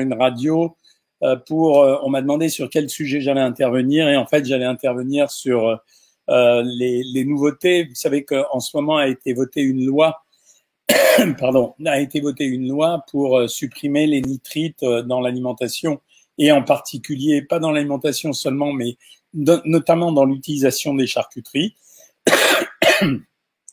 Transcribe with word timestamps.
une 0.00 0.14
radio 0.14 0.76
euh. 1.22 1.36
Euh, 1.50 1.98
on 2.02 2.10
m'a 2.10 2.20
demandé 2.20 2.48
sur 2.48 2.68
quel 2.68 2.88
sujet 2.90 3.20
j'allais 3.20 3.40
intervenir 3.40 4.08
et 4.08 4.16
en 4.16 4.26
fait 4.26 4.44
j'allais 4.44 4.64
intervenir 4.64 5.30
sur 5.30 5.80
euh, 6.30 6.62
les, 6.64 7.24
nouveautés. 7.24 7.84
Vous 7.84 7.94
savez 7.94 8.24
qu'en 8.24 8.60
ce 8.60 8.76
moment 8.76 8.96
a 8.96 9.08
été 9.08 9.32
votée 9.32 9.62
une 9.62 9.84
loi. 9.84 10.24
pardon, 11.38 11.74
a 11.86 12.00
été 12.00 12.20
votée 12.20 12.44
une 12.44 12.68
loi 12.68 13.04
pour 13.10 13.48
supprimer 13.48 14.06
les 14.06 14.20
nitrites 14.20 14.84
dans 14.84 15.20
l'alimentation 15.20 16.00
et 16.38 16.50
en 16.50 16.62
particulier 16.62 17.42
pas 17.42 17.58
dans 17.60 17.70
l'alimentation 17.70 18.32
seulement, 18.32 18.72
mais 18.72 18.96
notamment 19.34 20.12
dans 20.12 20.24
l'utilisation 20.24 20.94
des 20.94 21.06
charcuteries. 21.06 21.76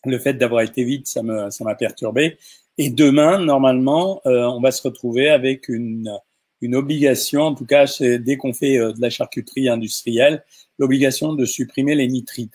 le 0.06 0.20
fait 0.20 0.34
d'avoir 0.34 0.62
été 0.62 0.84
vite, 0.84 1.08
ça 1.08 1.22
ça 1.50 1.64
m'a 1.64 1.76
perturbé. 1.76 2.38
Et 2.82 2.90
demain, 2.90 3.40
normalement, 3.40 4.22
euh, 4.26 4.46
on 4.46 4.62
va 4.62 4.72
se 4.72 4.82
retrouver 4.82 5.30
avec 5.30 5.68
une, 5.68 6.18
une 6.62 6.76
obligation, 6.76 7.42
en 7.42 7.54
tout 7.54 7.66
cas 7.66 7.86
dès 8.00 8.38
qu'on 8.38 8.54
fait 8.54 8.78
euh, 8.78 8.94
de 8.94 9.02
la 9.02 9.10
charcuterie 9.10 9.68
industrielle, 9.68 10.46
l'obligation 10.78 11.34
de 11.34 11.44
supprimer 11.44 11.94
les 11.94 12.08
nitrites. 12.08 12.54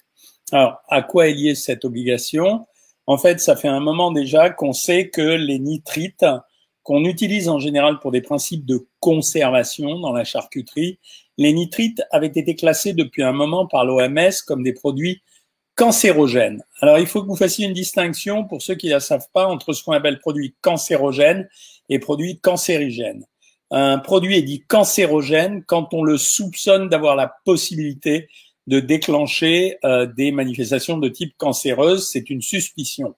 Alors, 0.50 0.80
à 0.88 1.02
quoi 1.02 1.28
est 1.28 1.34
liée 1.34 1.54
cette 1.54 1.84
obligation? 1.84 2.66
En 3.06 3.18
fait, 3.18 3.38
ça 3.38 3.54
fait 3.54 3.68
un 3.68 3.80
moment 3.80 4.12
déjà 4.12 4.48
qu'on 4.48 4.72
sait 4.72 5.10
que 5.10 5.20
les 5.20 5.58
nitrites 5.58 6.24
qu'on 6.84 7.04
utilise 7.04 7.50
en 7.50 7.58
général 7.58 7.98
pour 7.98 8.10
des 8.10 8.22
principes 8.22 8.64
de 8.64 8.88
conservation 9.00 10.00
dans 10.00 10.12
la 10.12 10.24
charcuterie, 10.24 11.00
les 11.36 11.52
nitrites 11.52 12.02
avaient 12.10 12.28
été 12.28 12.54
classés 12.54 12.94
depuis 12.94 13.22
un 13.22 13.32
moment 13.32 13.66
par 13.66 13.84
l'OMS 13.84 14.32
comme 14.46 14.62
des 14.62 14.72
produits 14.72 15.20
cancérogène. 15.74 16.62
Alors, 16.80 16.98
il 16.98 17.06
faut 17.06 17.22
que 17.22 17.28
vous 17.28 17.36
fassiez 17.36 17.66
une 17.66 17.72
distinction, 17.72 18.44
pour 18.44 18.62
ceux 18.62 18.74
qui 18.74 18.88
ne 18.88 18.92
la 18.92 19.00
savent 19.00 19.28
pas, 19.32 19.46
entre 19.46 19.72
ce 19.72 19.82
qu'on 19.82 19.92
appelle 19.92 20.20
produit 20.20 20.54
cancérogène 20.60 21.48
et 21.88 21.98
produit 21.98 22.38
cancérigène. 22.38 23.24
Un 23.70 23.98
produit 23.98 24.36
est 24.36 24.42
dit 24.42 24.62
cancérogène 24.66 25.64
quand 25.66 25.92
on 25.94 26.04
le 26.04 26.16
soupçonne 26.16 26.88
d'avoir 26.88 27.16
la 27.16 27.34
possibilité 27.44 28.28
de 28.66 28.80
déclencher 28.80 29.78
euh, 29.84 30.06
des 30.06 30.32
manifestations 30.32 30.98
de 30.98 31.08
type 31.08 31.34
cancéreuse. 31.36 32.08
C'est 32.08 32.30
une 32.30 32.42
suspicion. 32.42 33.14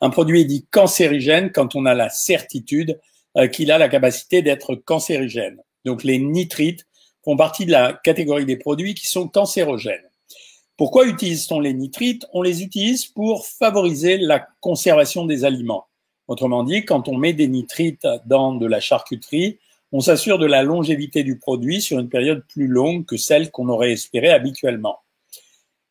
Un 0.00 0.10
produit 0.10 0.40
est 0.40 0.46
dit 0.46 0.66
cancérigène 0.70 1.52
quand 1.52 1.74
on 1.74 1.86
a 1.86 1.94
la 1.94 2.08
certitude 2.08 2.98
euh, 3.36 3.46
qu'il 3.46 3.70
a 3.70 3.78
la 3.78 3.88
capacité 3.88 4.42
d'être 4.42 4.74
cancérigène. 4.74 5.58
Donc 5.84 6.02
les 6.02 6.18
nitrites 6.18 6.86
font 7.24 7.36
partie 7.36 7.66
de 7.66 7.70
la 7.70 7.98
catégorie 8.02 8.46
des 8.46 8.56
produits 8.56 8.94
qui 8.94 9.06
sont 9.06 9.28
cancérogènes. 9.28 10.09
Pourquoi 10.80 11.06
utilise-t-on 11.06 11.60
les 11.60 11.74
nitrites? 11.74 12.26
On 12.32 12.40
les 12.40 12.62
utilise 12.62 13.04
pour 13.04 13.44
favoriser 13.44 14.16
la 14.16 14.46
conservation 14.62 15.26
des 15.26 15.44
aliments. 15.44 15.88
Autrement 16.26 16.64
dit, 16.64 16.86
quand 16.86 17.06
on 17.06 17.18
met 17.18 17.34
des 17.34 17.48
nitrites 17.48 18.08
dans 18.24 18.54
de 18.54 18.64
la 18.64 18.80
charcuterie, 18.80 19.58
on 19.92 20.00
s'assure 20.00 20.38
de 20.38 20.46
la 20.46 20.62
longévité 20.62 21.22
du 21.22 21.38
produit 21.38 21.82
sur 21.82 21.98
une 21.98 22.08
période 22.08 22.46
plus 22.48 22.66
longue 22.66 23.04
que 23.04 23.18
celle 23.18 23.50
qu'on 23.50 23.68
aurait 23.68 23.92
espérée 23.92 24.30
habituellement. 24.30 25.00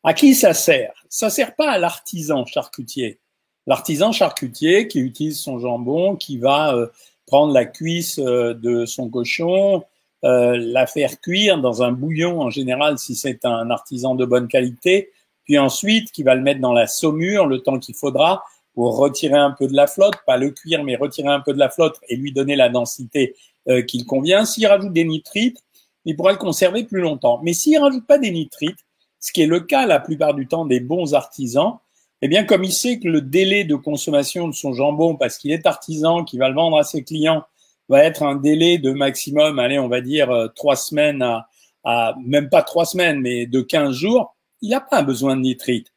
À 0.02 0.12
qui 0.12 0.34
ça 0.34 0.54
sert? 0.54 0.92
Ça 1.08 1.30
sert 1.30 1.54
pas 1.54 1.70
à 1.70 1.78
l'artisan 1.78 2.44
charcutier. 2.44 3.20
L'artisan 3.68 4.10
charcutier 4.10 4.88
qui 4.88 4.98
utilise 4.98 5.38
son 5.38 5.60
jambon, 5.60 6.16
qui 6.16 6.36
va 6.36 6.74
euh, 6.74 6.88
prendre 7.26 7.52
la 7.52 7.64
cuisse 7.64 8.18
euh, 8.18 8.54
de 8.54 8.86
son 8.86 9.08
cochon, 9.08 9.84
euh, 10.24 10.56
la 10.58 10.86
faire 10.86 11.20
cuire 11.20 11.58
dans 11.58 11.82
un 11.82 11.92
bouillon 11.92 12.40
en 12.40 12.50
général 12.50 12.98
si 12.98 13.14
c'est 13.14 13.44
un 13.44 13.70
artisan 13.70 14.14
de 14.14 14.24
bonne 14.24 14.48
qualité, 14.48 15.10
puis 15.44 15.58
ensuite 15.58 16.12
qui 16.12 16.22
va 16.22 16.34
le 16.34 16.42
mettre 16.42 16.60
dans 16.60 16.72
la 16.72 16.86
saumure 16.86 17.46
le 17.46 17.60
temps 17.60 17.78
qu'il 17.78 17.94
faudra 17.94 18.44
pour 18.74 18.96
retirer 18.96 19.38
un 19.38 19.50
peu 19.50 19.66
de 19.66 19.74
la 19.74 19.86
flotte, 19.86 20.14
pas 20.26 20.36
le 20.36 20.50
cuire 20.50 20.84
mais 20.84 20.96
retirer 20.96 21.28
un 21.28 21.40
peu 21.40 21.52
de 21.52 21.58
la 21.58 21.70
flotte 21.70 21.98
et 22.08 22.16
lui 22.16 22.32
donner 22.32 22.56
la 22.56 22.68
densité 22.68 23.34
euh, 23.68 23.82
qu'il 23.82 24.06
convient. 24.06 24.44
S'il 24.44 24.66
rajoute 24.66 24.92
des 24.92 25.04
nitrites, 25.04 25.62
il 26.04 26.16
pourra 26.16 26.32
le 26.32 26.38
conserver 26.38 26.84
plus 26.84 27.00
longtemps. 27.00 27.40
Mais 27.42 27.52
s'il 27.52 27.78
rajoute 27.78 28.06
pas 28.06 28.18
des 28.18 28.30
nitrites, 28.30 28.78
ce 29.18 29.32
qui 29.32 29.42
est 29.42 29.46
le 29.46 29.60
cas 29.60 29.86
la 29.86 30.00
plupart 30.00 30.34
du 30.34 30.46
temps 30.46 30.64
des 30.64 30.80
bons 30.80 31.14
artisans, 31.14 31.78
eh 32.22 32.28
bien, 32.28 32.44
comme 32.44 32.64
il 32.64 32.72
sait 32.72 32.98
que 32.98 33.08
le 33.08 33.20
délai 33.20 33.64
de 33.64 33.74
consommation 33.74 34.48
de 34.48 34.52
son 34.52 34.72
jambon, 34.72 35.16
parce 35.16 35.38
qu'il 35.38 35.52
est 35.52 35.66
artisan, 35.66 36.24
qui 36.24 36.36
va 36.36 36.48
le 36.48 36.54
vendre 36.54 36.78
à 36.78 36.84
ses 36.84 37.02
clients, 37.02 37.44
va 37.90 38.04
être 38.04 38.22
un 38.22 38.36
délai 38.36 38.78
de 38.78 38.92
maximum, 38.92 39.58
allez, 39.58 39.78
on 39.78 39.88
va 39.88 40.00
dire 40.00 40.30
euh, 40.30 40.48
trois 40.48 40.76
semaines 40.76 41.22
à, 41.22 41.48
à, 41.84 42.14
même 42.24 42.48
pas 42.48 42.62
trois 42.62 42.86
semaines, 42.86 43.20
mais 43.20 43.46
de 43.46 43.60
15 43.60 43.94
jours, 43.94 44.34
il 44.62 44.70
n'a 44.70 44.80
pas 44.80 45.02
besoin 45.02 45.36
de 45.36 45.42
nitrite. 45.42 45.92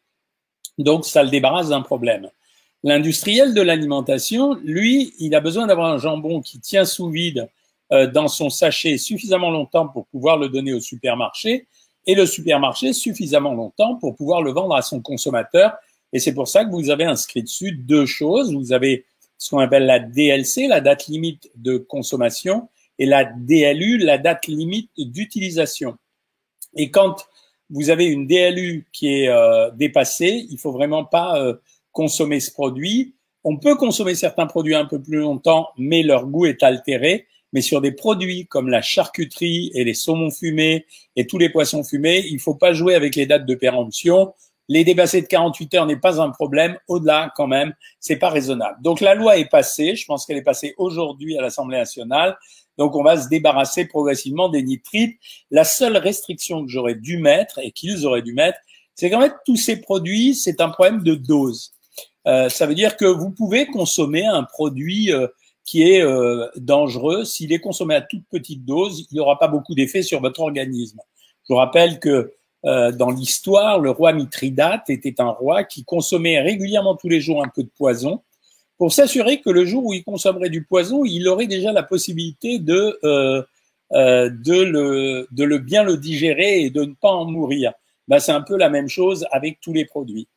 Donc, 0.77 1.05
ça 1.05 1.23
le 1.23 1.29
débarrasse 1.29 1.69
d'un 1.69 1.81
problème. 1.81 2.29
L'industriel 2.83 3.53
de 3.53 3.61
l'alimentation, 3.61 4.55
lui, 4.63 5.13
il 5.19 5.35
a 5.35 5.39
besoin 5.39 5.67
d'avoir 5.67 5.93
un 5.93 5.97
jambon 5.97 6.41
qui 6.41 6.59
tient 6.59 6.83
sous 6.83 7.09
vide 7.09 7.47
euh, 7.91 8.07
dans 8.07 8.27
son 8.27 8.49
sachet 8.49 8.97
suffisamment 8.97 9.51
longtemps 9.51 9.87
pour 9.87 10.07
pouvoir 10.07 10.37
le 10.37 10.49
donner 10.49 10.73
au 10.73 10.79
supermarché 10.79 11.67
et 12.05 12.15
le 12.15 12.25
supermarché 12.25 12.91
suffisamment 12.91 13.53
longtemps 13.53 13.95
pour 13.95 14.15
pouvoir 14.15 14.41
le 14.41 14.51
vendre 14.51 14.75
à 14.75 14.81
son 14.81 14.99
consommateur. 15.01 15.73
Et 16.11 16.19
c'est 16.19 16.33
pour 16.33 16.47
ça 16.47 16.65
que 16.65 16.71
vous 16.71 16.89
avez 16.89 17.05
inscrit 17.05 17.43
dessus 17.43 17.71
deux 17.71 18.05
choses. 18.05 18.53
Vous 18.53 18.73
avez 18.73 19.05
ce 19.37 19.49
qu'on 19.49 19.59
appelle 19.59 19.85
la 19.85 19.99
DLC, 19.99 20.67
la 20.67 20.81
date 20.81 21.07
limite 21.07 21.51
de 21.55 21.77
consommation, 21.77 22.69
et 22.99 23.05
la 23.05 23.25
DLU, 23.25 23.97
la 23.97 24.17
date 24.17 24.47
limite 24.47 24.91
d'utilisation. 24.97 25.97
Et 26.75 26.91
quand 26.91 27.25
vous 27.69 27.89
avez 27.89 28.05
une 28.05 28.27
DLU 28.27 28.85
qui 28.91 29.21
est 29.21 29.29
euh, 29.29 29.71
dépassée, 29.71 30.45
il 30.49 30.57
faut 30.57 30.71
vraiment 30.71 31.05
pas 31.05 31.41
euh, 31.41 31.55
consommer 31.91 32.39
ce 32.39 32.51
produit. 32.51 33.15
On 33.43 33.57
peut 33.57 33.75
consommer 33.75 34.15
certains 34.15 34.47
produits 34.47 34.75
un 34.75 34.85
peu 34.85 35.01
plus 35.01 35.17
longtemps, 35.17 35.69
mais 35.77 36.03
leur 36.03 36.27
goût 36.27 36.45
est 36.45 36.63
altéré. 36.63 37.27
Mais 37.51 37.61
sur 37.61 37.81
des 37.81 37.91
produits 37.91 38.47
comme 38.47 38.69
la 38.69 38.81
charcuterie 38.81 39.71
et 39.75 39.83
les 39.83 39.93
saumons 39.93 40.31
fumés 40.31 40.85
et 41.15 41.27
tous 41.27 41.37
les 41.37 41.49
poissons 41.49 41.83
fumés, 41.83 42.25
il 42.29 42.39
faut 42.39 42.55
pas 42.55 42.73
jouer 42.73 42.95
avec 42.95 43.15
les 43.15 43.27
dates 43.27 43.45
de 43.45 43.55
péremption. 43.55 44.33
Les 44.69 44.83
dépasser 44.83 45.21
de 45.21 45.27
48 45.27 45.73
heures 45.75 45.85
n'est 45.85 45.99
pas 45.99 46.21
un 46.21 46.29
problème. 46.29 46.77
Au-delà, 46.87 47.31
quand 47.35 47.47
même, 47.47 47.73
c'est 47.99 48.15
pas 48.15 48.29
raisonnable. 48.29 48.77
Donc 48.81 49.01
la 49.01 49.13
loi 49.13 49.37
est 49.37 49.49
passée. 49.49 49.95
Je 49.95 50.05
pense 50.05 50.25
qu'elle 50.25 50.37
est 50.37 50.43
passée 50.43 50.73
aujourd'hui 50.77 51.37
à 51.37 51.41
l'Assemblée 51.41 51.77
nationale. 51.77 52.37
Donc 52.77 52.95
on 52.95 53.03
va 53.03 53.21
se 53.21 53.27
débarrasser 53.27 53.85
progressivement 53.85 54.49
des 54.49 54.63
nitrites. 54.63 55.17
La 55.51 55.63
seule 55.63 55.97
restriction 55.97 56.65
que 56.65 56.71
j'aurais 56.71 56.95
dû 56.95 57.17
mettre 57.17 57.59
et 57.59 57.71
qu'ils 57.71 58.05
auraient 58.05 58.21
dû 58.21 58.33
mettre, 58.33 58.57
c'est 58.95 59.09
qu'en 59.09 59.21
fait 59.21 59.33
tous 59.45 59.57
ces 59.57 59.81
produits, 59.81 60.35
c'est 60.35 60.61
un 60.61 60.69
problème 60.69 61.03
de 61.03 61.15
dose. 61.15 61.73
Euh, 62.27 62.49
ça 62.49 62.65
veut 62.65 62.75
dire 62.75 62.95
que 62.95 63.05
vous 63.05 63.31
pouvez 63.31 63.65
consommer 63.65 64.25
un 64.25 64.43
produit 64.43 65.11
euh, 65.11 65.27
qui 65.65 65.83
est 65.83 66.01
euh, 66.01 66.47
dangereux. 66.55 67.25
S'il 67.25 67.51
est 67.53 67.59
consommé 67.59 67.95
à 67.95 68.01
toute 68.01 68.23
petite 68.29 68.65
dose, 68.65 69.07
il 69.11 69.15
n'y 69.15 69.19
aura 69.19 69.37
pas 69.37 69.47
beaucoup 69.47 69.75
d'effet 69.75 70.01
sur 70.01 70.21
votre 70.21 70.39
organisme. 70.39 70.99
Je 71.47 71.53
vous 71.53 71.57
rappelle 71.57 71.99
que 71.99 72.33
euh, 72.65 72.91
dans 72.91 73.09
l'histoire, 73.09 73.79
le 73.79 73.91
roi 73.91 74.13
Mithridate 74.13 74.89
était 74.89 75.19
un 75.19 75.29
roi 75.29 75.63
qui 75.63 75.83
consommait 75.83 76.39
régulièrement 76.39 76.95
tous 76.95 77.09
les 77.09 77.19
jours 77.19 77.43
un 77.43 77.49
peu 77.49 77.63
de 77.63 77.69
poison 77.75 78.21
pour 78.77 78.91
s'assurer 78.91 79.41
que 79.41 79.49
le 79.49 79.65
jour 79.65 79.85
où 79.85 79.93
il 79.93 80.03
consommerait 80.03 80.49
du 80.49 80.63
poison, 80.63 81.05
il 81.05 81.27
aurait 81.27 81.47
déjà 81.47 81.71
la 81.71 81.83
possibilité 81.83 82.59
de, 82.59 82.99
euh, 83.03 83.41
euh, 83.93 84.29
de, 84.29 84.61
le, 84.61 85.27
de 85.31 85.43
le 85.43 85.57
bien 85.57 85.83
le 85.83 85.97
digérer 85.97 86.61
et 86.61 86.69
de 86.69 86.83
ne 86.83 86.93
pas 86.93 87.11
en 87.11 87.25
mourir. 87.25 87.73
Ben, 88.07 88.19
c'est 88.19 88.31
un 88.31 88.41
peu 88.41 88.57
la 88.57 88.69
même 88.69 88.89
chose 88.89 89.25
avec 89.31 89.59
tous 89.61 89.73
les 89.73 89.85
produits. 89.85 90.27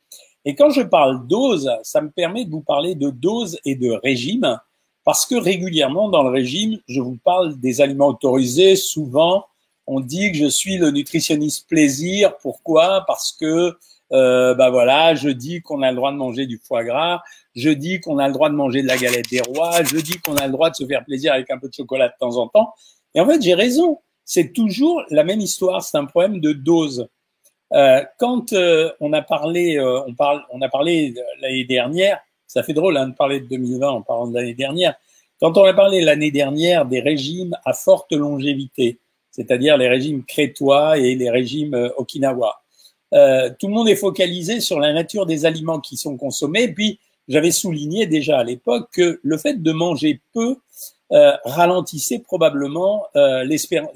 Et 0.45 0.55
quand 0.55 0.71
je 0.71 0.83
parle 0.83 1.27
dose, 1.27 1.71
ça 1.83 2.01
me 2.01 2.11
permet 2.11 2.45
de 2.45 2.51
vous 2.51 2.61
parler 2.61 2.95
de 2.95 3.11
dose 3.11 3.59
et 3.65 3.75
de 3.75 3.91
régime, 3.91 4.61
parce 5.05 5.27
que 5.27 5.35
régulièrement 5.35 6.09
dans 6.09 6.23
le 6.23 6.31
régime, 6.31 6.79
je 6.87 7.01
vous 7.01 7.19
parle 7.25 7.59
des 7.59 7.81
aliments 7.81 8.09
autorisés, 8.09 8.77
souvent 8.77 9.47
on 9.87 10.01
dit 10.01 10.33
que 10.33 10.39
je 10.39 10.47
suis 10.47 10.79
le 10.79 10.91
nutritionniste 10.91 11.69
plaisir. 11.69 12.37
Pourquoi? 12.39 13.05
Parce 13.07 13.33
que 13.33 13.77
euh, 14.13 14.55
bah 14.55 14.71
voilà, 14.71 15.15
je 15.15 15.29
dis 15.29 15.63
qu'on 15.63 15.83
a 15.83 15.91
le 15.91 15.97
droit 15.97 16.13
de 16.13 16.17
manger 16.17 16.47
du 16.47 16.61
foie 16.63 16.85
gras, 16.85 17.23
je 17.57 17.71
dis 17.71 18.01
qu'on 18.01 18.19
a 18.19 18.29
le 18.29 18.33
droit 18.33 18.51
de 18.51 18.55
manger 18.55 18.83
de 18.83 18.87
la 18.87 18.97
galette 18.97 19.29
des 19.31 19.41
rois, 19.41 19.83
je 19.83 19.97
dis 19.97 20.19
qu'on 20.21 20.37
a 20.37 20.47
le 20.47 20.53
droit 20.53 20.71
de 20.71 20.77
se 20.77 20.87
faire 20.87 21.05
plaisir 21.05 21.33
avec 21.33 21.51
un 21.51 21.59
peu 21.59 21.69
de 21.69 21.75
chocolat 21.75 22.09
de 22.09 22.15
temps 22.21 22.37
en 22.37 22.47
temps. 22.47 22.73
Et 23.15 23.21
en 23.21 23.27
fait, 23.27 23.43
j'ai 23.43 23.55
raison. 23.55 23.99
C'est 24.25 24.53
toujours 24.53 25.03
la 25.11 25.25
même 25.25 25.41
histoire. 25.41 25.83
C'est 25.83 25.97
un 25.99 26.05
problème 26.05 26.41
de 26.41 26.53
dose. 26.53 27.09
Euh, 27.73 28.05
quand 28.19 28.53
euh, 28.53 28.93
on 29.01 29.13
a 29.13 29.23
parlé, 29.23 29.77
euh, 29.77 30.01
on 30.07 30.15
parle, 30.15 30.45
on 30.51 30.61
a 30.63 30.69
parlé 30.69 31.15
l'année 31.41 31.65
dernière. 31.65 32.21
Ça 32.47 32.63
fait 32.63 32.75
drôle 32.75 32.97
hein, 32.97 33.09
de 33.09 33.15
parler 33.15 33.41
de 33.41 33.47
2020 33.47 33.89
en 33.89 34.03
parlant 34.03 34.29
de 34.29 34.35
l'année 34.35 34.55
dernière. 34.55 34.95
Quand 35.41 35.57
on 35.59 35.65
a 35.65 35.75
parlé 35.75 36.01
l'année 36.01 36.31
dernière 36.31 36.87
des 36.87 37.01
régimes 37.01 37.57
à 37.65 37.73
forte 37.73 38.13
longévité, 38.13 38.99
c'est-à-dire 39.37 39.77
les 39.77 39.89
régimes 39.89 40.25
crétois 40.25 40.99
et 40.99 41.15
les 41.15 41.31
régimes 41.31 41.75
euh, 41.75 41.91
okinawa. 41.99 42.63
Euh, 43.15 43.51
tout 43.61 43.69
le 43.69 43.75
monde 43.75 43.89
est 43.89 43.97
focalisé 43.97 44.61
sur 44.61 44.81
la 44.81 44.93
nature 44.93 45.27
des 45.27 45.45
aliments 45.45 45.79
qui 45.79 45.97
sont 45.97 46.17
consommés. 46.17 46.69
Puis, 46.73 46.99
j'avais 47.29 47.51
souligné 47.51 48.07
déjà 48.07 48.39
à 48.39 48.45
l'époque 48.45 48.89
que 48.93 49.21
le 49.23 49.37
fait 49.37 49.63
de 49.63 49.73
manger 49.73 50.21
peu 50.33 50.57
euh, 51.13 51.33
ralentissait 51.45 52.19
probablement 52.19 53.07
euh, 53.15 53.45
l'espérance, 53.45 53.91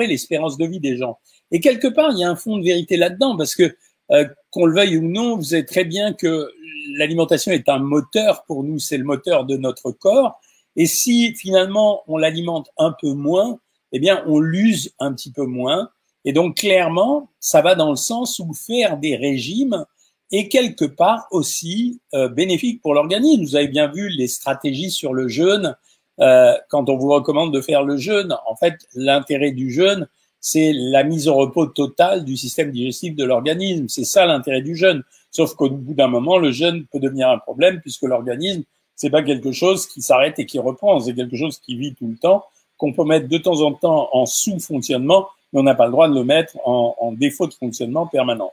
l'espérance 0.00 0.58
de 0.58 0.66
vie 0.66 0.80
des 0.80 0.96
gens. 0.98 1.18
Et 1.50 1.60
quelque 1.60 1.88
part, 1.88 2.10
il 2.12 2.18
y 2.18 2.24
a 2.24 2.30
un 2.30 2.36
fond 2.36 2.58
de 2.58 2.64
vérité 2.64 2.98
là-dedans, 2.98 3.36
parce 3.36 3.54
que 3.54 3.74
euh, 4.10 4.26
qu'on 4.50 4.66
le 4.66 4.74
veuille 4.74 4.98
ou 4.98 5.02
non, 5.02 5.36
vous 5.36 5.42
savez 5.42 5.64
très 5.64 5.84
bien 5.84 6.12
que 6.12 6.50
l'alimentation 6.96 7.52
est 7.52 7.68
un 7.68 7.78
moteur 7.78 8.44
pour 8.46 8.62
nous, 8.64 8.78
c'est 8.78 8.98
le 8.98 9.04
moteur 9.04 9.44
de 9.44 9.56
notre 9.56 9.90
corps. 9.90 10.38
Et 10.76 10.86
si 10.86 11.34
finalement 11.34 12.02
on 12.08 12.18
l'alimente 12.18 12.68
un 12.76 12.94
peu 13.00 13.12
moins, 13.12 13.58
eh 13.92 13.98
bien 13.98 14.22
on 14.26 14.40
l'use 14.40 14.92
un 14.98 15.12
petit 15.12 15.32
peu 15.32 15.44
moins. 15.44 15.90
Et 16.24 16.32
donc 16.32 16.56
clairement, 16.56 17.30
ça 17.40 17.62
va 17.62 17.74
dans 17.74 17.90
le 17.90 17.96
sens 17.96 18.38
où 18.38 18.52
faire 18.52 18.98
des 18.98 19.16
régimes 19.16 19.84
est 20.30 20.48
quelque 20.48 20.84
part 20.84 21.26
aussi 21.30 22.00
euh, 22.14 22.28
bénéfique 22.28 22.82
pour 22.82 22.94
l'organisme. 22.94 23.42
Vous 23.42 23.56
avez 23.56 23.68
bien 23.68 23.88
vu 23.88 24.08
les 24.08 24.28
stratégies 24.28 24.90
sur 24.90 25.14
le 25.14 25.28
jeûne. 25.28 25.76
Euh, 26.20 26.52
quand 26.68 26.90
on 26.90 26.96
vous 26.96 27.08
recommande 27.08 27.54
de 27.54 27.60
faire 27.60 27.84
le 27.84 27.96
jeûne, 27.96 28.36
en 28.46 28.56
fait, 28.56 28.74
l'intérêt 28.94 29.52
du 29.52 29.70
jeûne, 29.70 30.08
c'est 30.40 30.72
la 30.72 31.04
mise 31.04 31.28
au 31.28 31.34
repos 31.34 31.66
totale 31.66 32.24
du 32.24 32.36
système 32.36 32.70
digestif 32.70 33.14
de 33.14 33.24
l'organisme. 33.24 33.88
C'est 33.88 34.04
ça 34.04 34.26
l'intérêt 34.26 34.62
du 34.62 34.76
jeûne. 34.76 35.02
Sauf 35.30 35.54
qu'au 35.54 35.70
bout 35.70 35.94
d'un 35.94 36.08
moment, 36.08 36.38
le 36.38 36.52
jeûne 36.52 36.86
peut 36.92 37.00
devenir 37.00 37.28
un 37.28 37.38
problème 37.38 37.80
puisque 37.80 38.02
l'organisme, 38.02 38.62
c'est 38.94 39.10
pas 39.10 39.22
quelque 39.22 39.52
chose 39.52 39.86
qui 39.86 40.02
s'arrête 40.02 40.38
et 40.38 40.46
qui 40.46 40.58
reprend. 40.58 41.00
C'est 41.00 41.14
quelque 41.14 41.36
chose 41.36 41.58
qui 41.58 41.76
vit 41.76 41.94
tout 41.94 42.08
le 42.08 42.16
temps, 42.16 42.44
qu'on 42.78 42.92
peut 42.92 43.04
mettre 43.04 43.28
de 43.28 43.38
temps 43.38 43.60
en 43.60 43.74
temps 43.74 44.08
en 44.12 44.24
sous-fonctionnement, 44.24 45.28
mais 45.52 45.60
on 45.60 45.64
n'a 45.64 45.74
pas 45.74 45.86
le 45.86 45.92
droit 45.92 46.08
de 46.08 46.14
le 46.14 46.24
mettre 46.24 46.56
en, 46.64 46.94
en 46.98 47.12
défaut 47.12 47.46
de 47.46 47.54
fonctionnement 47.54 48.06
permanent. 48.06 48.52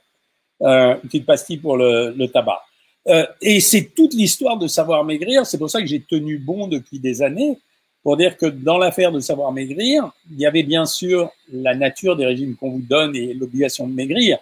Euh, 0.61 0.95
une 0.95 1.09
petite 1.09 1.25
pastille 1.25 1.57
pour 1.57 1.77
le, 1.77 2.13
le 2.17 2.27
tabac. 2.27 2.61
Euh, 3.07 3.25
et 3.41 3.59
c'est 3.59 3.91
toute 3.95 4.13
l'histoire 4.13 4.57
de 4.57 4.67
savoir 4.67 5.03
maigrir. 5.03 5.45
C'est 5.45 5.57
pour 5.57 5.69
ça 5.69 5.81
que 5.81 5.87
j'ai 5.87 6.01
tenu 6.01 6.37
bon 6.37 6.67
depuis 6.67 6.99
des 6.99 7.21
années 7.21 7.59
pour 8.03 8.17
dire 8.17 8.37
que 8.37 8.45
dans 8.45 8.77
l'affaire 8.77 9.11
de 9.11 9.19
savoir 9.19 9.51
maigrir, 9.51 10.11
il 10.31 10.39
y 10.39 10.45
avait 10.45 10.63
bien 10.63 10.85
sûr 10.85 11.29
la 11.51 11.75
nature 11.75 12.15
des 12.15 12.25
régimes 12.25 12.55
qu'on 12.55 12.71
vous 12.71 12.81
donne 12.81 13.15
et 13.15 13.33
l'obligation 13.33 13.87
de 13.87 13.93
maigrir 13.93 14.37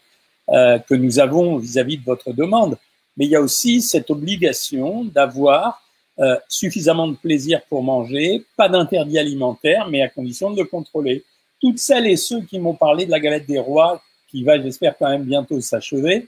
euh, 0.50 0.80
que 0.80 0.96
nous 0.96 1.20
avons 1.20 1.58
vis-à-vis 1.58 1.98
de 1.98 2.04
votre 2.04 2.32
demande. 2.34 2.78
Mais 3.18 3.26
il 3.26 3.32
y 3.32 3.36
a 3.36 3.42
aussi 3.42 3.82
cette 3.82 4.10
obligation 4.12 5.06
d'avoir 5.06 5.82
euh, 6.20 6.38
suffisamment 6.48 7.08
de 7.08 7.16
plaisir 7.16 7.62
pour 7.70 7.82
manger, 7.84 8.46
pas 8.56 8.70
d'interdit 8.70 9.18
alimentaire, 9.18 9.88
mais 9.90 10.02
à 10.02 10.10
condition 10.10 10.52
de 10.52 10.62
le 10.62 10.66
contrôler. 10.66 11.24
Toutes 11.60 11.80
celles 11.80 12.08
et 12.08 12.18
ceux 12.18 12.42
qui 12.42 12.60
m'ont 12.60 12.76
parlé 12.76 13.06
de 13.06 13.12
la 13.12 13.20
galette 13.20 13.48
des 13.48 13.60
rois, 13.60 14.02
qui 14.30 14.44
va, 14.44 14.62
j'espère, 14.62 14.98
quand 14.98 15.10
même 15.10 15.24
bientôt 15.24 15.60
s'achever, 15.60 16.28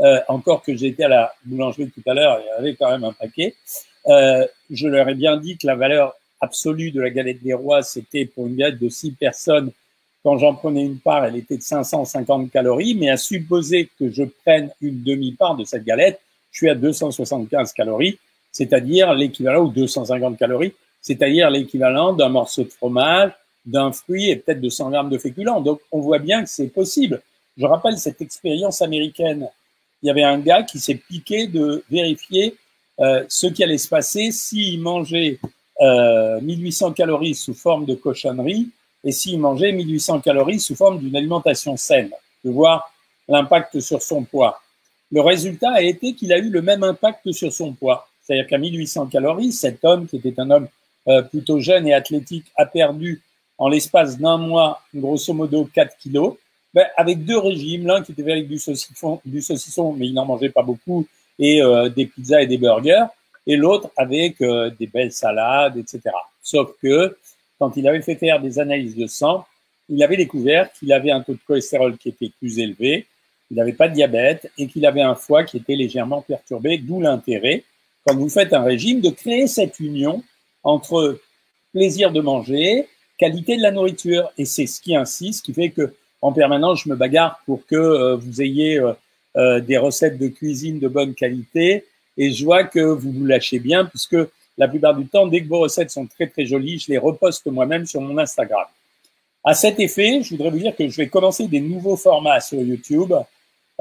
euh, 0.00 0.20
encore 0.28 0.62
que 0.62 0.74
j'étais 0.74 1.04
à 1.04 1.08
la 1.08 1.34
boulangerie 1.44 1.90
tout 1.90 2.02
à 2.06 2.14
l'heure, 2.14 2.40
il 2.40 2.46
y 2.46 2.50
avait 2.50 2.74
quand 2.74 2.90
même 2.90 3.04
un 3.04 3.12
paquet, 3.12 3.54
euh, 4.08 4.46
je 4.70 4.88
leur 4.88 5.08
ai 5.08 5.14
bien 5.14 5.36
dit 5.36 5.56
que 5.56 5.66
la 5.66 5.76
valeur 5.76 6.14
absolue 6.40 6.90
de 6.90 7.00
la 7.00 7.10
galette 7.10 7.42
des 7.42 7.54
rois, 7.54 7.82
c'était 7.82 8.24
pour 8.24 8.46
une 8.46 8.56
galette 8.56 8.80
de 8.80 8.88
six 8.88 9.12
personnes, 9.12 9.70
quand 10.24 10.38
j'en 10.38 10.54
prenais 10.54 10.82
une 10.82 10.98
part, 10.98 11.24
elle 11.24 11.36
était 11.36 11.56
de 11.56 11.62
550 11.62 12.50
calories, 12.50 12.94
mais 12.94 13.10
à 13.10 13.16
supposer 13.16 13.88
que 13.98 14.10
je 14.10 14.24
prenne 14.24 14.70
une 14.80 15.02
demi-part 15.02 15.56
de 15.56 15.64
cette 15.64 15.84
galette, 15.84 16.20
je 16.50 16.58
suis 16.58 16.68
à 16.68 16.74
275 16.74 17.72
calories, 17.72 18.18
c'est-à-dire 18.52 19.14
l'équivalent, 19.14 19.64
ou 19.64 19.70
250 19.70 20.38
calories, 20.38 20.74
c'est-à-dire 21.00 21.50
l'équivalent 21.50 22.12
d'un 22.12 22.28
morceau 22.28 22.62
de 22.62 22.68
fromage, 22.68 23.32
d'un 23.64 23.92
fruit 23.92 24.30
et 24.30 24.36
peut-être 24.36 24.60
de 24.60 24.68
100 24.68 24.90
grammes 24.90 25.10
de 25.10 25.18
féculents. 25.18 25.60
Donc, 25.60 25.80
on 25.90 26.00
voit 26.00 26.18
bien 26.18 26.42
que 26.42 26.48
c'est 26.48 26.68
possible. 26.68 27.22
Je 27.56 27.66
rappelle 27.66 27.98
cette 27.98 28.20
expérience 28.20 28.82
américaine. 28.82 29.48
Il 30.02 30.06
y 30.06 30.10
avait 30.10 30.22
un 30.22 30.38
gars 30.38 30.62
qui 30.62 30.78
s'est 30.78 30.94
piqué 30.94 31.46
de 31.46 31.84
vérifier 31.90 32.56
euh, 33.00 33.24
ce 33.28 33.46
qui 33.46 33.64
allait 33.64 33.78
se 33.78 33.88
passer 33.88 34.30
s'il 34.30 34.80
mangeait 34.80 35.38
euh, 35.80 36.40
1800 36.40 36.92
calories 36.92 37.34
sous 37.34 37.54
forme 37.54 37.86
de 37.86 37.94
cochonnerie 37.94 38.68
et 39.04 39.12
s'il 39.12 39.38
mangeait 39.40 39.72
1800 39.72 40.20
calories 40.20 40.60
sous 40.60 40.76
forme 40.76 40.98
d'une 40.98 41.16
alimentation 41.16 41.76
saine, 41.76 42.10
de 42.44 42.50
voir 42.50 42.92
l'impact 43.28 43.80
sur 43.80 44.02
son 44.02 44.24
poids. 44.24 44.60
Le 45.10 45.20
résultat 45.20 45.72
a 45.72 45.82
été 45.82 46.14
qu'il 46.14 46.32
a 46.32 46.38
eu 46.38 46.50
le 46.50 46.62
même 46.62 46.82
impact 46.82 47.32
sur 47.32 47.52
son 47.52 47.72
poids. 47.72 48.08
C'est-à-dire 48.22 48.46
qu'à 48.46 48.58
1800 48.58 49.06
calories, 49.06 49.52
cet 49.52 49.84
homme, 49.84 50.06
qui 50.06 50.16
était 50.16 50.38
un 50.38 50.50
homme 50.50 50.68
euh, 51.08 51.22
plutôt 51.22 51.60
jeune 51.60 51.86
et 51.86 51.94
athlétique, 51.94 52.46
a 52.56 52.66
perdu 52.66 53.20
en 53.58 53.68
l'espace 53.68 54.18
d'un 54.18 54.38
mois, 54.38 54.80
grosso 54.94 55.32
modo, 55.32 55.68
4 55.72 55.96
kilos. 55.98 56.36
Ben, 56.74 56.86
avec 56.96 57.24
deux 57.24 57.38
régimes, 57.38 57.86
l'un 57.86 58.02
qui 58.02 58.12
était 58.12 58.22
avec 58.22 58.48
du 58.48 58.58
saucisson, 58.58 59.20
du 59.24 59.42
saucisson, 59.42 59.92
mais 59.92 60.06
il 60.06 60.14
n'en 60.14 60.24
mangeait 60.24 60.48
pas 60.48 60.62
beaucoup, 60.62 61.06
et 61.38 61.60
euh, 61.60 61.88
des 61.88 62.06
pizzas 62.06 62.42
et 62.42 62.46
des 62.46 62.56
burgers, 62.56 63.06
et 63.46 63.56
l'autre 63.56 63.90
avec 63.96 64.40
euh, 64.40 64.70
des 64.78 64.86
belles 64.86 65.12
salades, 65.12 65.76
etc. 65.76 66.00
Sauf 66.40 66.70
que 66.82 67.16
quand 67.58 67.76
il 67.76 67.86
avait 67.86 68.00
fait 68.00 68.14
faire 68.14 68.40
des 68.40 68.58
analyses 68.58 68.96
de 68.96 69.06
sang, 69.06 69.44
il 69.88 70.02
avait 70.02 70.16
découvert 70.16 70.72
qu'il 70.72 70.92
avait 70.92 71.10
un 71.10 71.20
taux 71.20 71.34
de 71.34 71.40
cholestérol 71.46 71.98
qui 71.98 72.08
était 72.08 72.30
plus 72.38 72.58
élevé, 72.58 73.06
il 73.50 73.56
n'avait 73.56 73.74
pas 73.74 73.88
de 73.88 73.94
diabète 73.94 74.50
et 74.56 74.66
qu'il 74.66 74.86
avait 74.86 75.02
un 75.02 75.14
foie 75.14 75.44
qui 75.44 75.58
était 75.58 75.76
légèrement 75.76 76.22
perturbé, 76.22 76.78
d'où 76.78 77.00
l'intérêt, 77.02 77.64
quand 78.06 78.16
vous 78.16 78.28
faites 78.28 78.52
un 78.52 78.62
régime, 78.62 79.00
de 79.00 79.10
créer 79.10 79.46
cette 79.46 79.80
union 79.80 80.22
entre 80.64 81.20
plaisir 81.72 82.12
de 82.12 82.20
manger, 82.20 82.88
qualité 83.18 83.56
de 83.56 83.62
la 83.62 83.70
nourriture. 83.70 84.30
Et 84.38 84.44
c'est 84.44 84.66
ce 84.66 84.80
qui 84.80 84.94
insiste, 84.94 85.40
ce 85.40 85.42
qui 85.42 85.54
fait 85.54 85.70
que 85.70 85.94
en 86.20 86.32
permanence, 86.32 86.84
je 86.84 86.88
me 86.88 86.94
bagarre 86.94 87.40
pour 87.46 87.66
que 87.66 87.74
euh, 87.74 88.16
vous 88.16 88.40
ayez 88.40 88.78
euh, 88.78 88.92
euh, 89.36 89.60
des 89.60 89.76
recettes 89.76 90.18
de 90.18 90.28
cuisine 90.28 90.78
de 90.78 90.88
bonne 90.88 91.14
qualité. 91.14 91.84
Et 92.16 92.30
je 92.30 92.44
vois 92.44 92.64
que 92.64 92.80
vous 92.80 93.10
vous 93.10 93.24
lâchez 93.24 93.58
bien, 93.58 93.84
puisque 93.84 94.16
la 94.56 94.68
plupart 94.68 94.94
du 94.94 95.06
temps, 95.06 95.26
dès 95.26 95.42
que 95.42 95.48
vos 95.48 95.60
recettes 95.60 95.90
sont 95.90 96.06
très 96.06 96.28
très 96.28 96.46
jolies, 96.46 96.78
je 96.78 96.92
les 96.92 96.98
reposte 96.98 97.46
moi-même 97.46 97.86
sur 97.86 98.00
mon 98.00 98.16
Instagram. 98.18 98.66
À 99.44 99.54
cet 99.54 99.80
effet, 99.80 100.22
je 100.22 100.30
voudrais 100.30 100.50
vous 100.50 100.58
dire 100.58 100.76
que 100.76 100.88
je 100.88 100.96
vais 100.96 101.08
commencer 101.08 101.48
des 101.48 101.60
nouveaux 101.60 101.96
formats 101.96 102.40
sur 102.40 102.60
YouTube. 102.60 103.12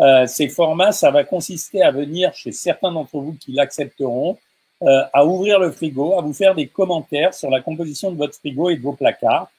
Euh, 0.02 0.26
ces 0.26 0.50
formats, 0.50 0.92
ça 0.92 1.12
va 1.12 1.24
consister 1.24 1.82
à 1.84 1.92
venir 1.92 2.34
chez 2.34 2.52
certains 2.52 2.92
d'entre 2.92 3.20
vous 3.20 3.34
qui 3.40 3.52
l'accepteront, 3.52 4.38
euh, 4.82 5.04
à 5.14 5.26
ouvrir 5.26 5.60
le 5.60 5.72
frigo, 5.72 6.18
à 6.18 6.22
vous 6.22 6.34
faire 6.34 6.56
des 6.56 6.68
commentaires 6.68 7.34
sur 7.34 7.50
la 7.52 7.62
composition 7.62 8.12
de 8.12 8.18
votre 8.18 8.36
frigo 8.36 8.70
et 8.70 8.78
de 8.78 8.82
vos 8.82 8.94
placards. 8.94 9.50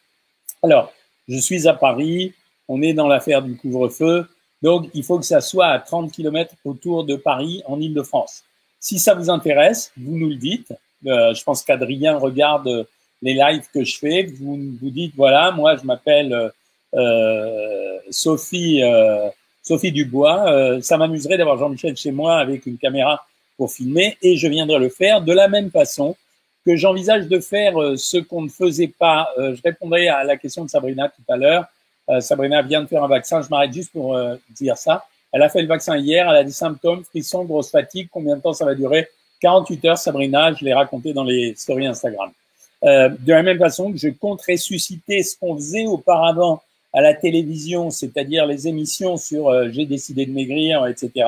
Alors, 0.63 0.93
je 1.29 1.39
suis 1.39 1.69
à 1.69 1.75
Paris, 1.75 2.35
on 2.67 2.83
est 2.83 2.93
dans 2.93 3.07
l'affaire 3.07 3.43
du 3.43 3.57
couvre-feu. 3.57 4.27
Donc, 4.63 4.89
il 4.95 5.05
faut 5.05 5.19
que 5.19 5.25
ça 5.25 5.41
soit 5.41 5.69
à 5.69 5.79
30 5.79 6.11
km 6.11 6.55
autour 6.65 7.05
de 7.05 7.15
Paris, 7.15 7.63
en 7.67 7.81
Ile-de-France. 7.81 8.43
Si 8.81 8.99
ça 8.99 9.15
vous 9.15 9.31
intéresse, 9.31 9.93
vous 9.97 10.17
nous 10.17 10.29
le 10.29 10.37
dites. 10.37 10.73
Euh, 11.07 11.35
je 11.35 11.43
pense 11.45 11.63
qu'Adrien 11.63 12.17
regarde 12.17 12.87
les 13.23 13.35
lives 13.35 13.67
que 13.73 13.85
je 13.85 13.99
fais. 13.99 14.25
Vous 14.25 14.59
vous 14.81 14.91
dites, 14.91 15.15
voilà, 15.17 15.53
moi, 15.53 15.77
je 15.77 15.85
m'appelle 15.85 16.53
euh, 16.95 17.99
Sophie, 18.11 18.83
euh, 18.83 19.29
Sophie 19.63 19.93
Dubois. 19.93 20.51
Euh, 20.51 20.81
ça 20.81 20.97
m'amuserait 20.97 21.39
d'avoir 21.39 21.59
Jean-Michel 21.59 21.97
chez 21.97 22.13
moi 22.13 22.39
avec 22.39 22.67
une 22.67 22.79
caméra 22.79 23.25
pour 23.57 23.73
filmer 23.73 24.17
et 24.23 24.37
je 24.37 24.49
viendrai 24.49 24.79
le 24.79 24.89
faire 24.89 25.21
de 25.21 25.33
la 25.33 25.49
même 25.49 25.71
façon 25.71 26.17
que 26.65 26.77
j'envisage 26.77 27.29
de 27.29 27.41
faire 27.41 27.81
euh, 27.81 27.97
ce 27.97 28.19
qu'on 28.19 28.43
ne 28.43 28.49
faisait 28.49 28.93
pas. 28.99 29.29
je 29.37 29.61
répondrai 29.63 30.09
à 30.09 30.25
la 30.25 30.37
question 30.37 30.65
de 30.65 30.71
Sabrina 30.71 31.09
tout 31.09 31.33
à 31.33 31.37
l'heure 31.37 31.67
euh, 32.09 32.21
Sabrina 32.21 32.63
vient 32.63 32.83
de 32.83 32.89
faire 32.89 33.05
un 33.05 33.09
vaccin. 33.09 33.43
Je 33.43 33.49
m'arrête 33.49 33.73
juste 33.73 33.93
pour 33.93 34.17
euh, 34.17 34.37
dire 34.51 34.77
ça. 34.77 35.05
Elle 35.33 35.43
a 35.43 35.49
fait 35.49 35.63
le 35.63 35.69
vaccin 35.69 35.97
hier. 35.97 36.29
Elle 36.29 36.37
a 36.37 36.45
des 36.45 36.51
symptômes, 36.51 37.05
frissons, 37.05 37.45
grosse 37.45 37.71
fatigue. 37.71 38.09
Combien 38.11 38.37
de 38.37 38.43
temps 38.43 38.53
ça 38.53 38.65
va 38.65 38.75
durer? 38.75 39.09
48 39.41 39.85
heures, 39.87 39.99
Sabrina. 39.99 40.53
Je 40.53 40.65
l'ai 40.65 40.75
raconté 40.75 41.13
dans 41.13 41.25
les 41.25 41.55
stories 41.57 41.87
Instagram. 41.87 42.31
Euh, 42.85 43.11
de 43.21 43.33
la 43.33 43.43
même 43.43 43.59
façon 43.59 43.93
que 43.93 43.99
je 43.99 44.09
compte 44.09 44.43
ressusciter 44.43 45.23
ce 45.23 45.37
qu'on 45.39 45.55
faisait 45.55 45.87
auparavant 45.87 46.63
à 46.93 47.01
la 47.01 47.15
télévision, 47.15 47.91
c'est-à-dire 47.91 48.47
les 48.47 48.69
émissions 48.69 49.17
sur 49.17 49.51
j'ai 49.73 49.87
décidé 49.87 50.27
de 50.27 50.33
maigrir, 50.33 50.87
etc. 50.87 51.27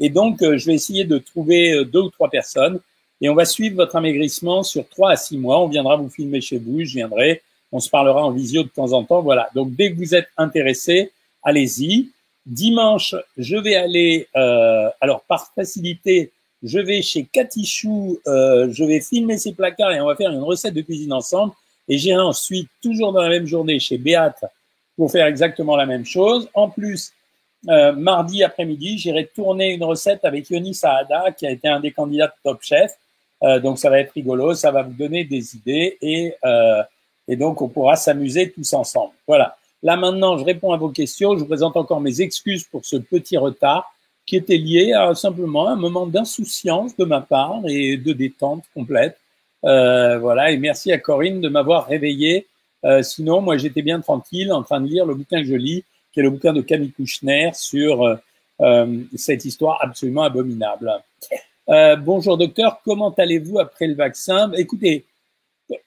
Et 0.00 0.08
donc, 0.08 0.38
je 0.40 0.66
vais 0.66 0.74
essayer 0.74 1.04
de 1.04 1.18
trouver 1.18 1.84
deux 1.84 2.00
ou 2.00 2.10
trois 2.10 2.30
personnes 2.30 2.80
et 3.20 3.28
on 3.28 3.34
va 3.34 3.44
suivre 3.44 3.76
votre 3.76 3.96
amaigrissement 3.96 4.62
sur 4.62 4.88
trois 4.88 5.12
à 5.12 5.16
six 5.16 5.38
mois. 5.38 5.60
On 5.60 5.68
viendra 5.68 5.96
vous 5.96 6.10
filmer 6.10 6.40
chez 6.40 6.58
vous, 6.58 6.84
je 6.84 6.94
viendrai, 6.94 7.42
on 7.72 7.80
se 7.80 7.88
parlera 7.88 8.24
en 8.24 8.30
visio 8.30 8.62
de 8.62 8.68
temps 8.68 8.92
en 8.92 9.04
temps. 9.04 9.22
Voilà. 9.22 9.48
Donc 9.54 9.74
dès 9.74 9.92
que 9.92 9.96
vous 9.96 10.14
êtes 10.14 10.28
intéressé, 10.36 11.10
allez-y. 11.42 12.10
Dimanche, 12.46 13.14
je 13.38 13.56
vais 13.56 13.74
aller, 13.74 14.28
euh, 14.36 14.90
alors 15.00 15.22
par 15.22 15.50
facilité, 15.54 16.32
je 16.62 16.78
vais 16.78 17.00
chez 17.00 17.24
Catichou, 17.24 18.18
euh, 18.26 18.68
je 18.70 18.84
vais 18.84 19.00
filmer 19.00 19.38
ses 19.38 19.54
placards 19.54 19.92
et 19.92 20.00
on 20.00 20.06
va 20.06 20.16
faire 20.16 20.30
une 20.30 20.42
recette 20.42 20.74
de 20.74 20.82
cuisine 20.82 21.12
ensemble. 21.12 21.54
Et 21.88 21.96
j'irai 21.96 22.20
ensuite, 22.20 22.68
toujours 22.82 23.12
dans 23.12 23.22
la 23.22 23.30
même 23.30 23.46
journée, 23.46 23.78
chez 23.78 23.96
Béate 23.96 24.44
pour 24.96 25.10
faire 25.10 25.26
exactement 25.26 25.76
la 25.76 25.86
même 25.86 26.04
chose. 26.04 26.48
En 26.54 26.68
plus, 26.68 27.12
euh, 27.68 27.92
mardi 27.92 28.44
après-midi, 28.44 28.98
j'irai 28.98 29.26
tourner 29.26 29.72
une 29.72 29.84
recette 29.84 30.24
avec 30.24 30.50
Yoni 30.50 30.74
Saada, 30.74 31.32
qui 31.32 31.46
a 31.46 31.50
été 31.50 31.68
un 31.68 31.80
des 31.80 31.92
candidats 31.92 32.28
de 32.28 32.32
Top 32.42 32.62
Chef. 32.62 32.96
Euh, 33.42 33.58
donc 33.60 33.78
ça 33.78 33.90
va 33.90 33.98
être 33.98 34.12
rigolo, 34.12 34.54
ça 34.54 34.70
va 34.70 34.82
vous 34.82 34.92
donner 34.92 35.24
des 35.24 35.56
idées 35.56 35.98
et 36.00 36.34
euh, 36.44 36.82
et 37.28 37.36
donc, 37.36 37.62
on 37.62 37.68
pourra 37.68 37.96
s'amuser 37.96 38.50
tous 38.50 38.72
ensemble. 38.72 39.12
Voilà. 39.26 39.56
Là, 39.82 39.96
maintenant, 39.96 40.38
je 40.38 40.44
réponds 40.44 40.72
à 40.72 40.76
vos 40.76 40.90
questions. 40.90 41.34
Je 41.34 41.40
vous 41.40 41.46
présente 41.46 41.76
encore 41.76 42.00
mes 42.00 42.20
excuses 42.20 42.64
pour 42.64 42.84
ce 42.84 42.96
petit 42.96 43.36
retard 43.36 43.90
qui 44.26 44.36
était 44.36 44.56
lié 44.56 44.92
à 44.92 45.14
simplement 45.14 45.68
un 45.68 45.76
moment 45.76 46.06
d'insouciance 46.06 46.96
de 46.96 47.04
ma 47.04 47.20
part 47.20 47.60
et 47.66 47.98
de 47.98 48.12
détente 48.12 48.64
complète. 48.74 49.18
Euh, 49.64 50.18
voilà. 50.18 50.50
Et 50.50 50.56
merci 50.56 50.92
à 50.92 50.98
Corinne 50.98 51.40
de 51.40 51.48
m'avoir 51.48 51.86
réveillé. 51.86 52.46
Euh, 52.84 53.02
sinon, 53.02 53.40
moi, 53.40 53.56
j'étais 53.56 53.82
bien 53.82 54.00
tranquille 54.00 54.52
en 54.52 54.62
train 54.62 54.80
de 54.80 54.86
lire 54.86 55.06
le 55.06 55.14
bouquin 55.14 55.40
que 55.40 55.48
je 55.48 55.54
lis, 55.54 55.84
qui 56.12 56.20
est 56.20 56.22
le 56.22 56.30
bouquin 56.30 56.52
de 56.52 56.60
Camille 56.60 56.92
Kouchner 56.92 57.50
sur 57.54 58.02
euh, 58.02 58.16
euh 58.60 59.02
cette 59.16 59.44
histoire 59.44 59.78
absolument 59.82 60.22
abominable. 60.22 60.92
Euh, 61.70 61.96
bonjour 61.96 62.36
docteur, 62.36 62.80
comment 62.84 63.10
allez-vous 63.10 63.58
après 63.58 63.86
le 63.86 63.94
vaccin? 63.94 64.52
Écoutez, 64.52 65.06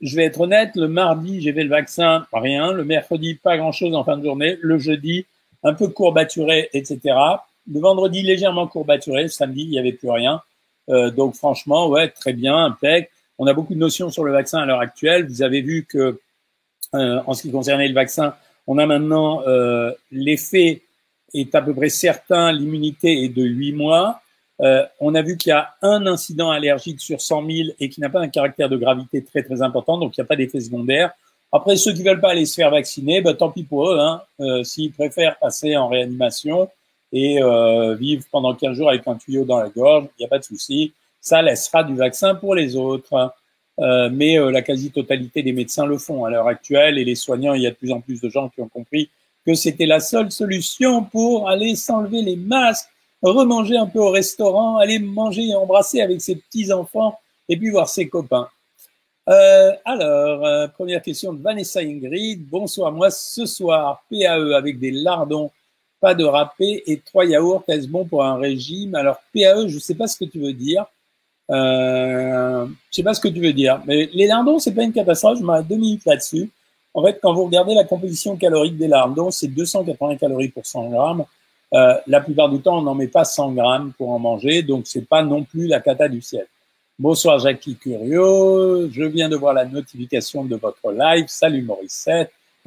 je 0.02 0.16
vais 0.16 0.24
être 0.24 0.42
honnête, 0.42 0.72
le 0.76 0.88
mardi, 0.88 1.40
j'ai 1.42 1.54
fait 1.54 1.64
le 1.64 1.70
vaccin, 1.70 2.26
rien. 2.34 2.72
Le 2.72 2.84
mercredi, 2.84 3.36
pas 3.36 3.58
grand-chose 3.58 3.94
en 3.94 4.04
fin 4.04 4.18
de 4.18 4.24
journée. 4.24 4.58
Le 4.62 4.80
jeudi, 4.80 5.26
un 5.64 5.74
peu 5.74 5.88
courbaturé, 5.88 6.70
etc. 6.74 7.00
Le 7.72 7.80
vendredi, 7.80 8.24
légèrement 8.24 8.68
courbaturé. 8.68 9.24
Le 9.24 9.28
samedi, 9.28 9.64
il 9.64 9.70
n'y 9.70 9.80
avait 9.80 9.92
plus 9.94 10.10
rien. 10.10 10.42
Euh, 10.90 11.12
donc 11.12 11.36
franchement, 11.36 11.90
ouais, 11.90 12.10
très 12.10 12.34
bien, 12.34 12.58
impec. 12.58 13.12
On 13.38 13.46
a 13.46 13.54
beaucoup 13.54 13.76
de 13.76 13.80
notions 13.80 14.10
sur 14.10 14.24
le 14.24 14.32
vaccin 14.32 14.60
à 14.60 14.66
l'heure 14.66 14.80
actuelle. 14.80 15.28
Vous 15.28 15.44
avez 15.44 15.62
vu 15.62 15.86
que, 15.86 16.20
euh, 16.94 17.22
en 17.26 17.34
ce 17.34 17.44
qui 17.44 17.52
concernait 17.52 17.88
le 17.88 17.94
vaccin, 17.94 18.36
on 18.68 18.78
a 18.78 18.86
maintenant 18.86 19.42
euh, 19.48 19.92
l'effet 20.12 20.82
est 21.34 21.56
à 21.56 21.62
peu 21.62 21.74
près 21.74 21.90
certain, 21.90 22.52
l'immunité 22.52 23.24
est 23.24 23.30
de 23.30 23.44
8 23.44 23.74
mois. 23.74 24.22
Euh, 24.62 24.84
on 25.00 25.14
a 25.14 25.22
vu 25.22 25.38
qu'il 25.38 25.52
y 25.52 25.54
a 25.54 25.76
un 25.82 26.08
incident 26.08 26.50
allergique 26.50 27.00
sur 27.00 27.22
100 27.22 27.46
000 27.46 27.70
et 27.80 27.90
qui 27.90 28.02
n'a 28.02 28.10
pas 28.10 28.20
un 28.20 28.28
caractère 28.28 28.70
de 28.70 28.78
gravité 28.78 29.24
très 29.24 29.44
très 29.44 29.62
important, 29.62 29.98
donc 29.98 30.18
il 30.18 30.22
n'y 30.22 30.26
a 30.26 30.28
pas 30.28 30.36
d'effet 30.36 30.60
secondaire. 30.60 31.12
Après, 31.52 31.78
ceux 31.78 31.94
qui 31.94 32.04
veulent 32.04 32.20
pas 32.20 32.32
aller 32.32 32.46
se 32.46 32.56
faire 32.56 32.72
vacciner, 32.72 33.22
bah, 33.22 33.34
tant 33.34 33.50
pis 33.50 33.64
pour 33.64 33.90
eux. 33.90 34.00
Hein. 34.00 34.22
Euh, 34.42 34.64
S'ils 34.64 34.92
préfèrent 34.92 35.38
passer 35.40 35.78
en 35.78 35.88
réanimation 35.88 36.70
et 37.14 37.42
euh, 37.42 37.96
vivre 37.96 38.26
pendant 38.32 38.54
15 38.54 38.76
jours 38.76 38.90
avec 38.90 39.08
un 39.08 39.16
tuyau 39.16 39.46
dans 39.46 39.60
la 39.60 39.70
gorge, 39.70 40.08
il 40.18 40.22
n'y 40.22 40.26
a 40.26 40.30
pas 40.30 40.40
de 40.40 40.44
souci. 40.44 40.94
Ça 41.22 41.42
laissera 41.42 41.84
du 41.84 41.96
vaccin 41.96 42.36
pour 42.36 42.54
les 42.54 42.76
autres. 42.76 43.34
Euh, 43.80 44.10
mais 44.12 44.40
euh, 44.40 44.50
la 44.50 44.62
quasi-totalité 44.62 45.44
des 45.44 45.52
médecins 45.52 45.86
le 45.86 45.98
font 45.98 46.26
à 46.26 46.32
l'heure 46.32 46.48
actuelle 46.48 46.98
et 46.98 47.06
les 47.06 47.16
soignants, 47.16 47.54
il 47.54 47.62
y 47.62 47.68
a 47.68 47.72
de 47.72 47.76
plus 47.76 47.92
en 47.92 48.02
plus 48.02 48.20
de 48.22 48.30
gens 48.30 48.50
qui 48.50 48.62
ont 48.62 48.68
compris 48.68 49.10
que 49.46 49.54
c'était 49.54 49.86
la 49.86 50.00
seule 50.00 50.32
solution 50.32 51.04
pour 51.04 51.48
aller 51.48 51.76
s'enlever 51.76 52.22
les 52.22 52.36
masques 52.36 52.90
remanger 53.22 53.78
un 53.78 53.88
peu 53.88 54.00
au 54.00 54.12
restaurant, 54.12 54.78
aller 54.78 55.00
manger 55.00 55.48
et 55.48 55.56
embrasser 55.56 56.02
avec 56.02 56.22
ses 56.22 56.36
petits-enfants 56.36 57.20
et 57.50 57.58
puis 57.58 57.70
voir 57.70 57.90
ses 57.90 58.08
copains. 58.08 58.48
Euh, 59.30 59.72
alors, 59.84 60.46
euh, 60.46 60.68
première 60.68 61.02
question 61.02 61.34
de 61.34 61.42
Vanessa 61.42 61.82
Ingrid. 61.82 62.48
Bonsoir, 62.48 62.92
moi 62.92 63.12
ce 63.12 63.46
soir, 63.46 64.04
PAE 64.10 64.56
avec 64.56 64.80
des 64.80 64.92
lardons, 64.92 65.52
pas 66.00 66.14
de 66.14 66.24
râpé 66.24 66.84
et 66.86 67.00
trois 67.00 67.26
yaourts, 67.26 67.64
est-ce 67.68 67.88
bon 67.88 68.06
pour 68.06 68.24
un 68.24 68.38
régime? 68.38 68.96
Alors, 68.96 69.18
PAE, 69.34 69.68
je 69.68 69.76
ne 69.76 69.80
sais 69.80 69.96
pas 69.96 70.08
ce 70.08 70.18
que 70.18 70.26
tu 70.26 70.40
veux 70.40 70.54
dire. 70.54 70.86
Euh, 71.50 72.66
je 72.92 72.96
sais 72.96 73.04
pas 73.04 73.14
ce 73.14 73.22
que 73.22 73.28
tu 73.28 73.40
veux 73.40 73.54
dire. 73.54 73.82
Mais 73.86 74.10
les 74.14 74.28
lardons, 74.28 74.60
c'est 74.60 74.74
pas 74.74 74.84
une 74.84 74.94
catastrophe, 74.94 75.40
je 75.40 75.44
m'arrête 75.44 75.68
deux 75.68 75.78
minutes 75.78 76.06
là-dessus. 76.06 76.50
En 76.94 77.04
fait, 77.04 77.20
quand 77.22 77.34
vous 77.34 77.46
regardez 77.46 77.76
la 77.76 77.84
composition 77.84 78.36
calorique 78.38 78.78
des 78.78 78.88
lardons, 78.88 79.32
c'est 79.32 79.48
280 79.48 80.18
calories 80.18 80.50
pour 80.50 80.66
100 80.66 80.90
grammes. 80.90 81.26
Euh, 81.74 81.94
la 82.08 82.22
plupart 82.22 82.50
du 82.50 82.60
temps, 82.60 82.80
on 82.80 82.82
n'en 82.82 82.96
met 82.96 83.08
pas 83.08 83.26
100 83.26 83.52
grammes 83.54 83.94
pour 83.98 84.10
en 84.10 84.20
manger, 84.20 84.64
donc 84.64 84.88
c'est 84.88 85.08
pas 85.08 85.22
non 85.22 85.44
plus 85.44 85.68
la 85.68 85.80
cata 85.80 86.08
du 86.08 86.22
ciel. 86.22 86.48
Bonsoir 86.98 87.38
Jackie 87.40 87.76
Curio, 87.76 88.90
je 88.90 89.04
viens 89.04 89.30
de 89.30 89.36
voir 89.36 89.54
la 89.54 89.66
notification 89.66 90.46
de 90.46 90.56
votre 90.56 90.92
live. 90.92 91.26
Salut 91.28 91.62
Maurice 91.62 92.10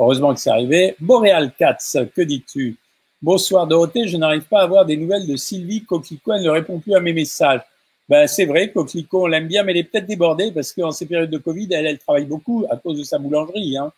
heureusement 0.01 0.35
que 0.35 0.41
c'est 0.41 0.51
arrivé. 0.51 0.97
Boréal 0.99 1.53
Katz, 1.57 1.99
que 2.15 2.23
dis-tu? 2.23 2.77
Bonsoir 3.23 3.67
Dorothée, 3.67 4.09
je 4.09 4.17
n'arrive 4.17 4.45
pas 4.45 4.61
à 4.61 4.63
avoir 4.63 4.87
des 4.87 4.97
nouvelles 4.97 5.27
de 5.27 5.37
Sylvie 5.37 5.85
Coquelicot, 5.85 6.33
elle 6.33 6.43
ne 6.43 6.51
répond 6.51 6.79
plus 6.79 6.95
à 6.95 7.01
mes 7.01 7.13
messages. 7.13 7.61
Ben, 8.11 8.27
c'est 8.27 8.45
vrai, 8.45 8.73
Coquelicot, 8.73 9.23
on 9.23 9.27
l'aime 9.29 9.47
bien, 9.47 9.63
mais 9.63 9.71
elle 9.71 9.79
est 9.79 9.85
peut-être 9.85 10.07
débordée 10.07 10.51
parce 10.51 10.73
qu'en 10.73 10.91
ces 10.91 11.07
périodes 11.07 11.31
de 11.31 11.39
Covid, 11.39 11.69
elle, 11.71 11.87
elle 11.87 11.99
travaille 11.99 12.25
beaucoup 12.25 12.67
à 12.69 12.77
cause 12.77 12.99
de 12.99 13.05
sa 13.05 13.21
boulangerie. 13.21 13.77
Hein. 13.77 13.93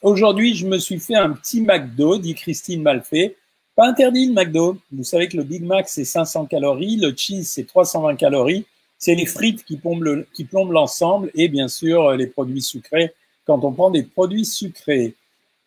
Aujourd'hui, 0.00 0.54
je 0.54 0.64
me 0.64 0.78
suis 0.78 1.00
fait 1.00 1.16
un 1.16 1.30
petit 1.30 1.60
McDo, 1.60 2.18
dit 2.18 2.36
Christine 2.36 2.82
Malfait. 2.82 3.34
Pas 3.74 3.88
interdit 3.88 4.28
le 4.28 4.32
McDo. 4.32 4.78
Vous 4.92 5.02
savez 5.02 5.26
que 5.26 5.36
le 5.36 5.42
Big 5.42 5.64
Mac, 5.64 5.88
c'est 5.88 6.04
500 6.04 6.46
calories, 6.46 6.98
le 6.98 7.14
cheese, 7.16 7.46
c'est 7.46 7.66
320 7.66 8.14
calories. 8.14 8.64
C'est 8.96 9.16
les 9.16 9.26
frites 9.26 9.64
qui 9.64 9.76
plombent 9.76 10.72
l'ensemble 10.72 11.32
et 11.34 11.48
bien 11.48 11.66
sûr 11.66 12.12
les 12.12 12.28
produits 12.28 12.62
sucrés 12.62 13.12
quand 13.44 13.64
on 13.64 13.72
prend 13.72 13.90
des 13.90 14.04
produits 14.04 14.44
sucrés. 14.44 15.14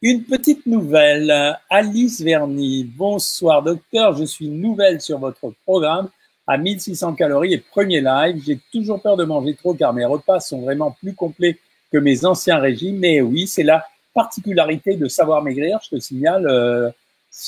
Une 0.01 0.23
petite 0.23 0.65
nouvelle, 0.65 1.57
Alice 1.69 2.21
Verny. 2.21 2.85
Bonsoir 2.85 3.63
docteur, 3.63 4.15
je 4.15 4.23
suis 4.23 4.47
nouvelle 4.47 5.01
sur 5.01 5.19
votre 5.19 5.53
programme 5.65 6.09
à 6.49 6.57
1600 6.57 7.13
calories 7.13 7.53
et 7.53 7.59
premier 7.59 8.01
live. 8.01 8.41
J'ai 8.43 8.59
toujours 8.73 8.99
peur 8.99 9.15
de 9.15 9.23
manger 9.23 9.53
trop 9.53 9.75
car 9.75 9.93
mes 9.93 10.03
repas 10.03 10.39
sont 10.39 10.61
vraiment 10.61 10.89
plus 10.99 11.13
complets 11.13 11.59
que 11.93 11.99
mes 11.99 12.25
anciens 12.25 12.57
régimes. 12.57 12.97
Mais 12.97 13.21
oui, 13.21 13.45
c'est 13.45 13.63
la 13.63 13.85
particularité 14.15 14.95
de 14.95 15.07
savoir 15.07 15.43
maigrir, 15.43 15.79
je 15.83 15.95
te 15.95 15.99
signale. 16.01 16.47
Euh, 16.49 16.89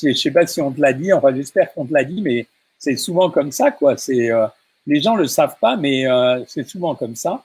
je 0.04 0.14
sais 0.14 0.30
pas 0.30 0.46
si 0.46 0.62
on 0.62 0.72
te 0.72 0.80
l'a 0.80 0.94
dit, 0.94 1.12
enfin 1.12 1.34
j'espère 1.36 1.74
qu'on 1.74 1.86
te 1.88 1.94
l'a 1.94 2.04
dit, 2.04 2.22
mais 2.22 2.46
c'est 2.78 2.96
souvent 2.96 3.32
comme 3.32 3.52
ça, 3.52 3.72
quoi. 3.72 3.98
C'est 3.98 4.32
euh, 4.32 4.46
les 4.86 5.02
gens 5.02 5.16
le 5.16 5.26
savent 5.26 5.58
pas, 5.60 5.78
mais 5.78 6.08
euh, 6.08 6.44
c'est 6.48 6.68
souvent 6.70 6.94
comme 6.94 7.16
ça. 7.16 7.44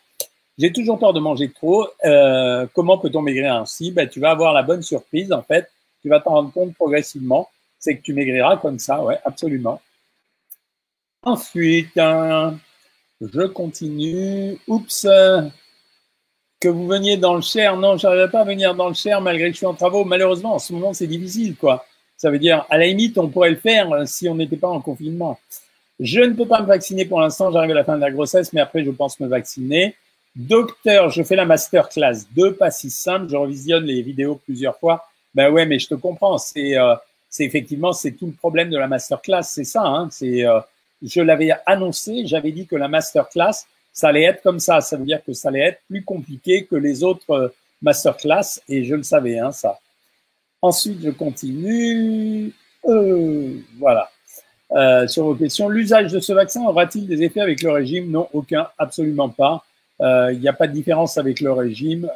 J'ai 0.59 0.73
toujours 0.73 0.99
peur 0.99 1.15
de 1.15 1.21
manger 1.21 1.51
trop. 1.51 1.87
Euh, 2.05 2.67
comment 2.75 2.99
peut-on 2.99 3.23
maigrir 3.23 3.55
ainsi? 3.55 3.93
Ben, 3.93 4.07
tu 4.07 4.21
vas 4.21 4.31
avoir 4.31 4.53
la 4.53 4.63
bonne 4.63 4.83
surprise, 4.83 5.33
en 5.33 5.43
fait. 5.43 5.71
Tu 6.03 6.11
vas 6.11 6.21
t'en 6.21 6.33
rendre 6.33 6.53
compte 6.53 6.75
progressivement. 6.75 7.49
C'est 7.79 7.97
que 7.97 8.03
tu 8.03 8.13
maigriras 8.13 8.59
comme 8.59 8.79
ça, 8.79 9.03
ouais, 9.03 9.19
absolument. 9.25 9.81
Ensuite, 11.27 11.91
je 11.97 13.47
continue. 13.49 14.57
Oups, 14.69 15.05
que 16.61 16.69
vous 16.69 16.87
veniez 16.87 17.17
dans 17.17 17.35
le 17.35 17.43
Cher. 17.43 17.77
Non, 17.77 17.97
j'arriverai 17.97 18.31
pas 18.31 18.43
à 18.43 18.45
venir 18.45 18.77
dans 18.77 18.87
le 18.87 18.95
Cher 18.95 19.21
malgré 19.21 19.49
que 19.49 19.55
je 19.55 19.57
suis 19.57 19.67
en 19.67 19.75
travaux. 19.75 20.05
Malheureusement, 20.05 20.55
en 20.55 20.61
ce 20.61 20.73
moment, 20.73 20.93
c'est 20.93 21.09
difficile, 21.09 21.57
quoi. 21.57 21.85
Ça 22.17 22.31
veut 22.31 22.39
dire, 22.39 22.65
à 22.71 22.79
la 22.79 22.87
limite, 22.87 23.19
on 23.19 23.29
pourrait 23.29 23.51
le 23.51 23.57
faire 23.57 23.91
euh, 23.93 24.05
si 24.07 24.29
on 24.29 24.37
n'était 24.37 24.57
pas 24.57 24.69
en 24.69 24.81
confinement. 24.81 25.37
Je 25.99 26.21
ne 26.21 26.33
peux 26.33 26.47
pas 26.47 26.63
me 26.63 26.67
vacciner 26.67 27.05
pour 27.07 27.21
l'instant, 27.21 27.51
j'arrive 27.51 27.73
à 27.73 27.75
la 27.75 27.85
fin 27.85 27.97
de 27.97 28.03
la 28.03 28.13
grossesse, 28.13 28.53
mais 28.53 28.61
après, 28.61 28.85
je 28.85 28.93
pense 28.93 29.19
me 29.19 29.27
vacciner. 29.27 29.97
Docteur, 30.37 31.11
je 31.11 31.25
fais 31.25 31.35
la 31.35 31.45
masterclass 31.45 32.25
2, 32.37 32.55
pas 32.55 32.71
si 32.71 32.89
simple, 32.89 33.29
je 33.29 33.37
revisionne 33.37 33.85
les 33.85 34.01
vidéos 34.01 34.41
plusieurs 34.45 34.79
fois. 34.79 35.05
Ben 35.35 35.51
ouais, 35.51 35.67
mais 35.67 35.81
je 35.81 35.89
te 35.89 35.95
comprends, 35.95 36.39
c'est 36.39 36.79
euh, 36.79 36.95
effectivement, 37.41 37.93
c'est 37.93 38.13
tout 38.13 38.27
le 38.27 38.33
problème 38.33 38.71
de 38.71 38.79
la 38.79 38.87
masterclass, 38.87 39.43
c'est 39.43 39.65
ça. 39.65 39.83
Hein, 39.83 40.09
c'est, 40.11 40.47
euh, 40.47 40.61
je 41.03 41.21
l'avais 41.21 41.51
annoncé, 41.67 42.27
j'avais 42.27 42.53
dit 42.53 42.67
que 42.67 42.77
la 42.77 42.89
masterclass, 42.89 43.67
ça 43.93 44.09
allait 44.09 44.25
être 44.25 44.43
comme 44.43 44.61
ça, 44.61 44.81
ça 44.81 44.97
veut 44.97 45.05
dire 45.05 45.23
que 45.25 45.33
ça 45.33 45.49
allait 45.49 45.61
être 45.61 45.81
plus 45.89 46.05
compliqué 46.05 46.65
que 46.65 46.77
les 46.77 47.03
autres 47.03 47.53
masterclass, 47.83 48.61
et 48.69 48.85
je 48.85 48.95
le 48.95 49.03
savais, 49.03 49.39
hein, 49.39 49.53
ça. 49.53 49.79
Ensuite, 50.63 51.01
je 51.03 51.11
continue. 51.11 52.53
Euh, 52.87 53.53
voilà. 53.79 54.11
Euh, 54.73 55.07
sur 55.07 55.25
vos 55.25 55.35
questions, 55.35 55.69
l'usage 55.69 56.13
de 56.13 56.21
ce 56.21 56.33
vaccin 56.33 56.63
aura-t-il 56.65 57.07
des 57.07 57.23
effets 57.23 57.41
avec 57.41 57.63
le 57.63 57.71
régime? 57.71 58.11
Non, 58.11 58.29
aucun, 58.33 58.69
absolument 58.79 59.29
pas. 59.29 59.65
Euh, 60.01 60.33
il 60.33 60.41
n'y 60.41 60.49
a 60.49 60.53
pas 60.53 60.67
de 60.67 60.73
différence 60.73 61.19
avec 61.19 61.41
le 61.41 61.53
régime. 61.53 62.09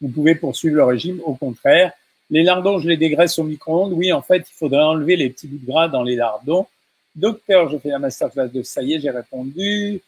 vous 0.00 0.08
pouvez 0.08 0.34
poursuivre 0.34 0.76
le 0.76 0.84
régime, 0.84 1.20
au 1.24 1.34
contraire. 1.34 1.92
Les 2.30 2.42
lardons, 2.42 2.78
je 2.78 2.88
les 2.88 2.96
dégraisse 2.96 3.38
au 3.38 3.44
micro-ondes. 3.44 3.92
Oui, 3.92 4.12
en 4.12 4.22
fait, 4.22 4.38
il 4.38 4.54
faudrait 4.54 4.82
enlever 4.82 5.16
les 5.16 5.30
petits 5.30 5.46
bouts 5.46 5.58
de 5.58 5.70
gras 5.70 5.88
dans 5.88 6.02
les 6.02 6.16
lardons. 6.16 6.66
Docteur, 7.16 7.68
je 7.70 7.78
fais 7.78 7.88
la 7.88 7.98
masterclass 7.98 8.48
de 8.48 8.62
ça 8.62 8.82
y 8.82 8.94
est, 8.94 9.00
j'ai 9.00 9.10
répondu. 9.10 10.00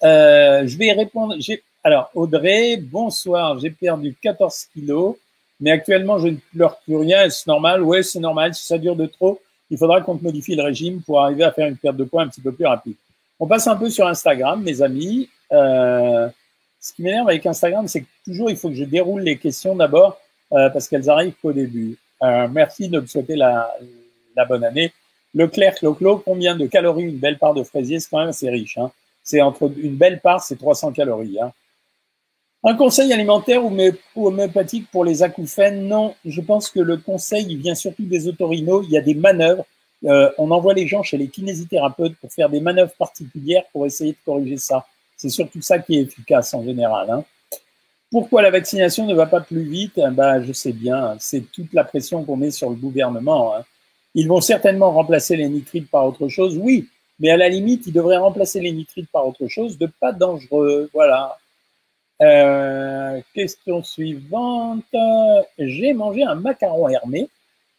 je 0.00 0.78
vais 0.78 0.92
répondre. 0.92 1.36
Alors, 1.82 2.10
Audrey, 2.14 2.78
bonsoir, 2.78 3.58
j'ai 3.58 3.70
perdu 3.70 4.14
14 4.22 4.68
kilos 4.72 5.16
mais 5.60 5.70
actuellement, 5.70 6.18
je 6.18 6.28
ne 6.28 6.36
pleure 6.52 6.78
plus 6.80 6.96
rien. 6.96 7.22
Est-ce 7.22 7.48
normal? 7.48 7.82
Oui, 7.82 8.02
c'est 8.04 8.20
normal. 8.20 8.54
Si 8.54 8.66
ça 8.66 8.78
dure 8.78 8.96
de 8.96 9.06
trop, 9.06 9.40
il 9.70 9.78
faudra 9.78 10.00
qu'on 10.00 10.18
modifie 10.20 10.54
le 10.54 10.62
régime 10.62 11.00
pour 11.02 11.22
arriver 11.22 11.44
à 11.44 11.52
faire 11.52 11.66
une 11.66 11.76
perte 11.76 11.96
de 11.96 12.04
poids 12.04 12.22
un 12.22 12.28
petit 12.28 12.40
peu 12.40 12.52
plus 12.52 12.66
rapide. 12.66 12.96
On 13.40 13.46
passe 13.46 13.66
un 13.66 13.76
peu 13.76 13.90
sur 13.90 14.06
Instagram, 14.06 14.62
mes 14.62 14.82
amis. 14.82 15.28
Euh, 15.52 16.28
ce 16.80 16.92
qui 16.92 17.02
m'énerve 17.02 17.28
avec 17.28 17.46
Instagram, 17.46 17.88
c'est 17.88 18.02
que 18.02 18.06
toujours, 18.24 18.50
il 18.50 18.56
faut 18.56 18.68
que 18.68 18.74
je 18.74 18.84
déroule 18.84 19.22
les 19.22 19.38
questions 19.38 19.74
d'abord 19.74 20.20
euh, 20.52 20.68
parce 20.70 20.88
qu'elles 20.88 21.08
arrivent 21.08 21.34
qu'au 21.40 21.52
début. 21.52 21.96
Euh, 22.22 22.48
merci 22.48 22.88
de 22.88 23.00
me 23.00 23.06
souhaiter 23.06 23.36
la, 23.36 23.74
la 24.36 24.44
bonne 24.44 24.64
année. 24.64 24.92
Leclerc, 25.34 25.76
Clo-Clo, 25.76 26.22
combien 26.24 26.56
de 26.56 26.66
calories 26.66 27.04
une 27.04 27.18
belle 27.18 27.38
part 27.38 27.54
de 27.54 27.62
fraisier 27.62 27.98
C'est 27.98 28.08
quand 28.10 28.20
même 28.20 28.28
assez 28.28 28.48
riche. 28.48 28.78
Hein. 28.78 28.90
C'est 29.22 29.40
entre 29.40 29.70
une 29.76 29.96
belle 29.96 30.20
part, 30.20 30.42
c'est 30.42 30.56
300 30.56 30.92
calories. 30.92 31.40
Hein. 31.40 31.52
Un 32.62 32.74
conseil 32.76 33.12
alimentaire 33.12 33.62
ou 33.64 33.76
homéopathique 34.16 34.90
pour 34.90 35.04
les 35.04 35.22
acouphènes? 35.22 35.86
Non, 35.86 36.14
je 36.24 36.40
pense 36.40 36.70
que 36.70 36.80
le 36.80 36.96
conseil 36.96 37.46
il 37.48 37.58
vient 37.58 37.74
surtout 37.74 38.04
des 38.04 38.26
otorinos. 38.26 38.84
Il 38.86 38.92
y 38.92 38.96
a 38.96 39.02
des 39.02 39.14
manœuvres. 39.14 39.66
Euh, 40.04 40.30
on 40.38 40.50
envoie 40.50 40.72
les 40.72 40.86
gens 40.86 41.02
chez 41.02 41.18
les 41.18 41.28
kinésithérapeutes 41.28 42.16
pour 42.16 42.32
faire 42.32 42.48
des 42.48 42.60
manœuvres 42.60 42.92
particulières 42.98 43.64
pour 43.72 43.84
essayer 43.84 44.12
de 44.12 44.18
corriger 44.24 44.56
ça. 44.56 44.86
C'est 45.16 45.28
surtout 45.28 45.60
ça 45.60 45.78
qui 45.78 45.96
est 45.96 46.02
efficace 46.02 46.54
en 46.54 46.62
général. 46.62 47.10
Hein. 47.10 47.24
Pourquoi 48.10 48.42
la 48.42 48.50
vaccination 48.50 49.06
ne 49.06 49.14
va 49.14 49.26
pas 49.26 49.40
plus 49.40 49.64
vite? 49.64 50.00
Bah, 50.12 50.42
Je 50.42 50.52
sais 50.52 50.72
bien, 50.72 51.16
c'est 51.18 51.40
toute 51.52 51.72
la 51.72 51.84
pression 51.84 52.24
qu'on 52.24 52.36
met 52.36 52.50
sur 52.50 52.70
le 52.70 52.76
gouvernement. 52.76 53.54
Ils 54.14 54.28
vont 54.28 54.40
certainement 54.40 54.92
remplacer 54.92 55.36
les 55.36 55.48
nitrites 55.48 55.90
par 55.90 56.06
autre 56.06 56.28
chose, 56.28 56.56
oui, 56.56 56.88
mais 57.18 57.30
à 57.30 57.36
la 57.36 57.48
limite, 57.48 57.86
ils 57.86 57.92
devraient 57.92 58.16
remplacer 58.16 58.60
les 58.60 58.72
nitrites 58.72 59.10
par 59.10 59.26
autre 59.26 59.46
chose 59.48 59.78
de 59.78 59.86
pas 59.86 60.12
dangereux. 60.12 60.90
Voilà. 60.92 61.38
Euh, 62.22 63.20
question 63.34 63.82
suivante. 63.82 64.84
J'ai 65.58 65.92
mangé 65.92 66.22
un 66.22 66.34
macaron 66.34 66.88
Hermé. 66.88 67.28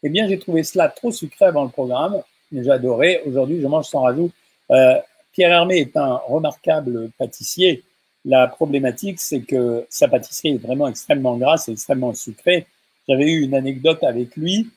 Eh 0.02 0.08
bien, 0.08 0.28
j'ai 0.28 0.38
trouvé 0.38 0.62
cela 0.62 0.88
trop 0.88 1.10
sucré 1.10 1.46
avant 1.46 1.64
le 1.64 1.70
programme. 1.70 2.22
J'ai 2.52 2.70
adoré. 2.70 3.22
Aujourd'hui, 3.26 3.60
je 3.60 3.66
mange 3.66 3.86
sans 3.86 4.02
rajout. 4.02 4.30
Euh, 4.70 4.98
Pierre 5.32 5.52
Hermé 5.52 5.78
est 5.78 5.96
un 5.96 6.16
remarquable 6.28 7.10
pâtissier. 7.18 7.82
La 8.24 8.46
problématique, 8.46 9.20
c'est 9.20 9.40
que 9.40 9.86
sa 9.88 10.08
pâtisserie 10.08 10.54
est 10.54 10.66
vraiment 10.66 10.88
extrêmement 10.88 11.36
grasse 11.36 11.68
et 11.68 11.72
extrêmement 11.72 12.12
sucrée. 12.14 12.66
J'avais 13.08 13.30
eu 13.30 13.44
une 13.44 13.54
anecdote 13.54 14.02
avec 14.02 14.34
lui, 14.36 14.68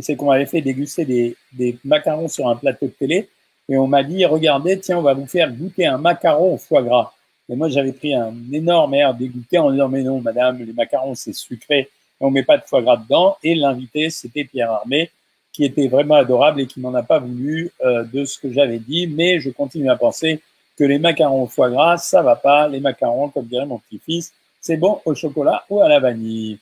c'est 0.00 0.16
qu'on 0.16 0.30
avait 0.30 0.46
fait 0.46 0.60
déguster 0.60 1.04
des, 1.04 1.36
des 1.52 1.78
macarons 1.84 2.28
sur 2.28 2.48
un 2.48 2.56
plateau 2.56 2.86
de 2.86 2.92
télé 2.92 3.28
et 3.68 3.76
on 3.76 3.86
m'a 3.86 4.02
dit, 4.02 4.24
regardez, 4.24 4.78
tiens, 4.78 4.98
on 4.98 5.02
va 5.02 5.14
vous 5.14 5.26
faire 5.26 5.52
goûter 5.52 5.86
un 5.86 5.98
macaron 5.98 6.54
au 6.54 6.56
foie 6.56 6.82
gras. 6.82 7.12
Et 7.48 7.56
moi, 7.56 7.68
j'avais 7.68 7.92
pris 7.92 8.14
un 8.14 8.32
énorme 8.52 8.94
air 8.94 9.14
dégoûté 9.14 9.58
en 9.58 9.70
disant, 9.70 9.88
mais 9.88 10.02
non, 10.02 10.20
madame, 10.20 10.58
les 10.58 10.72
macarons, 10.72 11.14
c'est 11.14 11.32
sucré 11.32 11.78
et 11.78 12.24
on 12.24 12.30
met 12.30 12.42
pas 12.42 12.58
de 12.58 12.62
foie 12.64 12.82
gras 12.82 12.96
dedans. 12.96 13.36
Et 13.42 13.54
l'invité, 13.54 14.10
c'était 14.10 14.44
Pierre 14.44 14.70
Armé, 14.70 15.10
qui 15.52 15.64
était 15.64 15.88
vraiment 15.88 16.14
adorable 16.14 16.60
et 16.60 16.66
qui 16.66 16.80
n'en 16.80 16.94
a 16.94 17.02
pas 17.02 17.18
voulu 17.18 17.70
euh, 17.84 18.04
de 18.04 18.24
ce 18.24 18.38
que 18.38 18.52
j'avais 18.52 18.78
dit. 18.78 19.06
Mais 19.06 19.40
je 19.40 19.50
continue 19.50 19.90
à 19.90 19.96
penser 19.96 20.40
que 20.78 20.84
les 20.84 20.98
macarons 20.98 21.42
au 21.42 21.46
foie 21.46 21.70
gras, 21.70 21.96
ça 21.96 22.22
va 22.22 22.36
pas. 22.36 22.68
Les 22.68 22.80
macarons, 22.80 23.30
comme 23.30 23.46
dirait 23.46 23.66
mon 23.66 23.78
petit-fils, 23.78 24.32
c'est 24.60 24.76
bon 24.76 25.00
au 25.04 25.14
chocolat 25.14 25.64
ou 25.70 25.80
à 25.80 25.88
la 25.88 25.98
vanille. 26.00 26.58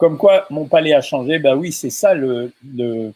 Comme 0.00 0.16
quoi, 0.16 0.46
mon 0.48 0.64
palais 0.64 0.94
a 0.94 1.02
changé. 1.02 1.38
Ben 1.38 1.54
oui, 1.54 1.72
c'est 1.72 1.90
ça 1.90 2.14
le, 2.14 2.52
le, 2.74 3.12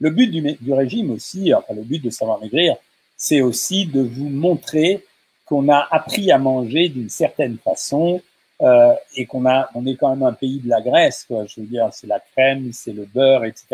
le 0.00 0.10
but 0.10 0.26
du, 0.26 0.42
du, 0.60 0.72
régime 0.72 1.12
aussi, 1.12 1.54
enfin 1.54 1.74
le 1.74 1.82
but 1.82 2.02
de 2.02 2.10
savoir 2.10 2.40
maigrir, 2.40 2.74
c'est 3.16 3.40
aussi 3.40 3.86
de 3.86 4.00
vous 4.00 4.28
montrer 4.28 5.04
qu'on 5.46 5.68
a 5.68 5.86
appris 5.92 6.32
à 6.32 6.38
manger 6.38 6.88
d'une 6.88 7.08
certaine 7.08 7.56
façon 7.58 8.20
euh, 8.62 8.94
et 9.14 9.26
qu'on 9.26 9.46
a, 9.46 9.68
on 9.76 9.86
est 9.86 9.94
quand 9.94 10.10
même 10.10 10.24
un 10.24 10.32
pays 10.32 10.58
de 10.58 10.68
la 10.68 10.80
graisse, 10.80 11.24
quoi. 11.28 11.44
Je 11.46 11.60
veux 11.60 11.68
dire, 11.68 11.88
c'est 11.92 12.08
la 12.08 12.18
crème, 12.18 12.72
c'est 12.72 12.92
le 12.92 13.04
beurre, 13.04 13.44
etc. 13.44 13.66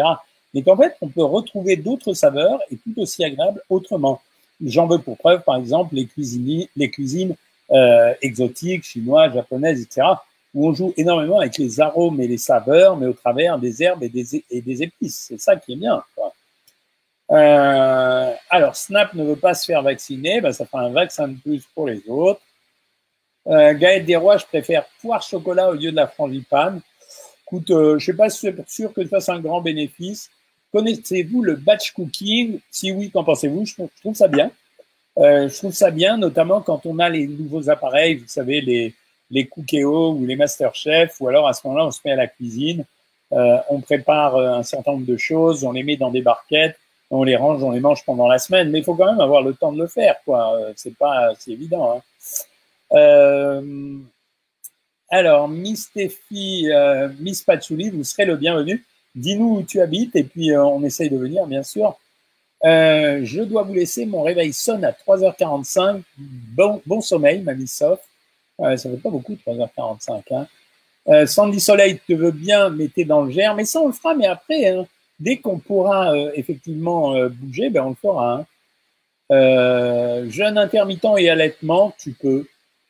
Mais 0.52 0.60
qu'en 0.60 0.76
fait, 0.76 0.94
on 1.00 1.08
peut 1.08 1.24
retrouver 1.24 1.76
d'autres 1.76 2.12
saveurs 2.12 2.60
et 2.70 2.76
tout 2.76 3.00
aussi 3.00 3.24
agréables 3.24 3.62
autrement. 3.70 4.20
J'en 4.62 4.86
veux 4.86 4.98
pour 4.98 5.16
preuve, 5.16 5.42
par 5.44 5.56
exemple, 5.56 5.94
les 5.94 6.04
cuisines, 6.04 6.66
les 6.76 6.90
cuisines 6.90 7.36
euh, 7.70 8.12
exotiques, 8.20 8.84
chinoises, 8.84 9.32
japonaises, 9.32 9.80
etc., 9.80 10.08
où 10.54 10.68
on 10.68 10.74
joue 10.74 10.92
énormément 10.96 11.38
avec 11.38 11.58
les 11.58 11.80
arômes 11.80 12.20
et 12.20 12.26
les 12.26 12.38
saveurs, 12.38 12.96
mais 12.96 13.06
au 13.06 13.12
travers 13.12 13.58
des 13.58 13.82
herbes 13.82 14.02
et 14.02 14.08
des, 14.08 14.82
épices. 14.82 15.26
C'est 15.28 15.40
ça 15.40 15.56
qui 15.56 15.74
est 15.74 15.76
bien. 15.76 16.02
Euh, 17.30 18.34
alors, 18.50 18.74
Snap 18.74 19.14
ne 19.14 19.24
veut 19.24 19.36
pas 19.36 19.54
se 19.54 19.64
faire 19.64 19.82
vacciner, 19.82 20.40
ben, 20.40 20.52
ça 20.52 20.66
fera 20.66 20.82
un 20.82 20.90
vaccin 20.90 21.28
de 21.28 21.36
plus 21.36 21.64
pour 21.74 21.86
les 21.86 22.02
autres. 22.08 22.40
Euh, 23.46 23.74
Gaël 23.74 24.04
Desrois, 24.04 24.36
je 24.36 24.46
préfère 24.46 24.84
poire 25.00 25.22
chocolat 25.22 25.70
au 25.70 25.74
lieu 25.74 25.90
de 25.90 25.96
la 25.96 26.08
frangipane. 26.08 26.80
Écoute, 27.46 27.70
euh, 27.70 27.90
je 27.90 27.94
ne 27.94 27.98
suis 27.98 28.12
pas 28.12 28.30
sûr, 28.30 28.52
sûr 28.66 28.92
que 28.92 29.02
ça 29.04 29.08
fasse 29.08 29.28
un 29.28 29.40
grand 29.40 29.60
bénéfice. 29.60 30.30
Connaissez-vous 30.72 31.42
le 31.42 31.56
batch 31.56 31.92
cooking? 31.92 32.60
Si 32.70 32.92
oui, 32.92 33.10
qu'en 33.10 33.24
pensez-vous? 33.24 33.64
Je, 33.64 33.74
je 33.76 34.00
trouve, 34.00 34.14
ça 34.14 34.28
bien. 34.28 34.50
Euh, 35.18 35.48
je 35.48 35.56
trouve 35.56 35.72
ça 35.72 35.90
bien, 35.90 36.16
notamment 36.16 36.60
quand 36.60 36.86
on 36.86 36.98
a 36.98 37.08
les 37.08 37.26
nouveaux 37.26 37.68
appareils, 37.68 38.16
vous 38.16 38.28
savez, 38.28 38.60
les, 38.60 38.94
les 39.30 39.46
Cookéo 39.46 40.12
ou 40.12 40.26
les 40.26 40.36
Masterchef, 40.36 41.20
ou 41.20 41.28
alors 41.28 41.48
à 41.48 41.52
ce 41.52 41.66
moment-là, 41.66 41.86
on 41.86 41.90
se 41.90 42.00
met 42.04 42.12
à 42.12 42.16
la 42.16 42.26
cuisine, 42.26 42.84
euh, 43.32 43.58
on 43.68 43.80
prépare 43.80 44.36
euh, 44.36 44.54
un 44.54 44.62
certain 44.62 44.92
nombre 44.92 45.06
de 45.06 45.16
choses, 45.16 45.64
on 45.64 45.72
les 45.72 45.84
met 45.84 45.96
dans 45.96 46.10
des 46.10 46.22
barquettes, 46.22 46.76
on 47.10 47.22
les 47.22 47.36
range, 47.36 47.62
on 47.62 47.70
les 47.70 47.80
mange 47.80 48.04
pendant 48.04 48.28
la 48.28 48.38
semaine, 48.38 48.70
mais 48.70 48.80
il 48.80 48.84
faut 48.84 48.94
quand 48.94 49.06
même 49.06 49.20
avoir 49.20 49.42
le 49.42 49.54
temps 49.54 49.72
de 49.72 49.80
le 49.80 49.86
faire, 49.86 50.16
quoi. 50.24 50.56
Euh, 50.56 50.72
c'est 50.76 50.96
pas, 50.96 51.32
évident. 51.46 52.02
Hein. 52.92 54.02
Alors, 55.12 55.48
Miss 55.48 55.90
euh, 55.96 57.08
Miss 57.18 57.42
Patchouli, 57.42 57.90
vous 57.90 58.04
serez 58.04 58.26
le 58.26 58.36
bienvenu. 58.36 58.84
Dis-nous 59.16 59.56
où 59.56 59.62
tu 59.62 59.80
habites 59.80 60.14
et 60.14 60.22
puis 60.22 60.56
on 60.56 60.84
essaye 60.84 61.10
de 61.10 61.16
venir, 61.16 61.46
bien 61.46 61.64
sûr. 61.64 61.98
Je 62.62 63.42
dois 63.42 63.64
vous 63.64 63.74
laisser. 63.74 64.06
Mon 64.06 64.22
réveil 64.22 64.52
sonne 64.52 64.84
à 64.84 64.92
3h45. 64.92 66.02
Bon, 66.16 66.80
bon 66.86 67.00
sommeil, 67.00 67.42
mamie 67.42 67.66
Sof. 67.66 67.98
Euh, 68.60 68.76
ça 68.76 68.90
fait 68.90 68.96
pas 68.96 69.10
beaucoup, 69.10 69.34
3h45. 69.34 70.22
Hein. 70.30 70.46
Euh, 71.08 71.26
Sandy 71.26 71.60
Soleil 71.60 71.98
te 72.06 72.12
veut 72.12 72.30
bien, 72.30 72.72
t'es 72.94 73.04
dans 73.04 73.22
le 73.22 73.30
germe. 73.30 73.56
Mais 73.56 73.64
ça, 73.64 73.80
on 73.80 73.88
le 73.88 73.92
fera, 73.92 74.14
mais 74.14 74.26
après, 74.26 74.68
hein, 74.68 74.86
dès 75.18 75.38
qu'on 75.38 75.58
pourra 75.58 76.12
euh, 76.14 76.30
effectivement 76.34 77.14
euh, 77.14 77.28
bouger, 77.28 77.70
ben, 77.70 77.84
on 77.84 77.90
le 77.90 77.94
fera. 77.94 78.46
Hein. 79.30 80.28
jeûne 80.28 80.58
intermittent 80.58 81.18
et 81.18 81.30
allaitement, 81.30 81.94
tu 81.98 82.12
peux. 82.12 82.46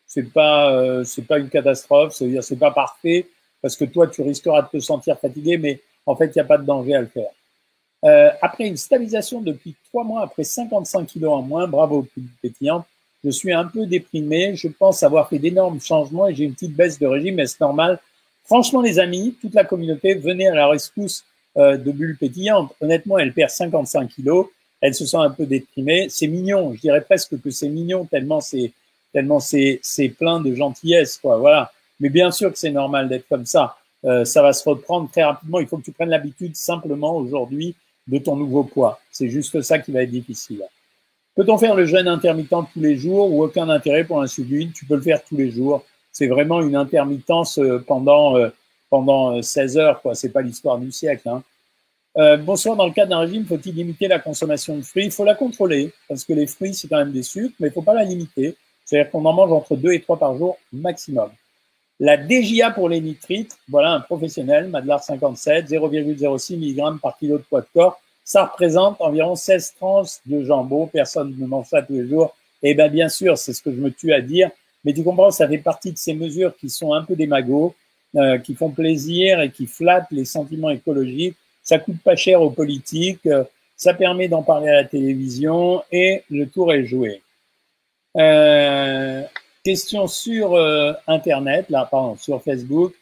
C'est 0.06 0.32
pas, 0.32 1.02
pas 1.28 1.38
une 1.38 1.48
catastrophe. 1.48 2.14
C'est-à-dire, 2.14 2.42
c'est 2.42 2.56
pas 2.56 2.72
parfait 2.72 3.28
parce 3.62 3.76
que 3.76 3.84
toi, 3.84 4.08
tu 4.08 4.22
risqueras 4.22 4.62
de 4.62 4.68
te 4.68 4.80
sentir 4.80 5.18
fatigué, 5.18 5.56
mais 5.56 5.80
en 6.04 6.16
fait, 6.16 6.26
il 6.26 6.32
n'y 6.34 6.40
a 6.40 6.44
pas 6.44 6.58
de 6.58 6.64
danger 6.64 6.94
à 6.94 7.00
le 7.00 7.06
faire. 7.06 7.30
Euh, 8.04 8.30
après 8.40 8.66
une 8.66 8.76
stabilisation 8.76 9.40
depuis 9.40 9.74
trois 9.88 10.04
mois, 10.04 10.22
après 10.22 10.44
55 10.44 11.06
kilos 11.06 11.32
en 11.32 11.42
moins, 11.42 11.68
bravo 11.68 12.06
pétillante, 12.40 12.86
je 13.24 13.30
suis 13.30 13.52
un 13.52 13.64
peu 13.64 13.86
déprimé. 13.86 14.54
Je 14.56 14.68
pense 14.68 15.02
avoir 15.02 15.28
fait 15.28 15.38
d'énormes 15.38 15.80
changements 15.80 16.28
et 16.28 16.34
j'ai 16.34 16.44
une 16.44 16.54
petite 16.54 16.74
baisse 16.74 16.98
de 16.98 17.06
régime, 17.06 17.44
c'est 17.46 17.60
normal. 17.60 17.98
Franchement, 18.44 18.80
les 18.80 18.98
amis, 18.98 19.36
toute 19.40 19.54
la 19.54 19.64
communauté, 19.64 20.14
venez 20.14 20.48
à 20.48 20.54
la 20.54 20.68
rescousse 20.68 21.24
euh, 21.56 21.76
de 21.76 21.92
Bulle 21.92 22.16
Pétillante. 22.18 22.72
Honnêtement, 22.80 23.18
elle 23.18 23.32
perd 23.32 23.50
55 23.50 24.08
kilos. 24.08 24.46
Elle 24.80 24.94
se 24.94 25.06
sent 25.06 25.18
un 25.18 25.30
peu 25.30 25.46
déprimée. 25.46 26.06
C'est 26.08 26.26
mignon. 26.26 26.72
Je 26.74 26.80
dirais 26.80 27.02
presque 27.02 27.40
que 27.40 27.50
c'est 27.50 27.68
mignon 27.68 28.06
tellement 28.06 28.40
c'est 28.40 28.72
tellement 29.12 29.40
c'est 29.40 29.78
c'est 29.82 30.08
plein 30.08 30.40
de 30.40 30.54
gentillesse, 30.54 31.18
quoi. 31.18 31.36
Voilà. 31.38 31.70
Mais 32.00 32.08
bien 32.08 32.30
sûr 32.30 32.50
que 32.50 32.58
c'est 32.58 32.70
normal 32.70 33.08
d'être 33.08 33.28
comme 33.28 33.46
ça. 33.46 33.76
Euh, 34.04 34.24
ça 34.24 34.42
va 34.42 34.52
se 34.52 34.66
reprendre 34.66 35.10
très 35.10 35.22
rapidement. 35.22 35.60
Il 35.60 35.66
faut 35.66 35.76
que 35.76 35.84
tu 35.84 35.92
prennes 35.92 36.08
l'habitude 36.08 36.56
simplement 36.56 37.16
aujourd'hui 37.16 37.74
de 38.06 38.18
ton 38.18 38.36
nouveau 38.36 38.64
poids. 38.64 38.98
C'est 39.12 39.28
juste 39.28 39.60
ça 39.60 39.78
qui 39.78 39.92
va 39.92 40.02
être 40.02 40.10
difficile. 40.10 40.64
Peut-on 41.40 41.56
faire 41.56 41.74
le 41.74 41.86
jeûne 41.86 42.06
intermittent 42.06 42.50
tous 42.50 42.80
les 42.80 42.98
jours 42.98 43.32
ou 43.32 43.42
aucun 43.42 43.70
intérêt 43.70 44.04
pour 44.04 44.20
l'insuline 44.20 44.72
Tu 44.72 44.84
peux 44.84 44.96
le 44.96 45.00
faire 45.00 45.24
tous 45.24 45.38
les 45.38 45.50
jours. 45.50 45.86
C'est 46.12 46.26
vraiment 46.26 46.60
une 46.60 46.76
intermittence 46.76 47.58
euh, 47.58 47.78
pendant 47.78 48.36
euh, 48.36 48.50
pendant 48.90 49.40
16 49.40 49.78
heures, 49.78 50.02
quoi. 50.02 50.14
C'est 50.14 50.28
pas 50.28 50.42
l'histoire 50.42 50.76
du 50.76 50.92
siècle. 50.92 51.26
Hein. 51.30 51.42
Euh, 52.18 52.36
bonsoir. 52.36 52.76
Dans 52.76 52.84
le 52.84 52.92
cadre 52.92 53.08
d'un 53.08 53.20
régime, 53.20 53.46
faut-il 53.46 53.74
limiter 53.74 54.06
la 54.06 54.18
consommation 54.18 54.76
de 54.76 54.82
fruits? 54.82 55.06
Il 55.06 55.12
faut 55.12 55.24
la 55.24 55.34
contrôler 55.34 55.94
parce 56.10 56.24
que 56.24 56.34
les 56.34 56.46
fruits 56.46 56.74
c'est 56.74 56.88
quand 56.88 56.98
même 56.98 57.12
des 57.12 57.22
sucres, 57.22 57.54
mais 57.58 57.68
il 57.68 57.72
faut 57.72 57.80
pas 57.80 57.94
la 57.94 58.04
limiter. 58.04 58.54
C'est-à-dire 58.84 59.10
qu'on 59.10 59.24
en 59.24 59.32
mange 59.32 59.50
entre 59.50 59.76
2 59.76 59.92
et 59.92 60.02
3 60.02 60.18
par 60.18 60.36
jour 60.36 60.58
maximum. 60.74 61.30
La 62.00 62.18
DJA 62.18 62.72
pour 62.72 62.90
les 62.90 63.00
nitrites, 63.00 63.56
voilà 63.66 63.92
un 63.92 64.00
professionnel, 64.00 64.68
Madlar 64.68 65.02
57, 65.02 65.70
0,06 65.70 66.58
mg 66.58 67.00
par 67.00 67.16
kilo 67.16 67.38
de 67.38 67.44
poids 67.44 67.62
de 67.62 67.66
corps. 67.72 67.98
Ça 68.30 68.44
représente 68.44 69.00
environ 69.00 69.34
16 69.34 69.74
tranches 69.74 70.18
de 70.24 70.44
jambon. 70.44 70.86
Personne 70.86 71.34
ne 71.36 71.46
mange 71.48 71.66
ça 71.66 71.82
tous 71.82 71.94
les 71.94 72.08
jours. 72.08 72.36
Eh 72.62 72.74
bien, 72.74 72.86
bien 72.86 73.08
sûr, 73.08 73.36
c'est 73.36 73.52
ce 73.52 73.60
que 73.60 73.72
je 73.72 73.80
me 73.80 73.90
tue 73.90 74.12
à 74.12 74.20
dire. 74.20 74.50
Mais 74.84 74.92
tu 74.92 75.02
comprends, 75.02 75.32
ça 75.32 75.48
fait 75.48 75.58
partie 75.58 75.90
de 75.90 75.98
ces 75.98 76.14
mesures 76.14 76.56
qui 76.56 76.70
sont 76.70 76.94
un 76.94 77.02
peu 77.02 77.16
des 77.16 77.26
magots, 77.26 77.74
euh, 78.14 78.38
qui 78.38 78.54
font 78.54 78.70
plaisir 78.70 79.40
et 79.40 79.50
qui 79.50 79.66
flattent 79.66 80.12
les 80.12 80.24
sentiments 80.24 80.70
écologiques. 80.70 81.34
Ça 81.64 81.80
coûte 81.80 82.00
pas 82.04 82.14
cher 82.14 82.40
aux 82.40 82.50
politiques. 82.50 83.26
Euh, 83.26 83.42
ça 83.76 83.94
permet 83.94 84.28
d'en 84.28 84.44
parler 84.44 84.68
à 84.68 84.74
la 84.74 84.84
télévision 84.84 85.82
et 85.90 86.22
le 86.30 86.46
tour 86.46 86.72
est 86.72 86.84
joué. 86.84 87.22
Euh, 88.16 89.24
Question 89.64 90.06
sur 90.06 90.54
euh, 90.54 90.92
Internet, 91.08 91.66
là, 91.68 91.88
pardon, 91.90 92.16
sur 92.16 92.40
Facebook. 92.42 92.94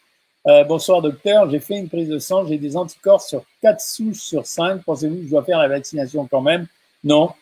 Euh, 0.48 0.64
bonsoir 0.64 1.02
docteur, 1.02 1.50
j'ai 1.50 1.60
fait 1.60 1.76
une 1.76 1.90
prise 1.90 2.08
de 2.08 2.18
sang, 2.18 2.46
j'ai 2.46 2.56
des 2.56 2.74
anticorps 2.74 3.20
sur 3.20 3.44
4 3.60 3.82
souches 3.82 4.20
sur 4.20 4.46
5. 4.46 4.82
Pensez-vous 4.82 5.16
que 5.16 5.24
je 5.24 5.28
dois 5.28 5.44
faire 5.44 5.58
la 5.58 5.68
vaccination 5.68 6.26
quand 6.26 6.40
même? 6.40 6.66
Non, 7.04 7.32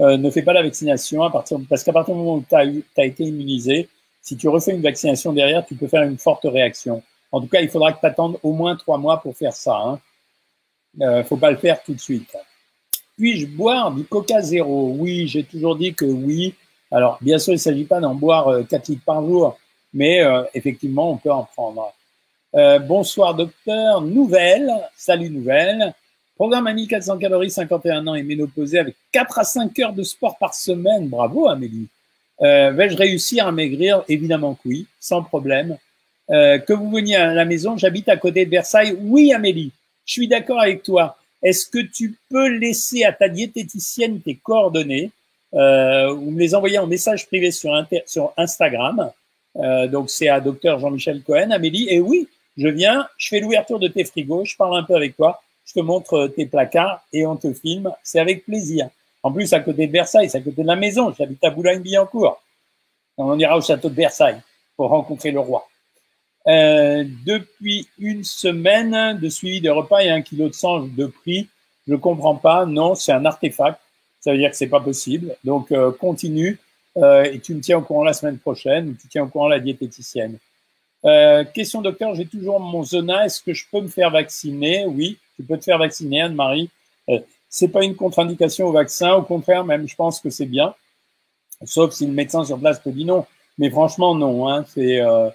euh, 0.00 0.16
ne 0.16 0.28
fais 0.28 0.42
pas 0.42 0.52
la 0.52 0.64
vaccination 0.64 1.22
à 1.22 1.30
partir, 1.30 1.60
parce 1.70 1.84
qu'à 1.84 1.92
partir 1.92 2.14
du 2.14 2.20
moment 2.20 2.34
où 2.34 2.44
tu 2.48 2.56
as, 2.56 3.04
été 3.04 3.22
immunisé, 3.22 3.88
si 4.22 4.36
tu 4.36 4.48
refais 4.48 4.72
une 4.72 4.82
vaccination 4.82 5.32
derrière, 5.32 5.64
tu 5.64 5.76
peux 5.76 5.86
faire 5.86 6.02
une 6.02 6.18
forte 6.18 6.46
réaction. 6.46 7.00
En 7.30 7.40
tout 7.40 7.46
cas, 7.46 7.60
il 7.60 7.68
faudra 7.68 7.92
que 7.92 8.00
tu 8.00 8.06
attendes 8.06 8.38
au 8.42 8.52
moins 8.52 8.74
3 8.74 8.98
mois 8.98 9.18
pour 9.18 9.36
faire 9.36 9.52
ça. 9.52 9.76
Hein. 9.76 10.00
Euh, 11.00 11.22
faut 11.22 11.36
pas 11.36 11.52
le 11.52 11.58
faire 11.58 11.80
tout 11.84 11.94
de 11.94 12.00
suite. 12.00 12.36
Puis-je 13.16 13.46
boire 13.46 13.92
du 13.92 14.02
Coca 14.02 14.40
Zéro 14.40 14.96
Oui, 14.98 15.28
j'ai 15.28 15.44
toujours 15.44 15.76
dit 15.76 15.94
que 15.94 16.06
oui. 16.06 16.56
Alors, 16.90 17.18
bien 17.20 17.38
sûr, 17.38 17.52
il 17.52 17.56
ne 17.56 17.60
s'agit 17.60 17.84
pas 17.84 18.00
d'en 18.00 18.16
boire 18.16 18.66
4 18.68 18.90
euh, 18.90 18.92
litres 18.92 19.04
par 19.04 19.24
jour, 19.24 19.56
mais 19.92 20.24
effectivement, 20.54 21.12
on 21.12 21.18
peut 21.18 21.30
en 21.30 21.44
prendre. 21.44 21.92
Euh, 22.54 22.78
bonsoir 22.78 23.34
docteur, 23.34 24.00
nouvelle, 24.00 24.70
salut 24.96 25.28
nouvelle. 25.28 25.92
Programme 26.34 26.66
Amélie 26.66 26.88
400 26.88 27.18
calories, 27.18 27.50
51 27.50 28.06
ans 28.06 28.14
et 28.14 28.22
ménopausée 28.22 28.78
avec 28.78 28.96
4 29.12 29.38
à 29.38 29.44
5 29.44 29.78
heures 29.80 29.92
de 29.92 30.02
sport 30.02 30.38
par 30.38 30.54
semaine. 30.54 31.08
Bravo 31.08 31.48
Amélie. 31.48 31.88
Euh, 32.40 32.70
Vais-je 32.70 32.96
réussir 32.96 33.46
à 33.46 33.52
maigrir? 33.52 34.02
Évidemment 34.08 34.54
que 34.54 34.68
oui, 34.68 34.86
sans 34.98 35.22
problème. 35.22 35.76
Euh, 36.30 36.58
que 36.58 36.72
vous 36.72 36.90
veniez 36.90 37.16
à 37.16 37.34
la 37.34 37.44
maison, 37.44 37.76
j'habite 37.76 38.08
à 38.08 38.16
côté 38.16 38.46
de 38.46 38.50
Versailles. 38.50 38.96
Oui 38.98 39.32
Amélie, 39.32 39.72
je 40.06 40.12
suis 40.12 40.28
d'accord 40.28 40.60
avec 40.60 40.82
toi. 40.82 41.18
Est-ce 41.42 41.66
que 41.66 41.78
tu 41.78 42.16
peux 42.30 42.48
laisser 42.48 43.04
à 43.04 43.12
ta 43.12 43.28
diététicienne 43.28 44.20
tes 44.20 44.36
coordonnées 44.36 45.10
euh, 45.54 46.12
vous 46.12 46.30
me 46.30 46.40
les 46.40 46.54
envoyez 46.54 46.78
en 46.78 46.86
message 46.86 47.26
privé 47.26 47.50
sur, 47.50 47.72
sur 48.06 48.32
Instagram? 48.36 49.10
Donc 49.90 50.08
c'est 50.08 50.28
à 50.28 50.40
docteur 50.40 50.78
Jean-Michel 50.78 51.22
Cohen, 51.22 51.50
Amélie. 51.50 51.88
Et 51.88 52.00
oui, 52.00 52.28
je 52.58 52.68
viens, 52.68 53.08
je 53.16 53.28
fais 53.28 53.40
l'ouverture 53.40 53.78
de 53.78 53.86
tes 53.86 54.04
frigos, 54.04 54.44
je 54.44 54.56
parle 54.56 54.76
un 54.76 54.82
peu 54.82 54.96
avec 54.96 55.16
toi, 55.16 55.40
je 55.64 55.74
te 55.74 55.80
montre 55.80 56.14
euh, 56.14 56.28
tes 56.28 56.44
placards 56.44 57.00
et 57.12 57.24
on 57.24 57.36
te 57.36 57.52
filme. 57.52 57.92
C'est 58.02 58.18
avec 58.18 58.44
plaisir. 58.44 58.88
En 59.22 59.30
plus, 59.30 59.52
à 59.52 59.60
côté 59.60 59.86
de 59.86 59.92
Versailles, 59.92 60.28
c'est 60.28 60.38
à 60.38 60.40
côté 60.40 60.62
de 60.62 60.66
la 60.66 60.76
maison. 60.76 61.14
J'habite 61.16 61.42
à 61.44 61.50
Boulogne-Billancourt. 61.50 62.42
On 63.16 63.38
ira 63.38 63.56
au 63.56 63.60
château 63.60 63.88
de 63.88 63.94
Versailles. 63.94 64.40
pour 64.76 64.90
rencontrer 64.90 65.30
le 65.30 65.40
roi. 65.40 65.68
Euh, 66.46 67.04
depuis 67.26 67.88
une 67.98 68.22
semaine 68.24 69.18
de 69.18 69.28
suivi 69.28 69.60
des 69.60 69.70
repas 69.70 70.00
et 70.00 70.08
un 70.08 70.22
kilo 70.22 70.48
de 70.48 70.54
sang 70.54 70.80
de 70.80 71.06
prix, 71.06 71.48
je 71.86 71.94
comprends 71.96 72.36
pas. 72.36 72.64
Non, 72.64 72.94
c'est 72.94 73.12
un 73.12 73.24
artefact. 73.24 73.80
Ça 74.20 74.32
veut 74.32 74.38
dire 74.38 74.50
que 74.50 74.56
c'est 74.56 74.68
pas 74.68 74.80
possible. 74.80 75.36
Donc 75.44 75.72
euh, 75.72 75.92
continue 75.92 76.58
et 76.96 77.38
tu 77.38 77.54
me 77.54 77.60
tiens 77.60 77.78
au 77.78 77.82
courant 77.82 78.02
la 78.02 78.12
semaine 78.12 78.38
prochaine 78.38 78.88
ou 78.88 78.94
tu 78.94 79.06
tiens 79.06 79.22
au 79.22 79.28
courant 79.28 79.46
la 79.46 79.60
diététicienne. 79.60 80.38
Euh, 81.04 81.44
question 81.44 81.80
docteur, 81.80 82.14
j'ai 82.14 82.26
toujours 82.26 82.60
mon 82.60 82.82
zona. 82.82 83.26
Est-ce 83.26 83.42
que 83.42 83.54
je 83.54 83.64
peux 83.70 83.80
me 83.80 83.88
faire 83.88 84.10
vacciner? 84.10 84.84
Oui, 84.86 85.18
tu 85.36 85.42
peux 85.42 85.56
te 85.56 85.64
faire 85.64 85.78
vacciner, 85.78 86.22
Anne-Marie. 86.22 86.70
Euh, 87.08 87.20
c'est 87.48 87.68
pas 87.68 87.84
une 87.84 87.94
contre-indication 87.94 88.66
au 88.66 88.72
vaccin. 88.72 89.14
Au 89.14 89.22
contraire, 89.22 89.64
même, 89.64 89.88
je 89.88 89.96
pense 89.96 90.20
que 90.20 90.30
c'est 90.30 90.46
bien. 90.46 90.74
Sauf 91.64 91.92
si 91.92 92.06
le 92.06 92.12
médecin 92.12 92.44
sur 92.44 92.58
place 92.58 92.82
te 92.82 92.88
dit 92.88 93.04
non. 93.04 93.26
Mais 93.58 93.70
franchement, 93.70 94.14
non. 94.14 94.48
Hein, 94.48 94.64
c'est 94.68 95.00
euh, 95.00 95.28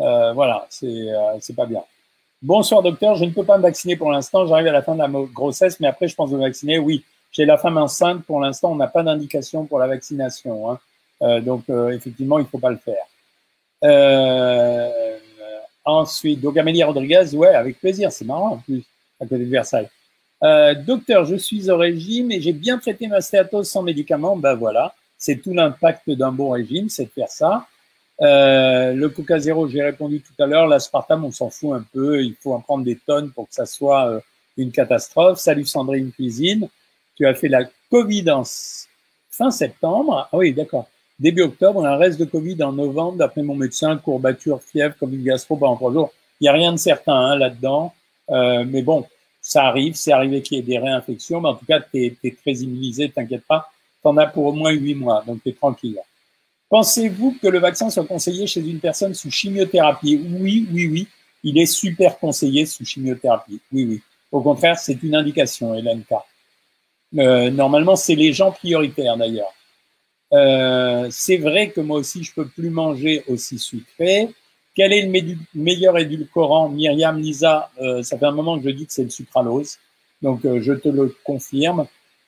euh 0.00 0.32
voilà, 0.32 0.66
c'est 0.70 0.86
euh, 0.86 1.38
c'est 1.40 1.54
pas 1.54 1.66
bien. 1.66 1.82
Bonsoir 2.42 2.82
docteur, 2.82 3.16
je 3.16 3.24
ne 3.24 3.30
peux 3.30 3.44
pas 3.44 3.58
me 3.58 3.62
vacciner 3.62 3.96
pour 3.96 4.10
l'instant. 4.12 4.46
J'arrive 4.46 4.68
à 4.68 4.72
la 4.72 4.82
fin 4.82 4.94
de 4.94 5.00
la 5.00 5.08
grossesse, 5.08 5.80
mais 5.80 5.88
après 5.88 6.08
je 6.08 6.14
pense 6.14 6.30
me 6.30 6.38
vacciner. 6.38 6.78
Oui, 6.78 7.04
j'ai 7.32 7.44
la 7.44 7.58
femme 7.58 7.76
enceinte. 7.78 8.24
Pour 8.24 8.40
l'instant, 8.40 8.72
on 8.72 8.76
n'a 8.76 8.86
pas 8.86 9.02
d'indication 9.02 9.66
pour 9.66 9.78
la 9.78 9.88
vaccination. 9.88 10.70
Hein. 10.70 10.78
Euh, 11.22 11.40
donc 11.40 11.68
effectivement, 11.68 12.38
il 12.38 12.46
faut 12.46 12.58
pas 12.58 12.70
le 12.70 12.76
faire. 12.76 13.04
Euh, 13.84 15.18
ensuite, 15.84 16.40
donc 16.40 16.56
Amélie 16.56 16.82
Rodriguez, 16.82 17.34
ouais, 17.34 17.54
avec 17.54 17.78
plaisir, 17.78 18.12
c'est 18.12 18.24
marrant 18.24 18.54
en 18.54 18.58
plus, 18.58 18.82
à 19.20 19.24
côté 19.24 19.44
de 19.44 19.50
Versailles. 19.50 19.88
Euh, 20.42 20.74
docteur, 20.74 21.24
je 21.24 21.36
suis 21.36 21.70
au 21.70 21.76
régime 21.76 22.30
et 22.30 22.40
j'ai 22.40 22.52
bien 22.52 22.78
traité 22.78 23.08
ma 23.08 23.20
stéatose 23.20 23.68
sans 23.68 23.82
médicaments. 23.82 24.36
Ben 24.36 24.54
voilà, 24.54 24.94
c'est 25.16 25.36
tout 25.36 25.52
l'impact 25.52 26.10
d'un 26.10 26.30
bon 26.30 26.50
régime, 26.50 26.88
c'est 26.88 27.06
de 27.06 27.10
faire 27.10 27.28
ça. 27.28 27.66
Euh, 28.20 28.94
le 28.94 29.08
Coca 29.08 29.38
Zéro, 29.38 29.68
j'ai 29.68 29.82
répondu 29.82 30.20
tout 30.20 30.42
à 30.42 30.46
l'heure. 30.46 30.66
L'aspartame, 30.66 31.24
on 31.24 31.30
s'en 31.30 31.50
fout 31.50 31.74
un 31.74 31.84
peu. 31.92 32.22
Il 32.22 32.34
faut 32.34 32.52
en 32.52 32.60
prendre 32.60 32.84
des 32.84 32.96
tonnes 32.96 33.30
pour 33.30 33.48
que 33.48 33.54
ça 33.54 33.66
soit 33.66 34.08
euh, 34.08 34.20
une 34.56 34.72
catastrophe. 34.72 35.38
Salut 35.38 35.64
Sandrine 35.64 36.12
Cuisine. 36.12 36.68
Tu 37.16 37.26
as 37.26 37.34
fait 37.34 37.48
la 37.48 37.64
Covid 37.90 38.30
en 38.30 38.44
fin 39.30 39.50
septembre. 39.50 40.28
Ah 40.32 40.36
oui, 40.36 40.52
d'accord 40.52 40.88
début 41.18 41.42
octobre, 41.42 41.84
un 41.84 41.96
reste 41.96 42.18
de 42.18 42.24
Covid 42.24 42.62
en 42.62 42.72
novembre, 42.72 43.18
d'après 43.18 43.42
mon 43.42 43.54
médecin, 43.54 43.96
courbature, 43.96 44.62
fièvre, 44.62 44.94
Covid 44.98 45.22
gastro 45.22 45.56
pendant 45.56 45.76
trois 45.76 45.92
jours. 45.92 46.12
Il 46.40 46.44
n'y 46.44 46.48
a 46.48 46.52
rien 46.52 46.72
de 46.72 46.78
certain 46.78 47.14
hein, 47.14 47.36
là-dedans, 47.36 47.92
euh, 48.30 48.64
mais 48.66 48.82
bon, 48.82 49.06
ça 49.40 49.64
arrive, 49.64 49.94
c'est 49.94 50.12
arrivé 50.12 50.42
qu'il 50.42 50.58
y 50.58 50.60
ait 50.60 50.62
des 50.62 50.78
réinfections, 50.78 51.40
mais 51.40 51.48
en 51.48 51.54
tout 51.54 51.66
cas, 51.66 51.80
tu 51.80 52.16
es, 52.22 52.30
très 52.30 52.52
immunisé, 52.52 53.10
t'inquiète 53.10 53.44
pas, 53.46 53.70
tu 54.02 54.08
en 54.08 54.16
as 54.16 54.26
pour 54.26 54.46
au 54.46 54.52
moins 54.52 54.70
huit 54.70 54.94
mois, 54.94 55.24
donc 55.26 55.42
tu 55.42 55.48
es 55.48 55.52
tranquille. 55.52 55.98
Pensez-vous 56.68 57.36
que 57.40 57.48
le 57.48 57.58
vaccin 57.58 57.88
soit 57.88 58.04
conseillé 58.04 58.46
chez 58.46 58.60
une 58.60 58.78
personne 58.78 59.14
sous 59.14 59.30
chimiothérapie? 59.30 60.20
Oui, 60.38 60.68
oui, 60.70 60.86
oui, 60.86 61.08
il 61.42 61.58
est 61.58 61.66
super 61.66 62.18
conseillé 62.18 62.66
sous 62.66 62.84
chimiothérapie, 62.84 63.60
oui, 63.72 63.84
oui. 63.84 64.02
Au 64.30 64.42
contraire, 64.42 64.78
c'est 64.78 65.02
une 65.02 65.14
indication, 65.14 65.74
Hélène 65.74 66.04
Euh, 67.16 67.50
normalement, 67.50 67.96
c'est 67.96 68.14
les 68.14 68.34
gens 68.34 68.52
prioritaires 68.52 69.16
d'ailleurs. 69.16 69.54
Euh, 70.32 71.08
c'est 71.10 71.38
vrai 71.38 71.70
que 71.70 71.80
moi 71.80 71.98
aussi, 71.98 72.22
je 72.22 72.32
peux 72.34 72.46
plus 72.46 72.70
manger 72.70 73.24
aussi 73.28 73.58
sucré. 73.58 74.28
Quel 74.74 74.92
est 74.92 75.02
le 75.02 75.36
meilleur 75.54 75.98
édulcorant? 75.98 76.68
Myriam, 76.68 77.18
Lisa, 77.18 77.70
euh, 77.80 78.02
ça 78.02 78.18
fait 78.18 78.26
un 78.26 78.32
moment 78.32 78.58
que 78.58 78.64
je 78.64 78.70
dis 78.70 78.86
que 78.86 78.92
c'est 78.92 79.04
le 79.04 79.10
sucralose. 79.10 79.78
Donc, 80.22 80.44
euh, 80.44 80.60
je 80.62 80.72
te 80.72 80.88
le 80.88 81.14
confirme. 81.24 81.86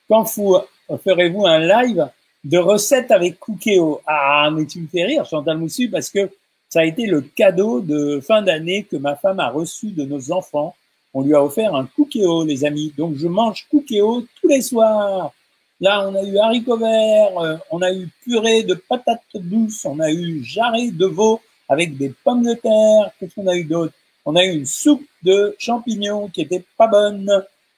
Quand 0.09 0.23
vous 0.35 0.57
ferez-vous 1.03 1.45
un 1.45 1.59
live 1.59 2.09
de 2.43 2.57
recettes 2.57 3.11
avec 3.11 3.39
Cookéo 3.39 4.01
Ah, 4.05 4.49
mais 4.51 4.65
tu 4.65 4.79
me 4.81 4.87
fais 4.87 5.05
rire, 5.05 5.25
Chantal 5.25 5.57
Moussu, 5.57 5.89
parce 5.89 6.09
que 6.09 6.29
ça 6.67 6.81
a 6.81 6.85
été 6.85 7.05
le 7.05 7.21
cadeau 7.21 7.81
de 7.81 8.19
fin 8.19 8.41
d'année 8.41 8.83
que 8.83 8.97
ma 8.97 9.15
femme 9.15 9.39
a 9.39 9.49
reçu 9.49 9.91
de 9.91 10.03
nos 10.03 10.31
enfants. 10.31 10.75
On 11.13 11.21
lui 11.21 11.35
a 11.35 11.43
offert 11.43 11.75
un 11.75 11.85
Cookéo, 11.85 12.43
les 12.45 12.65
amis. 12.65 12.93
Donc, 12.97 13.15
je 13.17 13.27
mange 13.27 13.65
Cookéo 13.69 14.25
tous 14.41 14.47
les 14.47 14.61
soirs. 14.61 15.33
Là, 15.81 16.07
on 16.07 16.13
a 16.13 16.21
eu 16.21 16.37
haricots 16.37 16.77
verts, 16.77 17.39
euh, 17.39 17.57
on 17.71 17.81
a 17.81 17.91
eu 17.91 18.07
purée 18.23 18.61
de 18.61 18.75
patates 18.75 19.23
douces, 19.33 19.83
on 19.83 19.99
a 19.99 20.11
eu 20.11 20.43
jarret 20.43 20.91
de 20.91 21.07
veau 21.07 21.41
avec 21.67 21.97
des 21.97 22.13
pommes 22.23 22.43
de 22.43 22.53
terre. 22.53 23.11
Qu'est-ce 23.19 23.33
qu'on 23.33 23.47
a 23.47 23.55
eu 23.55 23.63
d'autre? 23.63 23.93
On 24.23 24.35
a 24.35 24.45
eu 24.45 24.51
une 24.51 24.67
soupe 24.67 25.03
de 25.23 25.55
champignons 25.57 26.27
qui 26.27 26.41
était 26.41 26.63
pas 26.77 26.85
bonne. 26.85 27.27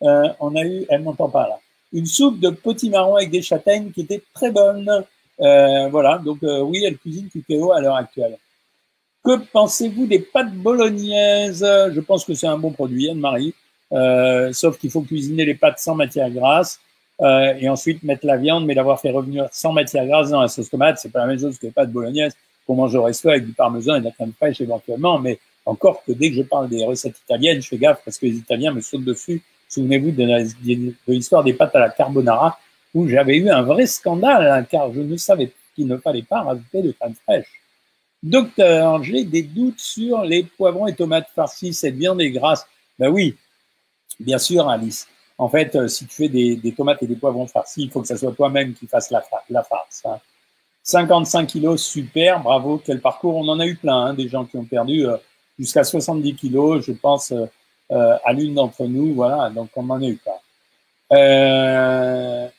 Euh, 0.01 0.27
on 0.41 0.53
a 0.57 0.65
eu, 0.65 0.85
elle 0.89 1.01
m'entend 1.01 1.29
pas 1.29 1.47
là, 1.47 1.57
une 1.93 2.05
soupe 2.05 2.41
de 2.41 2.49
potimarron 2.49 3.15
avec 3.15 3.31
des 3.31 3.41
châtaignes 3.41 3.91
qui 3.93 4.01
était 4.01 4.21
très 4.33 4.51
bonne. 4.51 5.05
Euh, 5.39 5.87
voilà, 5.87 6.17
donc 6.17 6.39
oui, 6.41 6.83
elle 6.83 6.97
cuisine 6.97 7.29
Cookéo 7.31 7.71
à 7.71 7.79
l'heure 7.79 7.95
actuelle. 7.95 8.37
Que 9.23 9.37
pensez-vous 9.37 10.07
des 10.07 10.19
pâtes 10.19 10.53
bolognaises? 10.53 11.65
Je 11.93 11.99
pense 12.01 12.25
que 12.25 12.33
c'est 12.33 12.47
un 12.47 12.57
bon 12.57 12.71
produit, 12.71 13.09
Anne-Marie. 13.09 13.53
sauf 14.51 14.77
qu'il 14.77 14.91
faut 14.91 15.03
cuisiner 15.03 15.45
les 15.45 15.55
pâtes 15.55 15.79
sans 15.79 15.95
matière 15.95 16.29
grasse 16.29 16.81
euh, 17.21 17.53
et 17.59 17.69
ensuite 17.69 18.03
mettre 18.03 18.25
la 18.25 18.37
viande, 18.37 18.65
mais 18.65 18.73
l'avoir 18.73 18.99
fait 18.99 19.11
revenir 19.11 19.47
sans 19.51 19.71
matière 19.71 20.05
grasse 20.05 20.29
dans 20.29 20.41
la 20.41 20.47
sauce 20.47 20.69
tomate, 20.69 20.97
c'est 20.99 21.11
pas 21.11 21.19
la 21.19 21.27
même 21.27 21.39
chose 21.39 21.57
que 21.57 21.67
les 21.67 21.71
pâtes 21.71 21.91
bolognaises 21.91 22.35
qu'on 22.65 22.75
mange 22.75 22.95
au 22.95 23.03
resto 23.03 23.29
avec 23.29 23.45
du 23.45 23.53
parmesan 23.53 23.95
et 23.95 23.99
de 23.99 24.05
la 24.05 24.11
crème 24.11 24.33
fraîche 24.33 24.61
éventuellement. 24.61 25.19
Mais 25.19 25.39
encore 25.65 26.03
que 26.05 26.11
dès 26.11 26.29
que 26.29 26.37
je 26.37 26.41
parle 26.41 26.69
des 26.69 26.83
recettes 26.85 27.19
italiennes, 27.19 27.61
je 27.61 27.67
fais 27.67 27.77
gaffe 27.77 28.01
parce 28.03 28.17
que 28.17 28.25
les 28.25 28.35
Italiens 28.35 28.71
me 28.71 28.81
sautent 28.81 29.03
dessus. 29.03 29.41
Souvenez-vous 29.69 30.11
de 30.11 31.11
l'histoire 31.11 31.43
des 31.43 31.53
pâtes 31.53 31.75
à 31.75 31.79
la 31.79 31.89
carbonara 31.89 32.59
où 32.93 33.07
j'avais 33.07 33.37
eu 33.37 33.49
un 33.49 33.63
vrai 33.63 33.87
scandale 33.87 34.47
hein, 34.47 34.63
car 34.63 34.93
je 34.93 35.01
ne 35.01 35.17
savais 35.17 35.51
qu'il 35.75 35.87
ne 35.87 35.97
fallait 35.97 36.23
pas 36.23 36.41
rajouter 36.41 36.81
de 36.81 36.91
crème 36.91 37.15
fraîche. 37.23 37.47
Docteur, 38.21 39.03
j'ai 39.03 39.25
des 39.25 39.43
doutes 39.43 39.79
sur 39.79 40.21
les 40.21 40.43
poivrons 40.43 40.87
et 40.87 40.95
tomates 40.95 41.27
farcis. 41.35 41.73
Cette 41.73 41.95
viande 41.95 42.21
est 42.21 42.31
grasse. 42.31 42.65
Ben 42.99 43.09
oui, 43.09 43.35
bien 44.19 44.37
sûr, 44.37 44.69
Alice. 44.69 45.07
En 45.37 45.49
fait, 45.49 45.75
euh, 45.75 45.87
si 45.87 46.05
tu 46.05 46.15
fais 46.15 46.29
des, 46.29 46.73
tomates 46.75 47.01
et 47.01 47.07
des 47.07 47.15
poivrons 47.15 47.47
farcis, 47.47 47.83
il 47.83 47.89
faut 47.89 48.01
que 48.01 48.07
ce 48.07 48.17
soit 48.17 48.33
toi-même 48.33 48.73
qui 48.73 48.87
fasse 48.87 49.09
la, 49.09 49.21
farce. 49.21 50.03
55 50.83 51.39
hein. 51.39 51.45
kilos, 51.45 51.83
super, 51.83 52.41
bravo, 52.41 52.81
quel 52.83 53.01
parcours. 53.01 53.35
On 53.35 53.47
en 53.47 53.59
a 53.59 53.65
eu 53.65 53.75
plein, 53.75 53.97
hein, 53.97 54.13
des 54.13 54.27
gens 54.27 54.45
qui 54.45 54.57
ont 54.57 54.65
perdu 54.65 55.07
euh, 55.07 55.17
jusqu'à 55.57 55.83
70 55.83 56.35
kilos, 56.35 56.85
je 56.85 56.91
pense 56.91 57.31
euh, 57.31 58.17
à 58.23 58.33
l'une 58.33 58.53
d'entre 58.53 58.85
nous, 58.85 59.13
voilà, 59.13 59.49
donc 59.49 59.69
on 59.75 59.89
en 59.89 60.01
a 60.01 60.05
eu 60.05 60.17
plein. 60.17 60.33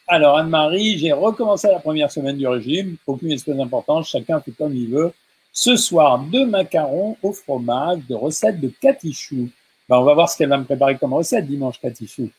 alors, 0.06 0.38
Anne-Marie, 0.38 0.98
j'ai 0.98 1.12
recommencé 1.12 1.68
la 1.68 1.78
première 1.78 2.10
semaine 2.10 2.36
du 2.36 2.46
régime, 2.46 2.96
aucune 3.06 3.32
espèce 3.32 3.56
d'importance, 3.56 4.08
chacun 4.08 4.40
fait 4.40 4.52
comme 4.52 4.74
il 4.74 4.90
veut. 4.90 5.12
Ce 5.52 5.76
soir, 5.76 6.18
deux 6.18 6.46
macarons 6.46 7.16
au 7.22 7.32
fromage 7.32 8.00
de 8.08 8.14
recette 8.16 8.60
de 8.60 8.68
catichou. 8.68 9.48
Ben, 9.88 9.98
on 9.98 10.02
va 10.02 10.14
voir 10.14 10.28
ce 10.28 10.36
qu'elle 10.36 10.48
va 10.48 10.58
me 10.58 10.64
préparer 10.64 10.96
comme 10.96 11.12
recette 11.12 11.46
dimanche 11.46 11.80
catichou. 11.80 12.30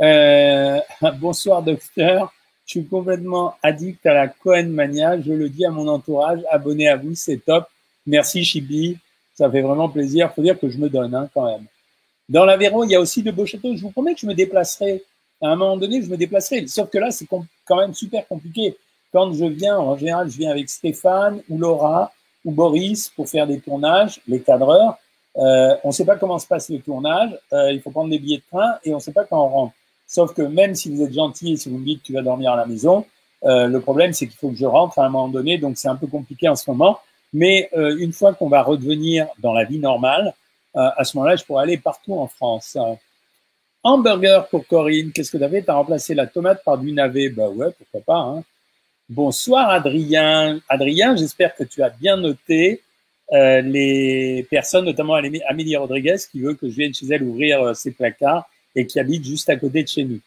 Euh, 0.00 0.80
bonsoir 1.20 1.62
docteur, 1.62 2.32
je 2.66 2.70
suis 2.78 2.86
complètement 2.86 3.56
addict 3.62 4.04
à 4.06 4.14
la 4.14 4.28
Cohen 4.28 4.68
Mania, 4.68 5.20
je 5.20 5.32
le 5.32 5.48
dis 5.48 5.64
à 5.64 5.70
mon 5.70 5.88
entourage, 5.88 6.40
abonnez 6.50 6.88
à 6.88 6.96
vous, 6.96 7.14
c'est 7.14 7.38
top. 7.38 7.66
Merci 8.06 8.44
Chibi, 8.44 8.98
ça 9.34 9.50
fait 9.50 9.62
vraiment 9.62 9.88
plaisir. 9.88 10.32
Faut 10.34 10.42
dire 10.42 10.58
que 10.58 10.68
je 10.68 10.78
me 10.78 10.88
donne 10.88 11.14
hein, 11.14 11.28
quand 11.32 11.46
même. 11.46 11.66
Dans 12.28 12.44
l'Aveyron, 12.44 12.84
il 12.84 12.90
y 12.90 12.94
a 12.94 13.00
aussi 13.00 13.22
de 13.22 13.30
beaux 13.30 13.46
châteaux. 13.46 13.76
Je 13.76 13.82
vous 13.82 13.90
promets 13.90 14.14
que 14.14 14.20
je 14.20 14.26
me 14.26 14.34
déplacerai. 14.34 15.02
À 15.40 15.48
un 15.48 15.56
moment 15.56 15.76
donné, 15.76 16.02
je 16.02 16.08
me 16.08 16.16
déplacerai. 16.16 16.66
Sauf 16.66 16.88
que 16.88 16.98
là, 16.98 17.10
c'est 17.10 17.26
quand 17.26 17.76
même 17.76 17.94
super 17.94 18.26
compliqué. 18.26 18.76
Quand 19.12 19.32
je 19.32 19.44
viens, 19.44 19.78
en 19.78 19.96
général, 19.96 20.30
je 20.30 20.38
viens 20.38 20.50
avec 20.50 20.68
Stéphane 20.68 21.42
ou 21.48 21.58
Laura 21.58 22.12
ou 22.44 22.52
Boris 22.52 23.10
pour 23.10 23.28
faire 23.28 23.46
des 23.46 23.60
tournages, 23.60 24.20
les 24.26 24.40
cadreurs. 24.40 24.98
Euh, 25.36 25.76
on 25.84 25.88
ne 25.88 25.92
sait 25.92 26.04
pas 26.04 26.16
comment 26.16 26.38
se 26.38 26.46
passe 26.46 26.70
le 26.70 26.80
tournage. 26.80 27.36
Euh, 27.52 27.72
il 27.72 27.80
faut 27.80 27.90
prendre 27.90 28.10
des 28.10 28.18
billets 28.18 28.38
de 28.38 28.44
train 28.50 28.78
et 28.84 28.92
on 28.92 28.96
ne 28.96 29.02
sait 29.02 29.12
pas 29.12 29.24
quand 29.24 29.44
on 29.44 29.48
rentre. 29.48 29.74
Sauf 30.12 30.34
que 30.34 30.42
même 30.42 30.74
si 30.74 30.94
vous 30.94 31.02
êtes 31.02 31.14
gentil 31.14 31.54
et 31.54 31.56
si 31.56 31.70
vous 31.70 31.78
me 31.78 31.86
dites 31.86 32.02
que 32.02 32.08
tu 32.08 32.12
vas 32.12 32.20
dormir 32.20 32.52
à 32.52 32.56
la 32.56 32.66
maison, 32.66 33.06
euh, 33.44 33.66
le 33.66 33.80
problème 33.80 34.12
c'est 34.12 34.26
qu'il 34.26 34.36
faut 34.36 34.50
que 34.50 34.56
je 34.56 34.66
rentre 34.66 34.98
à 34.98 35.06
un 35.06 35.08
moment 35.08 35.28
donné, 35.28 35.56
donc 35.56 35.78
c'est 35.78 35.88
un 35.88 35.96
peu 35.96 36.06
compliqué 36.06 36.50
en 36.50 36.54
ce 36.54 36.70
moment. 36.70 36.98
Mais 37.32 37.70
euh, 37.74 37.96
une 37.96 38.12
fois 38.12 38.34
qu'on 38.34 38.50
va 38.50 38.62
redevenir 38.62 39.26
dans 39.38 39.54
la 39.54 39.64
vie 39.64 39.78
normale, 39.78 40.34
euh, 40.76 40.90
à 40.98 41.04
ce 41.04 41.16
moment-là, 41.16 41.36
je 41.36 41.44
pourrai 41.44 41.62
aller 41.62 41.78
partout 41.78 42.12
en 42.12 42.26
France. 42.26 42.76
hamburger 43.82 44.46
pour 44.50 44.66
Corinne, 44.66 45.12
qu'est-ce 45.12 45.30
que 45.30 45.38
tu 45.38 45.44
avais 45.44 45.62
Tu 45.62 45.70
as 45.70 45.74
remplacé 45.74 46.14
la 46.14 46.26
tomate 46.26 46.62
par 46.62 46.76
du 46.76 46.92
navet 46.92 47.30
Bah 47.30 47.48
ouais, 47.48 47.68
pourquoi 47.78 48.00
pas. 48.02 48.20
Hein. 48.20 48.44
Bonsoir 49.08 49.70
Adrien. 49.70 50.60
Adrien, 50.68 51.16
j'espère 51.16 51.54
que 51.54 51.64
tu 51.64 51.82
as 51.82 51.88
bien 51.88 52.18
noté 52.18 52.82
les 53.30 54.46
personnes, 54.50 54.84
notamment 54.84 55.14
Amélie 55.14 55.76
Rodriguez, 55.76 56.16
qui 56.30 56.42
veut 56.42 56.52
que 56.52 56.68
je 56.68 56.74
vienne 56.74 56.92
chez 56.92 57.06
elle 57.10 57.22
ouvrir 57.22 57.74
ses 57.74 57.92
placards 57.92 58.46
et 58.74 58.86
qui 58.86 58.98
habite 58.98 59.24
juste 59.24 59.48
à 59.48 59.56
côté 59.56 59.82
de 59.82 59.88
chez 59.88 60.04
nous. 60.04 60.20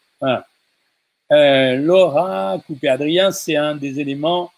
Euh, 1.32 1.76
Laura 1.76 2.62
Coupé-Adrien, 2.66 3.32
c'est 3.32 3.56
un 3.56 3.74
des 3.74 3.98
éléments 4.00 4.52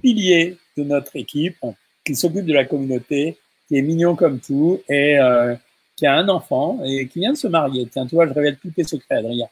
piliers 0.00 0.56
de 0.76 0.84
notre 0.84 1.16
équipe 1.16 1.56
qui 2.04 2.14
s'occupe 2.14 2.44
de 2.44 2.52
la 2.52 2.64
communauté, 2.64 3.38
qui 3.68 3.76
est 3.76 3.82
mignon 3.82 4.14
comme 4.14 4.40
tout 4.40 4.80
et 4.88 5.18
euh, 5.18 5.54
qui 5.96 6.06
a 6.06 6.14
un 6.14 6.28
enfant 6.28 6.80
et 6.84 7.06
qui 7.08 7.20
vient 7.20 7.32
de 7.32 7.36
se 7.36 7.48
marier. 7.48 7.88
Tiens, 7.90 8.06
tu 8.06 8.16
je 8.16 8.32
révèle 8.32 8.58
tous 8.58 8.70
tes 8.70 8.84
secrets, 8.84 9.16
Adrien. 9.16 9.48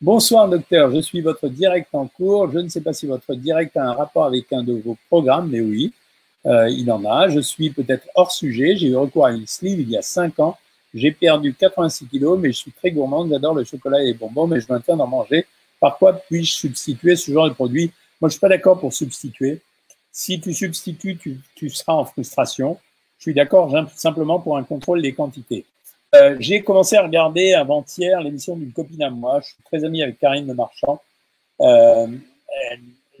Bonsoir, 0.00 0.48
docteur. 0.48 0.92
Je 0.92 1.00
suis 1.00 1.20
votre 1.20 1.48
direct 1.48 1.88
en 1.92 2.06
cours. 2.06 2.52
Je 2.52 2.58
ne 2.58 2.68
sais 2.68 2.80
pas 2.80 2.92
si 2.92 3.06
votre 3.06 3.34
direct 3.34 3.76
a 3.76 3.84
un 3.84 3.92
rapport 3.92 4.26
avec 4.26 4.52
un 4.52 4.62
de 4.62 4.74
vos 4.74 4.96
programmes, 5.08 5.50
mais 5.50 5.60
oui. 5.60 5.92
Euh, 6.46 6.68
il 6.68 6.90
en 6.92 7.04
a. 7.04 7.28
Je 7.28 7.40
suis 7.40 7.70
peut-être 7.70 8.06
hors 8.14 8.30
sujet. 8.30 8.76
J'ai 8.76 8.88
eu 8.88 8.96
recours 8.96 9.26
à 9.26 9.32
une 9.32 9.46
sleeve 9.46 9.80
il 9.80 9.90
y 9.90 9.96
a 9.96 10.02
5 10.02 10.38
ans. 10.38 10.56
J'ai 10.94 11.12
perdu 11.12 11.54
86 11.54 12.06
kilos, 12.06 12.38
mais 12.38 12.52
je 12.52 12.58
suis 12.58 12.72
très 12.72 12.90
gourmande. 12.90 13.30
J'adore 13.30 13.54
le 13.54 13.64
chocolat 13.64 14.02
et 14.02 14.06
les 14.06 14.14
bonbons, 14.14 14.46
mais 14.46 14.60
je 14.60 14.66
maintiens 14.68 14.96
d'en 14.96 15.06
manger. 15.06 15.46
Par 15.80 15.98
quoi 15.98 16.14
puis-je 16.14 16.52
substituer 16.52 17.16
ce 17.16 17.30
genre 17.30 17.48
de 17.48 17.54
produit? 17.54 17.92
Moi, 18.20 18.28
je 18.28 18.32
suis 18.32 18.40
pas 18.40 18.48
d'accord 18.48 18.80
pour 18.80 18.92
substituer. 18.92 19.60
Si 20.10 20.40
tu 20.40 20.52
substitues, 20.52 21.18
tu, 21.54 21.70
seras 21.70 21.92
en 21.92 22.04
frustration. 22.04 22.78
Je 23.18 23.24
suis 23.24 23.34
d'accord 23.34 23.72
simplement 23.94 24.40
pour 24.40 24.56
un 24.56 24.64
contrôle 24.64 25.02
des 25.02 25.12
quantités. 25.12 25.64
Euh, 26.14 26.36
j'ai 26.40 26.62
commencé 26.62 26.96
à 26.96 27.02
regarder 27.02 27.52
avant-hier 27.52 28.20
l'émission 28.20 28.56
d'une 28.56 28.72
copine 28.72 29.02
à 29.02 29.10
moi. 29.10 29.40
Je 29.40 29.46
suis 29.46 29.62
très 29.64 29.84
ami 29.84 30.02
avec 30.02 30.18
Karine 30.18 30.46
Le 30.46 30.54
Marchand. 30.54 31.00
Euh, 31.60 32.06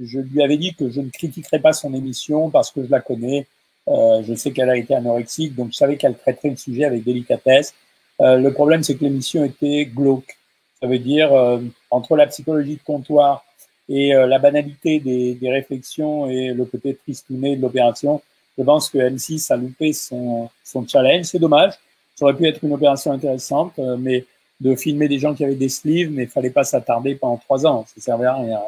je 0.00 0.20
lui 0.20 0.42
avais 0.42 0.56
dit 0.56 0.74
que 0.74 0.88
je 0.90 1.00
ne 1.00 1.10
critiquerais 1.10 1.58
pas 1.58 1.72
son 1.72 1.92
émission 1.92 2.50
parce 2.50 2.70
que 2.70 2.84
je 2.84 2.90
la 2.90 3.00
connais. 3.00 3.46
Euh, 3.88 4.22
je 4.22 4.34
sais 4.34 4.52
qu'elle 4.52 4.68
a 4.68 4.76
été 4.76 4.94
anorexique, 4.94 5.54
donc 5.54 5.72
je 5.72 5.76
savais 5.76 5.96
qu'elle 5.96 6.16
traiterait 6.16 6.50
le 6.50 6.56
sujet 6.56 6.84
avec 6.84 7.04
délicatesse. 7.04 7.74
Euh, 8.20 8.36
le 8.36 8.52
problème, 8.52 8.82
c'est 8.82 8.96
que 8.96 9.04
l'émission 9.04 9.44
était 9.44 9.86
glauque. 9.86 10.36
Ça 10.80 10.86
veut 10.86 10.98
dire, 10.98 11.32
euh, 11.32 11.60
entre 11.90 12.16
la 12.16 12.26
psychologie 12.26 12.76
de 12.76 12.82
comptoir 12.82 13.44
et 13.88 14.12
la 14.12 14.38
banalité 14.38 15.00
des, 15.00 15.50
réflexions 15.50 16.28
et 16.28 16.52
le 16.52 16.66
côté 16.66 16.94
tristouné 16.94 17.56
de 17.56 17.62
l'opération, 17.62 18.20
je 18.58 18.62
pense 18.62 18.90
que 18.90 18.98
M6 18.98 19.50
a 19.50 19.56
loupé 19.56 19.94
son, 19.94 20.50
challenge. 20.86 21.24
C'est 21.24 21.38
dommage. 21.38 21.72
Ça 22.14 22.26
aurait 22.26 22.36
pu 22.36 22.46
être 22.46 22.62
une 22.62 22.74
opération 22.74 23.12
intéressante, 23.12 23.78
mais 23.98 24.26
de 24.60 24.74
filmer 24.74 25.08
des 25.08 25.18
gens 25.18 25.34
qui 25.34 25.42
avaient 25.42 25.54
des 25.54 25.70
sleeves, 25.70 26.10
mais 26.10 26.24
il 26.24 26.28
fallait 26.28 26.50
pas 26.50 26.64
s'attarder 26.64 27.14
pendant 27.14 27.38
trois 27.38 27.66
ans. 27.66 27.86
Ça 27.86 27.98
servait 28.02 28.26
à 28.26 28.34
rien. 28.34 28.60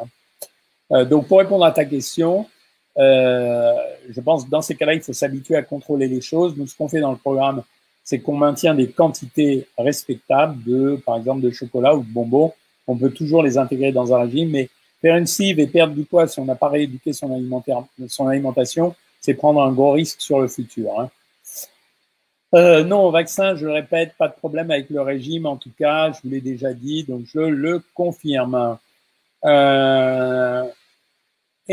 Hein. 0.89 1.05
Donc, 1.05 1.27
pour 1.27 1.37
répondre 1.37 1.65
à 1.65 1.71
ta 1.71 1.85
question, 1.85 2.47
euh, 2.97 3.73
je 4.09 4.21
pense 4.21 4.45
que 4.45 4.49
dans 4.49 4.61
ces 4.61 4.75
cas-là, 4.75 4.93
il 4.93 5.01
faut 5.01 5.13
s'habituer 5.13 5.55
à 5.55 5.63
contrôler 5.63 6.07
les 6.07 6.21
choses. 6.21 6.55
Nous, 6.57 6.67
ce 6.67 6.75
qu'on 6.75 6.87
fait 6.87 6.99
dans 6.99 7.11
le 7.11 7.17
programme, 7.17 7.63
c'est 8.03 8.19
qu'on 8.19 8.35
maintient 8.35 8.75
des 8.75 8.89
quantités 8.89 9.67
respectables 9.77 10.61
de, 10.63 11.01
par 11.05 11.17
exemple, 11.17 11.41
de 11.41 11.51
chocolat 11.51 11.95
ou 11.95 12.03
de 12.03 12.11
bonbons. 12.11 12.53
On 12.87 12.97
peut 12.97 13.11
toujours 13.11 13.43
les 13.43 13.57
intégrer 13.57 13.91
dans 13.91 14.13
un 14.13 14.23
régime, 14.23 14.49
mais 14.49 14.69
faire 15.01 15.15
une 15.15 15.27
cive 15.27 15.59
et 15.59 15.67
perdre 15.67 15.93
du 15.93 16.03
poids 16.03 16.27
si 16.27 16.39
on 16.39 16.45
n'a 16.45 16.55
pas 16.55 16.69
rééduqué 16.69 17.13
son, 17.13 17.33
alimentaire, 17.33 17.83
son 18.07 18.27
alimentation, 18.27 18.95
c'est 19.19 19.33
prendre 19.33 19.61
un 19.61 19.71
gros 19.71 19.91
risque 19.91 20.19
sur 20.19 20.39
le 20.39 20.47
futur. 20.47 20.99
Hein. 20.99 21.09
Euh, 22.53 22.83
non, 22.83 23.05
au 23.05 23.11
vaccin, 23.11 23.55
je 23.55 23.65
le 23.65 23.71
répète, 23.71 24.13
pas 24.17 24.27
de 24.27 24.33
problème 24.33 24.71
avec 24.71 24.89
le 24.89 25.01
régime, 25.01 25.45
en 25.45 25.55
tout 25.55 25.71
cas, 25.77 26.11
je 26.11 26.19
vous 26.23 26.29
l'ai 26.29 26.41
déjà 26.41 26.73
dit, 26.73 27.03
donc 27.03 27.21
je 27.25 27.39
le 27.39 27.81
confirme. 27.93 28.77
Euh, 29.45 30.63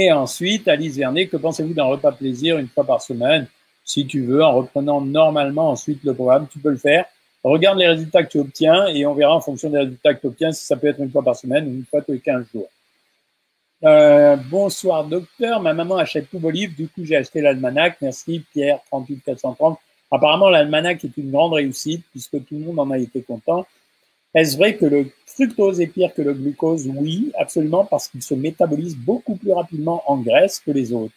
et 0.01 0.13
ensuite, 0.13 0.69
Alice 0.69 0.97
Vernet, 0.97 1.27
que 1.27 1.37
pensez-vous 1.37 1.75
d'un 1.75 1.83
repas 1.83 2.13
plaisir 2.13 2.57
une 2.59 2.69
fois 2.69 2.85
par 2.85 3.03
semaine? 3.03 3.49
Si 3.85 4.07
tu 4.07 4.23
veux, 4.23 4.45
en 4.45 4.53
reprenant 4.53 5.01
normalement 5.01 5.71
ensuite 5.71 6.05
le 6.05 6.15
programme, 6.15 6.47
tu 6.47 6.61
peux 6.61 6.71
le 6.71 6.77
faire. 6.77 7.05
Regarde 7.43 7.79
les 7.79 7.89
résultats 7.89 8.23
que 8.23 8.29
tu 8.29 8.39
obtiens 8.39 8.87
et 8.87 9.05
on 9.07 9.15
verra 9.15 9.35
en 9.35 9.41
fonction 9.41 9.71
des 9.71 9.79
résultats 9.79 10.15
que 10.15 10.21
tu 10.21 10.27
obtiens 10.29 10.53
si 10.53 10.65
ça 10.65 10.77
peut 10.77 10.87
être 10.87 11.01
une 11.01 11.11
fois 11.11 11.25
par 11.25 11.35
semaine 11.35 11.67
ou 11.67 11.71
une 11.71 11.85
fois 11.85 12.01
tous 12.03 12.13
les 12.13 12.21
15 12.21 12.47
jours. 12.53 12.69
Euh, 13.83 14.37
bonsoir 14.37 15.05
docteur, 15.05 15.61
ma 15.61 15.73
maman 15.73 15.97
achète 15.97 16.31
tous 16.31 16.39
vos 16.39 16.51
livres, 16.51 16.75
du 16.77 16.89
coup 16.89 17.05
j'ai 17.05 17.17
acheté 17.17 17.41
l'almanach. 17.41 17.97
Merci 18.01 18.45
Pierre 18.53 18.79
38430. 18.91 19.81
Apparemment 20.13 20.49
l'almanach 20.49 21.05
est 21.05 21.17
une 21.17 21.33
grande 21.33 21.55
réussite 21.55 22.05
puisque 22.13 22.45
tout 22.45 22.55
le 22.55 22.61
monde 22.61 22.79
en 22.79 22.91
a 22.93 22.99
été 22.99 23.23
content. 23.23 23.67
Est-ce 24.35 24.57
vrai 24.57 24.77
que 24.77 24.87
le 24.87 25.07
fructose 25.27 25.81
est 25.81 25.87
pire 25.87 26.12
que 26.14 26.23
le 26.23 26.35
glucose? 26.35 26.87
Oui, 26.95 27.33
absolument, 27.38 27.85
parce 27.85 28.09
qu'il 28.09 28.23
se 28.23 28.35
métabolise 28.35 28.97
beaucoup 28.97 29.37
plus 29.37 29.53
rapidement 29.53 30.03
en 30.07 30.19
graisse 30.19 30.61
que 30.64 30.71
les 30.71 30.93
autres. 30.93 31.14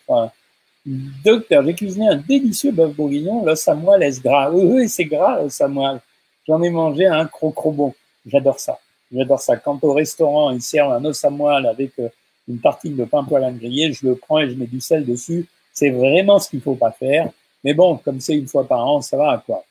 Docteur, 0.86 1.64
j'ai 1.64 1.76
cuisiné 1.76 2.08
un 2.08 2.16
délicieux 2.16 2.72
bœuf 2.72 2.96
bourguignon, 2.96 3.46
le 3.46 3.56
samoil 3.56 4.02
est 4.02 4.22
gras? 4.22 4.50
Oui, 4.52 4.90
c'est 4.90 5.06
gras, 5.06 5.44
le 5.44 5.50
samoil. 5.50 6.00
J'en 6.48 6.62
ai 6.64 6.70
mangé 6.70 7.06
un 7.06 7.26
crocrobon. 7.26 7.94
J'adore 8.26 8.60
ça. 8.60 8.80
J'adore 9.14 9.42
ça. 9.42 9.58
Quand 9.58 9.84
au 9.84 9.94
restaurant, 9.94 10.52
ils 10.52 10.62
servent 10.62 10.94
un 10.94 11.06
os 11.06 11.24
à 11.24 11.30
avec 11.70 11.92
euh, 12.00 12.10
une 12.48 12.60
partie 12.60 12.90
de 12.90 13.04
pain 13.06 13.24
poêle 13.24 13.44
à 13.44 13.52
griller, 13.52 13.94
je 13.94 14.08
le 14.08 14.16
prends 14.16 14.40
et 14.40 14.50
je 14.50 14.56
mets 14.56 14.66
du 14.66 14.82
sel 14.82 15.06
dessus. 15.06 15.48
C'est 15.74 15.90
vraiment 15.92 16.40
ce 16.40 16.50
qu'il 16.50 16.62
faut 16.62 16.76
pas 16.76 16.92
faire. 16.92 17.30
Mais 17.64 17.74
bon, 17.74 17.98
comme 17.98 18.20
c'est 18.20 18.36
une 18.36 18.48
fois 18.48 18.68
par 18.68 18.86
an, 18.86 19.02
ça 19.02 19.18
va, 19.18 19.44
quoi. 19.46 19.64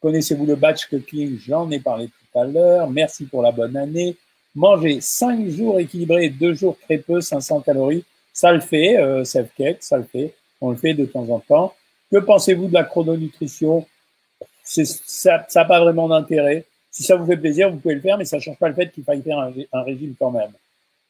Connaissez-vous 0.00 0.46
le 0.46 0.54
batch 0.54 0.86
cooking? 0.86 1.38
J'en 1.44 1.70
ai 1.70 1.80
parlé 1.80 2.06
tout 2.06 2.25
Merci 2.90 3.24
pour 3.24 3.42
la 3.42 3.52
bonne 3.52 3.76
année. 3.76 4.16
Manger 4.54 5.00
5 5.00 5.48
jours 5.48 5.78
équilibrés 5.78 6.26
et 6.26 6.30
2 6.30 6.54
jours 6.54 6.76
très 6.84 6.98
peu, 6.98 7.20
500 7.20 7.60
calories, 7.60 8.04
ça 8.32 8.52
le 8.52 8.60
fait, 8.60 8.96
euh, 8.98 9.24
cake, 9.56 9.82
ça 9.82 9.96
le 9.98 10.04
fait. 10.04 10.34
On 10.60 10.70
le 10.70 10.76
fait 10.76 10.94
de 10.94 11.04
temps 11.04 11.28
en 11.28 11.40
temps. 11.40 11.74
Que 12.10 12.18
pensez-vous 12.18 12.68
de 12.68 12.74
la 12.74 12.84
chrononutrition? 12.84 13.86
Ça 14.62 15.46
n'a 15.54 15.64
pas 15.64 15.80
vraiment 15.80 16.08
d'intérêt. 16.08 16.64
Si 16.90 17.02
ça 17.02 17.16
vous 17.16 17.26
fait 17.26 17.36
plaisir, 17.36 17.70
vous 17.70 17.76
pouvez 17.78 17.94
le 17.94 18.00
faire, 18.00 18.16
mais 18.16 18.24
ça 18.24 18.36
ne 18.36 18.42
change 18.42 18.58
pas 18.58 18.68
le 18.68 18.74
fait 18.74 18.90
qu'il 18.90 19.04
faille 19.04 19.22
faire 19.22 19.38
un, 19.38 19.52
un 19.72 19.82
régime 19.82 20.14
quand 20.18 20.30
même. 20.30 20.50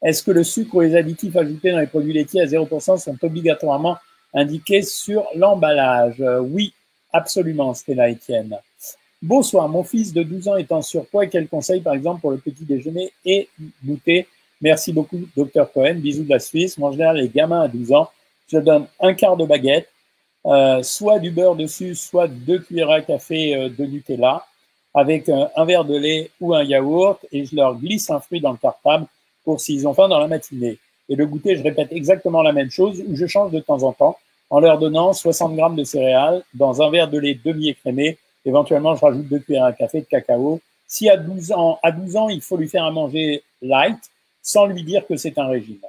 Est-ce 0.02 0.22
que 0.22 0.30
le 0.30 0.44
sucre 0.44 0.74
ou 0.74 0.80
les 0.80 0.94
additifs 0.96 1.36
ajoutés 1.36 1.72
dans 1.72 1.80
les 1.80 1.86
produits 1.86 2.12
laitiers 2.12 2.42
à 2.42 2.46
0% 2.46 2.98
sont 2.98 3.16
obligatoirement 3.22 3.96
indiqués 4.34 4.82
sur 4.82 5.26
l'emballage? 5.34 6.20
Euh, 6.20 6.40
Oui, 6.40 6.74
absolument, 7.12 7.72
Stella 7.74 8.10
Etienne. 8.10 8.58
Bonsoir, 9.26 9.68
mon 9.68 9.82
fils 9.82 10.12
de 10.12 10.22
12 10.22 10.46
ans 10.46 10.56
est 10.56 10.70
en 10.70 10.82
surpoids. 10.82 11.26
Quel 11.26 11.48
conseil, 11.48 11.80
par 11.80 11.94
exemple, 11.94 12.20
pour 12.20 12.30
le 12.30 12.36
petit 12.36 12.64
déjeuner 12.64 13.10
et 13.24 13.48
goûter? 13.84 14.28
Merci 14.60 14.92
beaucoup, 14.92 15.18
docteur 15.36 15.72
Cohen. 15.72 15.96
Bisous 15.96 16.22
de 16.22 16.30
la 16.30 16.38
Suisse. 16.38 16.78
Moi, 16.78 16.90
en 16.90 16.92
général, 16.92 17.16
les 17.16 17.28
gamins 17.28 17.62
à 17.62 17.66
12 17.66 17.90
ans, 17.90 18.08
je 18.46 18.58
donne 18.58 18.86
un 19.00 19.14
quart 19.14 19.36
de 19.36 19.44
baguette, 19.44 19.88
euh, 20.46 20.80
soit 20.84 21.18
du 21.18 21.32
beurre 21.32 21.56
dessus, 21.56 21.96
soit 21.96 22.28
deux 22.28 22.60
cuillères 22.60 22.90
à 22.90 23.00
café 23.00 23.56
euh, 23.56 23.68
de 23.68 23.84
Nutella, 23.84 24.46
avec 24.94 25.28
un, 25.28 25.64
verre 25.64 25.84
de 25.84 25.96
lait 25.96 26.30
ou 26.40 26.54
un 26.54 26.62
yaourt, 26.62 27.18
et 27.32 27.46
je 27.46 27.56
leur 27.56 27.74
glisse 27.74 28.08
un 28.10 28.20
fruit 28.20 28.40
dans 28.40 28.52
le 28.52 28.58
cartable 28.58 29.06
pour 29.42 29.60
s'ils 29.60 29.88
ont 29.88 29.94
faim 29.94 30.06
dans 30.06 30.20
la 30.20 30.28
matinée. 30.28 30.78
Et 31.08 31.16
le 31.16 31.26
goûter, 31.26 31.56
je 31.56 31.64
répète 31.64 31.88
exactement 31.90 32.42
la 32.42 32.52
même 32.52 32.70
chose, 32.70 33.02
où 33.04 33.16
je 33.16 33.26
change 33.26 33.50
de 33.50 33.58
temps 33.58 33.82
en 33.82 33.92
temps, 33.92 34.18
en 34.50 34.60
leur 34.60 34.78
donnant 34.78 35.12
60 35.12 35.56
grammes 35.56 35.74
de 35.74 35.82
céréales 35.82 36.44
dans 36.54 36.80
un 36.80 36.90
verre 36.90 37.08
de 37.08 37.18
lait 37.18 37.36
demi-écrémé 37.44 38.18
Éventuellement, 38.46 38.94
je 38.94 39.00
rajoute 39.00 39.26
deux 39.26 39.40
cuillères 39.40 39.64
à 39.64 39.72
café 39.72 40.00
de 40.00 40.06
cacao. 40.06 40.60
Si 40.86 41.10
à 41.10 41.16
12 41.16 41.50
ans, 41.50 41.80
à 41.82 41.90
12 41.90 42.16
ans, 42.16 42.28
il 42.28 42.40
faut 42.40 42.56
lui 42.56 42.68
faire 42.68 42.84
à 42.84 42.92
manger 42.92 43.42
light, 43.60 43.98
sans 44.40 44.66
lui 44.66 44.84
dire 44.84 45.04
que 45.04 45.16
c'est 45.16 45.36
un 45.36 45.48
régime. 45.48 45.80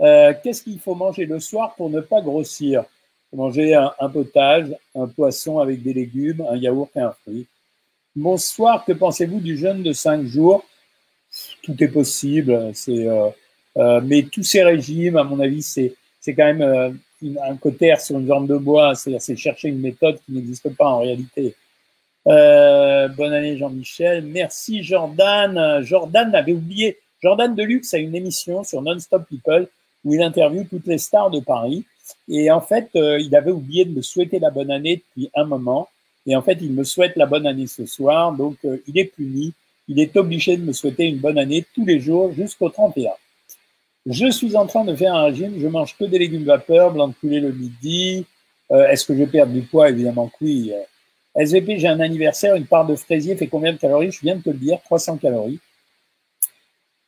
Euh, 0.00 0.32
Qu'est-ce 0.42 0.62
qu'il 0.62 0.78
faut 0.78 0.94
manger 0.94 1.26
le 1.26 1.40
soir 1.40 1.74
pour 1.74 1.90
ne 1.90 2.00
pas 2.00 2.20
grossir? 2.20 2.84
Manger 3.32 3.74
un, 3.74 4.08
potage, 4.10 4.68
un 4.94 5.08
poisson 5.08 5.58
avec 5.58 5.82
des 5.82 5.92
légumes, 5.92 6.46
un 6.48 6.56
yaourt 6.56 6.90
et 6.94 7.00
un 7.00 7.12
fruit. 7.12 7.46
Bonsoir, 8.14 8.84
que 8.84 8.92
pensez-vous 8.92 9.40
du 9.40 9.56
jeûne 9.56 9.82
de 9.82 9.92
5 9.92 10.24
jours? 10.26 10.64
Tout 11.62 11.82
est 11.82 11.88
possible, 11.88 12.52
euh, 12.52 13.30
euh, 13.78 14.00
mais 14.04 14.22
tous 14.22 14.42
ces 14.42 14.62
régimes, 14.62 15.16
à 15.16 15.24
mon 15.24 15.40
avis, 15.40 15.62
c'est, 15.62 15.94
quand 16.26 16.54
même 16.54 17.00
un 17.42 17.56
côté 17.56 17.92
sur 17.98 18.18
une 18.18 18.26
jambe 18.26 18.46
de 18.46 18.58
bois, 18.58 18.94
c'est-à-dire 18.94 19.22
c'est 19.22 19.34
chercher 19.34 19.68
une 19.68 19.80
méthode 19.80 20.20
qui 20.24 20.32
n'existe 20.32 20.76
pas 20.76 20.86
en 20.86 20.98
réalité. 21.00 21.56
Euh, 22.28 23.08
bonne 23.08 23.32
année 23.32 23.56
Jean-Michel. 23.56 24.24
Merci 24.24 24.82
Jordan. 24.82 25.82
Jordan 25.82 26.34
avait 26.34 26.52
oublié. 26.52 26.98
Jordan 27.22 27.54
Deluxe 27.54 27.94
a 27.94 27.98
une 27.98 28.14
émission 28.14 28.64
sur 28.64 28.82
Non-Stop 28.82 29.24
People 29.28 29.68
où 30.04 30.14
il 30.14 30.22
interviewe 30.22 30.66
toutes 30.68 30.86
les 30.86 30.98
stars 30.98 31.30
de 31.30 31.40
Paris. 31.40 31.84
Et 32.28 32.50
en 32.50 32.60
fait, 32.60 32.90
euh, 32.96 33.18
il 33.20 33.34
avait 33.36 33.50
oublié 33.50 33.84
de 33.84 33.90
me 33.90 34.02
souhaiter 34.02 34.38
la 34.38 34.50
bonne 34.50 34.70
année 34.70 34.96
depuis 34.96 35.30
un 35.34 35.44
moment. 35.44 35.88
Et 36.26 36.36
en 36.36 36.42
fait, 36.42 36.58
il 36.60 36.72
me 36.72 36.84
souhaite 36.84 37.16
la 37.16 37.26
bonne 37.26 37.46
année 37.46 37.66
ce 37.66 37.86
soir. 37.86 38.32
Donc, 38.32 38.56
euh, 38.64 38.78
il 38.86 38.98
est 38.98 39.04
puni. 39.04 39.52
Il 39.88 40.00
est 40.00 40.16
obligé 40.16 40.56
de 40.56 40.62
me 40.62 40.72
souhaiter 40.72 41.06
une 41.06 41.18
bonne 41.18 41.38
année 41.38 41.64
tous 41.74 41.84
les 41.84 42.00
jours 42.00 42.32
jusqu'au 42.32 42.68
31. 42.68 43.10
Je 44.06 44.30
suis 44.30 44.56
en 44.56 44.66
train 44.66 44.84
de 44.84 44.94
faire 44.94 45.14
un 45.14 45.24
régime. 45.24 45.54
Je 45.58 45.66
mange 45.66 45.96
que 45.96 46.04
des 46.04 46.18
légumes 46.18 46.44
vapeur, 46.44 46.92
blanc 46.92 47.08
de 47.08 47.14
poulet 47.14 47.40
le 47.40 47.52
midi. 47.52 48.24
Est-ce 48.70 49.04
que 49.04 49.16
je 49.16 49.24
perds 49.24 49.48
du 49.48 49.62
poids? 49.62 49.90
Évidemment 49.90 50.28
que 50.28 50.44
oui. 50.44 50.72
SVP, 51.34 51.78
j'ai 51.78 51.88
un 51.88 52.00
anniversaire, 52.00 52.54
une 52.56 52.66
part 52.66 52.86
de 52.86 52.94
fraisier 52.94 53.36
fait 53.36 53.46
combien 53.46 53.72
de 53.72 53.78
calories? 53.78 54.12
Je 54.12 54.20
viens 54.20 54.36
de 54.36 54.42
te 54.42 54.50
le 54.50 54.58
dire, 54.58 54.80
300 54.82 55.16
calories. 55.16 55.60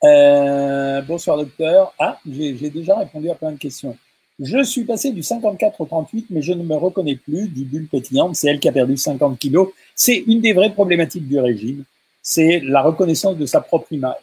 Euh, 0.03 1.03
bonsoir 1.03 1.37
docteur. 1.37 1.95
Ah, 1.99 2.19
j'ai 2.31 2.71
déjà 2.71 2.99
répondu 2.99 3.31
à 3.31 3.35
plein 3.35 3.53
de 3.53 3.59
questions. 3.59 3.97
Je 4.41 4.63
suis 4.63 4.85
passé 4.85 5.13
du 5.13 5.23
54 5.23 5.81
au 5.81 5.87
38, 5.87 6.27
mais 6.31 6.43
je 6.43 6.53
ne 6.53 6.63
me 6.63 6.75
reconnais 6.75 7.17
plus, 7.17 7.49
dit 7.49 7.65
Bulle 7.65 7.87
Pétillante. 7.87 8.35
C'est 8.35 8.49
elle 8.49 8.59
qui 8.59 8.69
a 8.69 8.73
perdu 8.73 8.97
50 8.97 9.39
kilos. 9.39 9.69
C'est 9.95 10.17
une 10.27 10.41
des 10.41 10.53
vraies 10.53 10.73
problématiques 10.73 11.29
du 11.29 11.39
régime. 11.39 11.85
C'est 12.21 12.61
la 12.61 12.83
reconnaissance 12.83 13.37
de 13.37 13.47
sa 13.47 13.61
propre 13.61 13.93
image. 13.93 14.17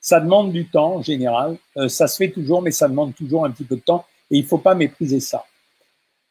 Ça 0.00 0.20
demande 0.20 0.52
du 0.52 0.66
temps 0.68 0.96
en 0.96 1.02
général. 1.02 1.56
Euh, 1.76 1.88
ça 1.88 2.06
se 2.06 2.16
fait 2.16 2.30
toujours, 2.30 2.62
mais 2.62 2.70
ça 2.70 2.88
demande 2.88 3.14
toujours 3.14 3.44
un 3.44 3.50
petit 3.50 3.64
peu 3.64 3.76
de 3.76 3.82
temps. 3.82 4.04
Et 4.30 4.38
il 4.38 4.42
ne 4.42 4.46
faut 4.46 4.58
pas 4.58 4.74
mépriser 4.74 5.20
ça. 5.20 5.44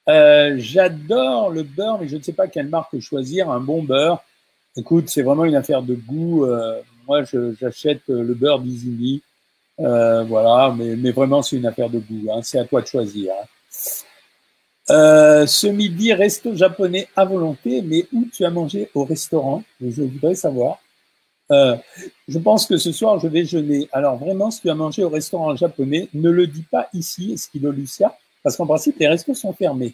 Euh, 0.09 0.55
j'adore 0.57 1.49
le 1.49 1.63
beurre, 1.63 1.99
mais 1.99 2.07
je 2.07 2.17
ne 2.17 2.21
sais 2.21 2.33
pas 2.33 2.47
quelle 2.47 2.69
marque 2.69 2.99
choisir. 2.99 3.49
Un 3.49 3.59
bon 3.59 3.83
beurre, 3.83 4.23
écoute, 4.75 5.09
c'est 5.09 5.21
vraiment 5.21 5.45
une 5.45 5.55
affaire 5.55 5.81
de 5.81 5.95
goût. 5.95 6.45
Euh, 6.45 6.81
moi, 7.07 7.23
j'achète 7.59 8.07
le 8.07 8.33
beurre 8.33 8.59
d'Isigny. 8.59 9.21
Euh, 9.79 10.23
voilà, 10.23 10.73
mais, 10.75 11.11
vraiment, 11.11 11.41
c'est 11.41 11.57
une 11.57 11.65
affaire 11.65 11.89
de 11.89 11.99
goût. 11.99 12.31
Hein. 12.31 12.41
C'est 12.43 12.59
à 12.59 12.65
toi 12.65 12.81
de 12.81 12.87
choisir. 12.87 13.31
Hein. 13.33 13.45
Euh, 14.89 15.45
ce 15.45 15.67
midi, 15.67 16.13
resto 16.13 16.55
japonais 16.55 17.07
à 17.15 17.25
volonté, 17.25 17.81
mais 17.81 18.07
où 18.13 18.25
tu 18.33 18.45
as 18.45 18.49
mangé 18.49 18.89
au 18.93 19.03
restaurant? 19.03 19.63
Je 19.81 20.03
voudrais 20.03 20.35
savoir. 20.35 20.79
Euh, 21.51 21.75
je 22.27 22.39
pense 22.39 22.65
que 22.65 22.77
ce 22.77 22.91
soir, 22.91 23.19
je 23.19 23.27
vais 23.27 23.45
jeûner. 23.45 23.89
Alors 23.91 24.17
vraiment, 24.17 24.49
si 24.49 24.61
tu 24.61 24.69
as 24.69 24.75
mangé 24.75 25.03
au 25.03 25.09
restaurant 25.09 25.55
japonais, 25.55 26.09
ne 26.13 26.29
le 26.29 26.47
dis 26.47 26.63
pas 26.63 26.89
ici, 26.93 27.33
Esquilo 27.33 27.71
Lucia, 27.71 28.17
parce 28.47 28.55
qu'en 28.55 28.65
principe, 28.65 28.97
les 28.97 29.09
restos 29.09 29.33
sont 29.33 29.51
fermés. 29.51 29.93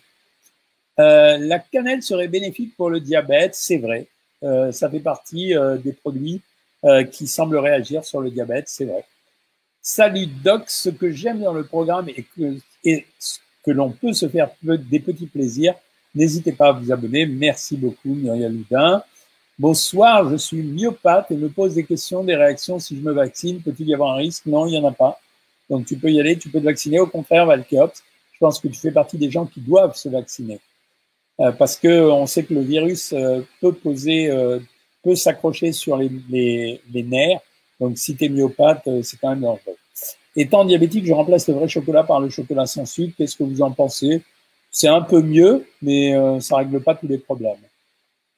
Euh, 0.99 1.39
la 1.39 1.57
cannelle 1.57 2.03
serait 2.03 2.27
bénéfique 2.27 2.77
pour 2.77 2.91
le 2.91 2.99
diabète, 2.99 3.55
c'est 3.55 3.79
vrai. 3.79 4.05
Euh, 4.43 4.71
ça 4.71 4.91
fait 4.91 4.99
partie 4.99 5.57
euh, 5.57 5.75
des 5.77 5.91
produits 5.91 6.39
qui 7.11 7.25
semblent 7.25 7.57
réagir 7.57 8.05
sur 8.05 8.21
le 8.21 8.29
diabète, 8.29 8.65
c'est 8.67 8.85
vrai. 8.85 9.03
Salut 9.81 10.27
Doc, 10.27 10.65
ce 10.67 10.89
que 10.89 11.09
j'aime 11.09 11.41
dans 11.41 11.53
le 11.53 11.63
programme 11.63 12.09
et 12.09 12.25
que, 12.37 12.59
que 13.63 13.71
l'on 13.71 13.89
peut 13.89 14.13
se 14.13 14.29
faire 14.29 14.51
des 14.61 14.99
petits 14.99 15.25
plaisirs. 15.25 15.73
N'hésitez 16.13 16.51
pas 16.51 16.67
à 16.67 16.71
vous 16.73 16.91
abonner. 16.91 17.25
Merci 17.25 17.75
beaucoup, 17.75 18.13
Muriel 18.13 18.53
Houdin. 18.53 19.01
Bonsoir, 19.57 20.29
je 20.29 20.35
suis 20.35 20.61
myopathe 20.61 21.31
et 21.31 21.37
me 21.37 21.49
pose 21.49 21.73
des 21.73 21.85
questions, 21.85 22.23
des 22.23 22.35
réactions 22.35 22.77
si 22.77 22.97
je 22.97 23.01
me 23.01 23.13
vaccine. 23.13 23.63
Peut-il 23.63 23.87
y 23.87 23.95
avoir 23.95 24.13
un 24.13 24.17
risque? 24.17 24.45
Non, 24.45 24.67
il 24.67 24.71
n'y 24.71 24.77
en 24.77 24.87
a 24.87 24.91
pas. 24.91 25.19
Donc 25.71 25.87
tu 25.87 25.97
peux 25.97 26.11
y 26.11 26.19
aller, 26.19 26.37
tu 26.37 26.49
peux 26.49 26.59
te 26.59 26.65
vacciner. 26.65 26.99
Au 26.99 27.07
contraire, 27.07 27.47
Valkeops, 27.47 28.03
je 28.33 28.39
pense 28.39 28.59
que 28.59 28.67
tu 28.67 28.79
fais 28.79 28.91
partie 28.91 29.17
des 29.17 29.31
gens 29.31 29.45
qui 29.45 29.61
doivent 29.61 29.95
se 29.95 30.09
vacciner. 30.09 30.59
Euh, 31.39 31.51
parce 31.51 31.77
que 31.77 32.09
on 32.09 32.25
sait 32.27 32.43
que 32.43 32.53
le 32.53 32.61
virus 32.61 33.11
euh, 33.13 33.41
peut 33.59 33.73
poser, 33.73 34.29
euh, 34.29 34.59
peut 35.03 35.15
s'accrocher 35.15 35.71
sur 35.71 35.97
les, 35.97 36.81
nerfs. 36.93 37.39
Donc 37.79 37.97
si 37.97 38.15
tu 38.15 38.25
es 38.25 38.29
myopathe, 38.29 38.87
c'est 39.01 39.17
quand 39.19 39.29
même 39.29 39.41
dangereux. 39.41 39.77
Étant 40.35 40.65
diabétique, 40.65 41.05
je 41.05 41.13
remplace 41.13 41.47
le 41.47 41.55
vrai 41.55 41.67
chocolat 41.67 42.03
par 42.03 42.19
le 42.19 42.29
chocolat 42.29 42.65
sans 42.65 42.85
sucre. 42.85 43.13
Qu'est-ce 43.17 43.35
que 43.35 43.43
vous 43.43 43.61
en 43.61 43.71
pensez? 43.71 44.21
C'est 44.71 44.87
un 44.87 45.01
peu 45.01 45.21
mieux, 45.21 45.65
mais 45.81 46.15
ça 46.39 46.57
règle 46.57 46.81
pas 46.81 46.95
tous 46.95 47.07
les 47.07 47.19
problèmes. 47.19 47.57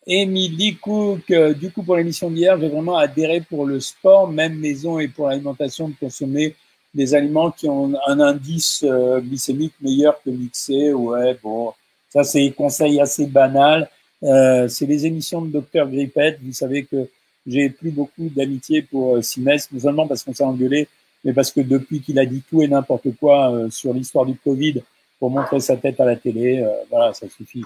Emily 0.06 0.76
Cook, 0.76 1.32
du 1.32 1.72
coup 1.72 1.84
pour 1.84 1.96
l'émission 1.96 2.30
d'hier, 2.30 2.60
j'ai 2.60 2.68
vraiment 2.68 2.98
adhéré 2.98 3.42
pour 3.42 3.66
le 3.66 3.80
sport, 3.80 4.30
même 4.30 4.56
maison 4.56 5.00
et 5.00 5.08
pour 5.08 5.28
l'alimentation, 5.28 5.88
de 5.88 5.96
consommer 5.98 6.56
des 6.96 7.14
aliments 7.14 7.52
qui 7.52 7.70
ont 7.70 7.94
un 8.08 8.20
indice 8.20 8.84
euh, 8.88 9.20
glycémique 9.20 9.74
meilleur 9.82 10.20
que 10.24 10.32
mixé. 10.32 10.94
Ouais, 10.94 11.38
bon, 11.44 11.74
ça 12.10 12.24
c'est 12.24 12.40
des 12.40 12.52
conseils 12.52 13.00
assez 13.00 13.28
banals. 13.28 13.88
c'est 14.22 14.88
les 14.88 15.06
émissions 15.06 15.42
de 15.44 15.52
Dr 15.52 15.88
Grippet. 15.88 16.40
Vous 16.42 16.54
savez 16.54 16.86
que 16.86 17.08
j'ai 17.46 17.70
plus 17.70 17.92
beaucoup 17.92 18.30
d'amitié 18.36 18.82
pour 18.82 19.24
Simès, 19.24 19.70
non 19.72 19.80
seulement 19.80 20.08
parce 20.08 20.24
qu'on 20.24 20.34
s'est 20.34 20.44
engueulé, 20.44 20.88
mais 21.26 21.34
parce 21.34 21.52
que 21.52 21.60
depuis 21.60 22.02
qu'il 22.02 22.20
a 22.20 22.26
dit 22.26 22.44
tout 22.48 22.62
et 22.62 22.68
n'importe 22.68 23.08
quoi 23.20 23.52
euh, 23.52 23.70
sur 23.72 23.94
l'histoire 23.94 24.26
du 24.26 24.36
Covid 24.36 24.84
pour 25.20 25.32
montrer 25.32 25.60
sa 25.60 25.76
tête 25.76 26.00
à 26.00 26.06
la 26.06 26.16
télé, 26.16 26.60
euh, 26.60 26.70
voilà, 26.90 27.14
ça 27.14 27.28
suffit. 27.28 27.64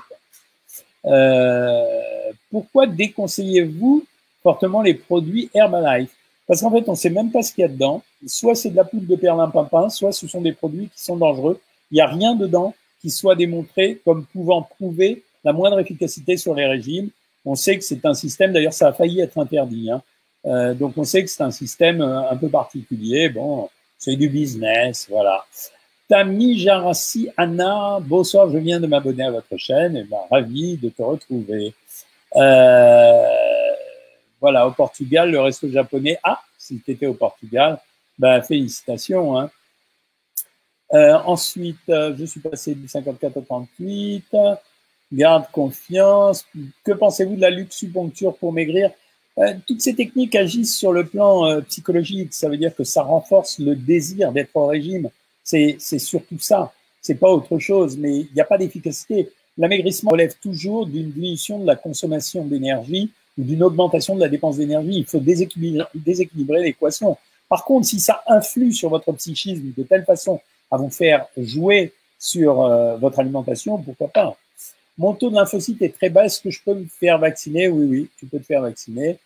Euh, 1.05 1.83
pourquoi 2.49 2.87
déconseillez-vous 2.87 4.05
fortement 4.41 4.81
les 4.81 4.93
produits 4.93 5.49
Herbalife? 5.53 6.15
Parce 6.47 6.61
qu'en 6.61 6.71
fait, 6.71 6.87
on 6.87 6.93
ne 6.93 6.97
sait 6.97 7.09
même 7.09 7.31
pas 7.31 7.43
ce 7.43 7.53
qu'il 7.53 7.61
y 7.61 7.65
a 7.65 7.67
dedans. 7.67 8.01
Soit 8.27 8.55
c'est 8.55 8.69
de 8.69 8.75
la 8.75 8.83
poudre 8.83 9.07
de 9.07 9.15
perlimpinpin, 9.15 9.89
soit 9.89 10.11
ce 10.11 10.27
sont 10.27 10.41
des 10.41 10.51
produits 10.53 10.89
qui 10.93 11.01
sont 11.01 11.17
dangereux. 11.17 11.59
Il 11.91 11.95
n'y 11.95 12.01
a 12.01 12.07
rien 12.07 12.35
dedans 12.35 12.73
qui 13.01 13.09
soit 13.09 13.35
démontré 13.35 14.01
comme 14.03 14.25
pouvant 14.25 14.61
prouver 14.61 15.23
la 15.43 15.53
moindre 15.53 15.79
efficacité 15.79 16.37
sur 16.37 16.53
les 16.53 16.65
régimes. 16.65 17.09
On 17.45 17.55
sait 17.55 17.77
que 17.77 17.83
c'est 17.83 18.05
un 18.05 18.13
système, 18.13 18.51
d'ailleurs 18.51 18.73
ça 18.73 18.89
a 18.89 18.93
failli 18.93 19.21
être 19.21 19.37
interdit, 19.37 19.89
hein, 19.89 20.01
euh, 20.45 20.73
donc 20.73 20.93
on 20.97 21.03
sait 21.03 21.23
que 21.23 21.29
c'est 21.29 21.43
un 21.43 21.51
système 21.51 22.01
euh, 22.01 22.29
un 22.29 22.35
peu 22.35 22.49
particulier. 22.49 23.29
Bon, 23.29 23.69
c'est 23.97 24.15
du 24.15 24.29
business, 24.29 25.07
voilà. 25.09 25.45
Tami 26.07 26.57
Jarassi 26.57 27.29
Anna, 27.37 27.99
bonsoir, 28.01 28.49
je 28.49 28.57
viens 28.57 28.79
de 28.79 28.87
m'abonner 28.87 29.23
à 29.23 29.31
votre 29.31 29.57
chaîne 29.57 29.95
et 29.95 30.03
ben, 30.03 30.17
ravi 30.29 30.77
de 30.77 30.89
te 30.89 31.01
retrouver. 31.01 31.73
Euh, 32.35 33.23
voilà, 34.41 34.67
au 34.67 34.71
Portugal, 34.71 35.31
le 35.31 35.39
resto 35.39 35.69
japonais. 35.69 36.17
Ah, 36.23 36.41
si 36.57 36.79
tu 36.79 36.91
étais 36.91 37.05
au 37.05 37.13
Portugal, 37.13 37.79
ben, 38.19 38.41
félicitations. 38.41 39.39
Hein. 39.39 39.49
Euh, 40.93 41.17
ensuite, 41.25 41.77
euh, 41.89 42.15
je 42.17 42.25
suis 42.25 42.39
passé 42.39 42.75
du 42.75 42.87
54 42.87 43.37
au 43.37 43.41
38. 43.41 44.25
Garde 45.11 45.45
confiance. 45.51 46.45
Que 46.83 46.91
pensez-vous 46.91 47.35
de 47.35 47.41
la 47.41 47.49
luxupuncture 47.49 48.35
pour 48.37 48.53
maigrir? 48.53 48.91
Euh, 49.39 49.53
toutes 49.65 49.81
ces 49.81 49.95
techniques 49.95 50.35
agissent 50.35 50.75
sur 50.75 50.91
le 50.91 51.05
plan 51.05 51.45
euh, 51.45 51.61
psychologique. 51.61 52.33
Ça 52.33 52.49
veut 52.49 52.57
dire 52.57 52.75
que 52.75 52.83
ça 52.83 53.03
renforce 53.03 53.59
le 53.59 53.75
désir 53.75 54.31
d'être 54.31 54.55
au 54.55 54.67
régime. 54.67 55.09
C'est 55.43 55.79
surtout 55.79 56.37
ça. 56.39 56.71
C'est 57.01 57.15
pas 57.15 57.29
autre 57.29 57.57
chose, 57.57 57.97
mais 57.97 58.17
il 58.17 58.27
n'y 58.35 58.41
a 58.41 58.45
pas 58.45 58.57
d'efficacité. 58.57 59.31
L'amaigrissement 59.57 60.11
relève 60.11 60.35
toujours 60.39 60.85
d'une 60.85 61.09
diminution 61.09 61.59
de 61.59 61.65
la 61.65 61.75
consommation 61.75 62.45
d'énergie 62.45 63.09
ou 63.37 63.43
d'une 63.43 63.63
augmentation 63.63 64.15
de 64.15 64.19
la 64.19 64.29
dépense 64.29 64.57
d'énergie. 64.57 64.97
Il 64.99 65.05
faut 65.05 65.19
déséquilibrer, 65.19 65.85
déséquilibrer 65.95 66.61
l'équation. 66.61 67.17
Par 67.49 67.65
contre, 67.65 67.87
si 67.87 67.99
ça 67.99 68.23
influe 68.27 68.71
sur 68.71 68.89
votre 68.89 69.11
psychisme 69.13 69.73
de 69.75 69.83
telle 69.83 70.05
façon 70.05 70.39
à 70.71 70.77
vous 70.77 70.89
faire 70.89 71.27
jouer 71.35 71.91
sur 72.19 72.61
euh, 72.61 72.95
votre 72.97 73.19
alimentation, 73.19 73.77
pourquoi 73.79 74.07
pas? 74.07 74.37
Mon 74.97 75.13
taux 75.13 75.29
de 75.29 75.35
lymphocyte 75.35 75.81
est 75.81 75.95
très 75.95 76.09
bas. 76.09 76.25
Est-ce 76.25 76.41
que 76.41 76.51
je 76.51 76.61
peux 76.63 76.75
me 76.75 76.85
faire 76.85 77.17
vacciner? 77.17 77.67
Oui, 77.67 77.85
oui, 77.85 78.09
tu 78.17 78.25
peux 78.25 78.39
te 78.39 78.45
faire 78.45 78.61
vacciner. 78.61 79.17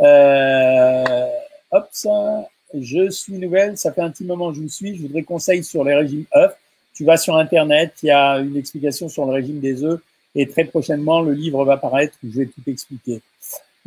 Euh, 0.00 1.26
hop, 1.72 1.88
ça, 1.90 2.48
je 2.74 3.10
suis 3.10 3.32
nouvelle, 3.34 3.76
ça 3.76 3.92
fait 3.92 4.02
un 4.02 4.10
petit 4.10 4.24
moment 4.24 4.50
que 4.50 4.56
je 4.56 4.62
vous 4.62 4.68
suis. 4.68 4.96
Je 4.96 5.02
voudrais 5.02 5.22
conseil 5.22 5.64
sur 5.64 5.82
les 5.84 5.94
régimes 5.94 6.26
œufs. 6.36 6.54
Tu 6.94 7.04
vas 7.04 7.16
sur 7.16 7.36
Internet, 7.36 7.94
il 8.02 8.06
y 8.06 8.10
a 8.10 8.38
une 8.38 8.56
explication 8.56 9.08
sur 9.08 9.26
le 9.26 9.32
régime 9.32 9.60
des 9.60 9.82
œufs 9.84 10.00
et 10.36 10.46
très 10.46 10.64
prochainement, 10.64 11.22
le 11.22 11.32
livre 11.32 11.64
va 11.64 11.78
paraître 11.78 12.14
où 12.22 12.30
je 12.30 12.40
vais 12.40 12.46
tout 12.46 12.60
expliquer. 12.66 13.22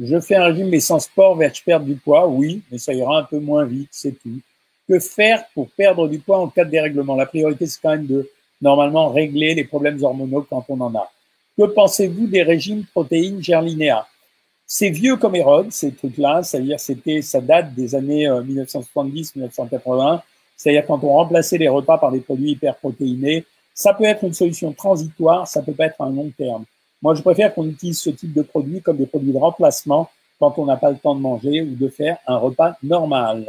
Je 0.01 0.19
fais 0.19 0.35
un 0.35 0.45
régime 0.45 0.69
mais 0.69 0.79
sans 0.79 0.99
sport, 0.99 1.35
vers 1.35 1.53
je 1.53 1.63
perdre 1.63 1.85
du 1.85 1.95
poids, 1.95 2.27
oui, 2.27 2.61
mais 2.71 2.77
ça 2.77 2.93
ira 2.93 3.19
un 3.19 3.23
peu 3.23 3.39
moins 3.39 3.65
vite, 3.65 3.89
c'est 3.91 4.13
tout. 4.13 4.39
Que 4.87 4.99
faire 4.99 5.45
pour 5.53 5.69
perdre 5.69 6.07
du 6.07 6.19
poids 6.19 6.39
en 6.39 6.47
cas 6.47 6.65
de 6.65 6.71
dérèglement? 6.71 7.15
La 7.15 7.25
priorité, 7.25 7.67
c'est 7.67 7.79
quand 7.81 7.91
même 7.91 8.07
de 8.07 8.29
normalement 8.61 9.09
régler 9.09 9.53
les 9.53 9.65
problèmes 9.65 10.01
hormonaux 10.01 10.45
quand 10.49 10.65
on 10.69 10.79
en 10.81 10.95
a. 10.95 11.11
Que 11.57 11.65
pensez-vous 11.65 12.27
des 12.27 12.43
régimes 12.43 12.85
protéines 12.93 13.43
gerlinéa 13.43 14.07
c'est 14.71 14.91
vieux 14.91 15.17
comme 15.17 15.35
Hérode, 15.35 15.71
ces 15.71 15.91
trucs-là, 15.91 16.43
c'est-à-dire 16.43 16.79
c'était, 16.79 17.23
ça 17.23 17.41
date 17.41 17.73
des 17.73 17.95
années 17.95 18.27
1970-1980, 18.27 20.13
euh, 20.13 20.17
c'est-à-dire 20.55 20.85
quand 20.85 21.03
on 21.03 21.09
remplaçait 21.09 21.57
les 21.57 21.67
repas 21.67 21.97
par 21.97 22.11
des 22.11 22.19
produits 22.19 22.51
hyperprotéinés, 22.51 23.45
ça 23.73 23.95
peut 23.95 24.03
être 24.03 24.23
une 24.23 24.33
solution 24.35 24.71
transitoire, 24.71 25.47
ça 25.47 25.63
peut 25.63 25.73
pas 25.73 25.87
être 25.87 25.99
un 25.99 26.11
long 26.11 26.31
terme. 26.37 26.65
Moi, 27.01 27.15
je 27.15 27.21
préfère 27.21 27.53
qu'on 27.53 27.67
utilise 27.67 27.99
ce 27.99 28.09
type 28.09 28.33
de 28.33 28.41
produits 28.41 28.81
comme 28.81 28.97
des 28.97 29.05
produits 29.05 29.31
de 29.31 29.37
remplacement 29.37 30.09
quand 30.39 30.57
on 30.57 30.65
n'a 30.65 30.77
pas 30.77 30.91
le 30.91 30.97
temps 30.97 31.15
de 31.15 31.21
manger 31.21 31.61
ou 31.61 31.75
de 31.75 31.89
faire 31.89 32.17
un 32.27 32.37
repas 32.37 32.75
normal. 32.83 33.45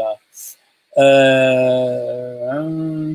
Euh, 0.99 3.15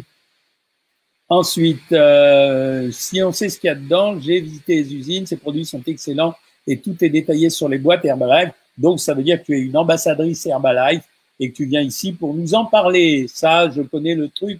ensuite, 1.29 1.91
euh, 1.91 2.89
si 2.91 3.21
on 3.21 3.31
sait 3.31 3.49
ce 3.49 3.59
qu'il 3.59 3.67
y 3.67 3.71
a 3.71 3.75
dedans, 3.75 4.19
j'ai 4.19 4.39
visité 4.39 4.75
les 4.75 4.93
usines, 4.93 5.25
ces 5.25 5.37
produits 5.37 5.65
sont 5.65 5.81
excellents 5.85 6.35
et 6.67 6.79
tout 6.79 6.95
est 7.03 7.09
détaillé 7.09 7.49
sur 7.49 7.69
les 7.69 7.77
boîtes 7.77 8.05
Herbalife. 8.05 8.53
Donc, 8.77 8.99
ça 8.99 9.13
veut 9.13 9.23
dire 9.23 9.39
que 9.39 9.45
tu 9.45 9.57
es 9.57 9.61
une 9.61 9.77
ambassadrice 9.77 10.45
Herbalife 10.45 11.03
et 11.39 11.51
que 11.51 11.55
tu 11.55 11.65
viens 11.65 11.81
ici 11.81 12.13
pour 12.13 12.33
nous 12.33 12.55
en 12.55 12.65
parler. 12.65 13.27
Ça, 13.27 13.69
je 13.69 13.81
connais 13.81 14.15
le 14.15 14.29
truc. 14.29 14.59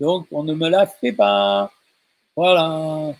Donc, 0.00 0.26
on 0.30 0.42
ne 0.42 0.54
me 0.54 0.68
la 0.68 0.86
fait 0.86 1.12
pas. 1.12 1.70
Voilà. 2.36 3.14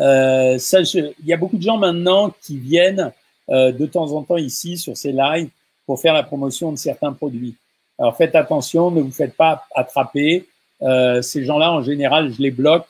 Euh, 0.00 0.58
il 0.88 1.26
y 1.26 1.32
a 1.32 1.36
beaucoup 1.36 1.58
de 1.58 1.62
gens 1.62 1.76
maintenant 1.76 2.32
qui 2.42 2.56
viennent 2.56 3.12
euh, 3.50 3.70
de 3.72 3.86
temps 3.86 4.12
en 4.12 4.22
temps 4.22 4.36
ici 4.36 4.78
sur 4.78 4.96
ces 4.96 5.12
lives 5.12 5.50
pour 5.86 6.00
faire 6.00 6.14
la 6.14 6.22
promotion 6.22 6.72
de 6.72 6.78
certains 6.78 7.12
produits. 7.12 7.54
Alors 7.98 8.16
faites 8.16 8.34
attention, 8.34 8.90
ne 8.90 9.02
vous 9.02 9.10
faites 9.10 9.36
pas 9.36 9.66
attraper. 9.74 10.46
Euh, 10.82 11.20
ces 11.20 11.44
gens-là, 11.44 11.72
en 11.72 11.82
général, 11.82 12.32
je 12.32 12.40
les 12.40 12.50
bloque 12.50 12.86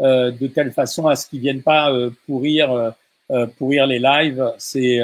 euh, 0.00 0.30
de 0.30 0.46
telle 0.46 0.72
façon 0.72 1.06
à 1.06 1.14
ce 1.14 1.26
qu'ils 1.28 1.40
viennent 1.40 1.62
pas 1.62 1.92
euh, 1.92 2.10
pourrir 2.26 2.94
euh, 3.30 3.46
pourrir 3.58 3.86
les 3.86 3.98
lives. 3.98 4.52
C'est 4.58 5.00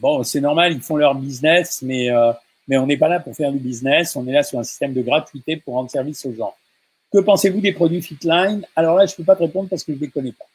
bon, 0.00 0.22
c'est 0.22 0.40
normal, 0.40 0.72
ils 0.72 0.80
font 0.80 0.96
leur 0.96 1.14
business, 1.14 1.82
mais 1.82 2.08
mais 2.68 2.78
on 2.78 2.86
n'est 2.86 2.96
pas 2.96 3.08
là 3.08 3.20
pour 3.20 3.34
faire 3.34 3.52
du 3.52 3.58
business. 3.58 4.16
On 4.16 4.26
est 4.26 4.32
là 4.32 4.42
sur 4.42 4.58
un 4.58 4.64
système 4.64 4.92
de 4.92 5.02
gratuité 5.02 5.56
pour 5.56 5.74
rendre 5.74 5.90
service 5.90 6.24
aux 6.26 6.32
gens. 6.32 6.54
Que 7.12 7.18
pensez-vous 7.18 7.60
des 7.60 7.72
produits 7.72 8.02
Fitline? 8.02 8.64
Alors 8.74 8.96
là, 8.96 9.06
je 9.06 9.14
peux 9.14 9.24
pas 9.24 9.36
te 9.36 9.42
répondre 9.42 9.68
parce 9.68 9.84
que 9.84 9.94
je 9.94 9.98
les 9.98 10.08
connais 10.08 10.32
pas. 10.32 10.46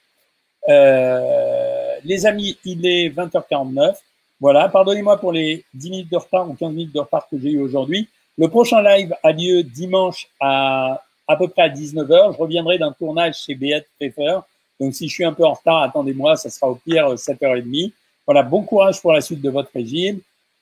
Euh, 0.70 1.96
les 2.04 2.26
amis, 2.26 2.58
il 2.66 2.86
est 2.86 3.10
20h49. 3.10 3.96
Voilà, 4.40 4.70
pardonnez-moi 4.70 5.18
pour 5.18 5.32
les 5.32 5.64
10 5.74 5.90
minutes 5.90 6.12
de 6.12 6.18
retard 6.18 6.50
ou 6.50 6.54
15 6.54 6.72
minutes 6.72 6.94
de 6.94 7.00
retard 7.00 7.28
que 7.30 7.38
j'ai 7.40 7.52
eu 7.52 7.62
aujourd'hui. 7.62 8.08
Le 8.38 8.48
prochain 8.48 8.82
live 8.82 9.14
a 9.24 9.32
lieu 9.32 9.64
dimanche 9.64 10.28
à 10.40 11.02
à 11.28 11.36
peu 11.38 11.48
près 11.48 11.62
à 11.62 11.70
19h. 11.70 12.34
Je 12.34 12.38
reviendrai 12.38 12.78
d'un 12.78 12.92
tournage 12.92 13.36
chez 13.38 13.56
Beat 13.56 13.86
Prefer 13.98 14.40
donc, 14.82 14.96
si 14.96 15.08
je 15.08 15.14
suis 15.14 15.24
un 15.24 15.32
peu 15.32 15.46
en 15.46 15.54
retard, 15.54 15.84
attendez-moi, 15.84 16.36
ça 16.38 16.50
sera 16.50 16.68
au 16.72 16.74
pire 16.74 17.14
7h30. 17.14 17.92
Voilà, 18.26 18.42
bon 18.42 18.64
courage 18.64 19.00
pour 19.00 19.14
la 19.14 19.22
suite 19.22 19.40
de 19.40 19.50
votre 19.52 19.70
régime. 19.72 20.22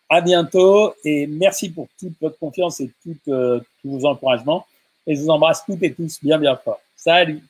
À 0.09 0.19
bientôt 0.19 0.93
et 1.05 1.25
merci 1.25 1.69
pour 1.69 1.87
toute 1.97 2.13
votre 2.19 2.37
confiance 2.37 2.81
et 2.81 2.91
tout, 3.01 3.15
euh, 3.29 3.61
tous 3.81 3.89
vos 3.89 4.05
encouragements. 4.05 4.65
Et 5.07 5.15
je 5.15 5.21
vous 5.21 5.29
embrasse 5.29 5.63
toutes 5.65 5.81
et 5.83 5.93
tous 5.93 6.19
bien, 6.21 6.37
bien 6.37 6.57
fort. 6.57 6.81
Salut 6.97 7.41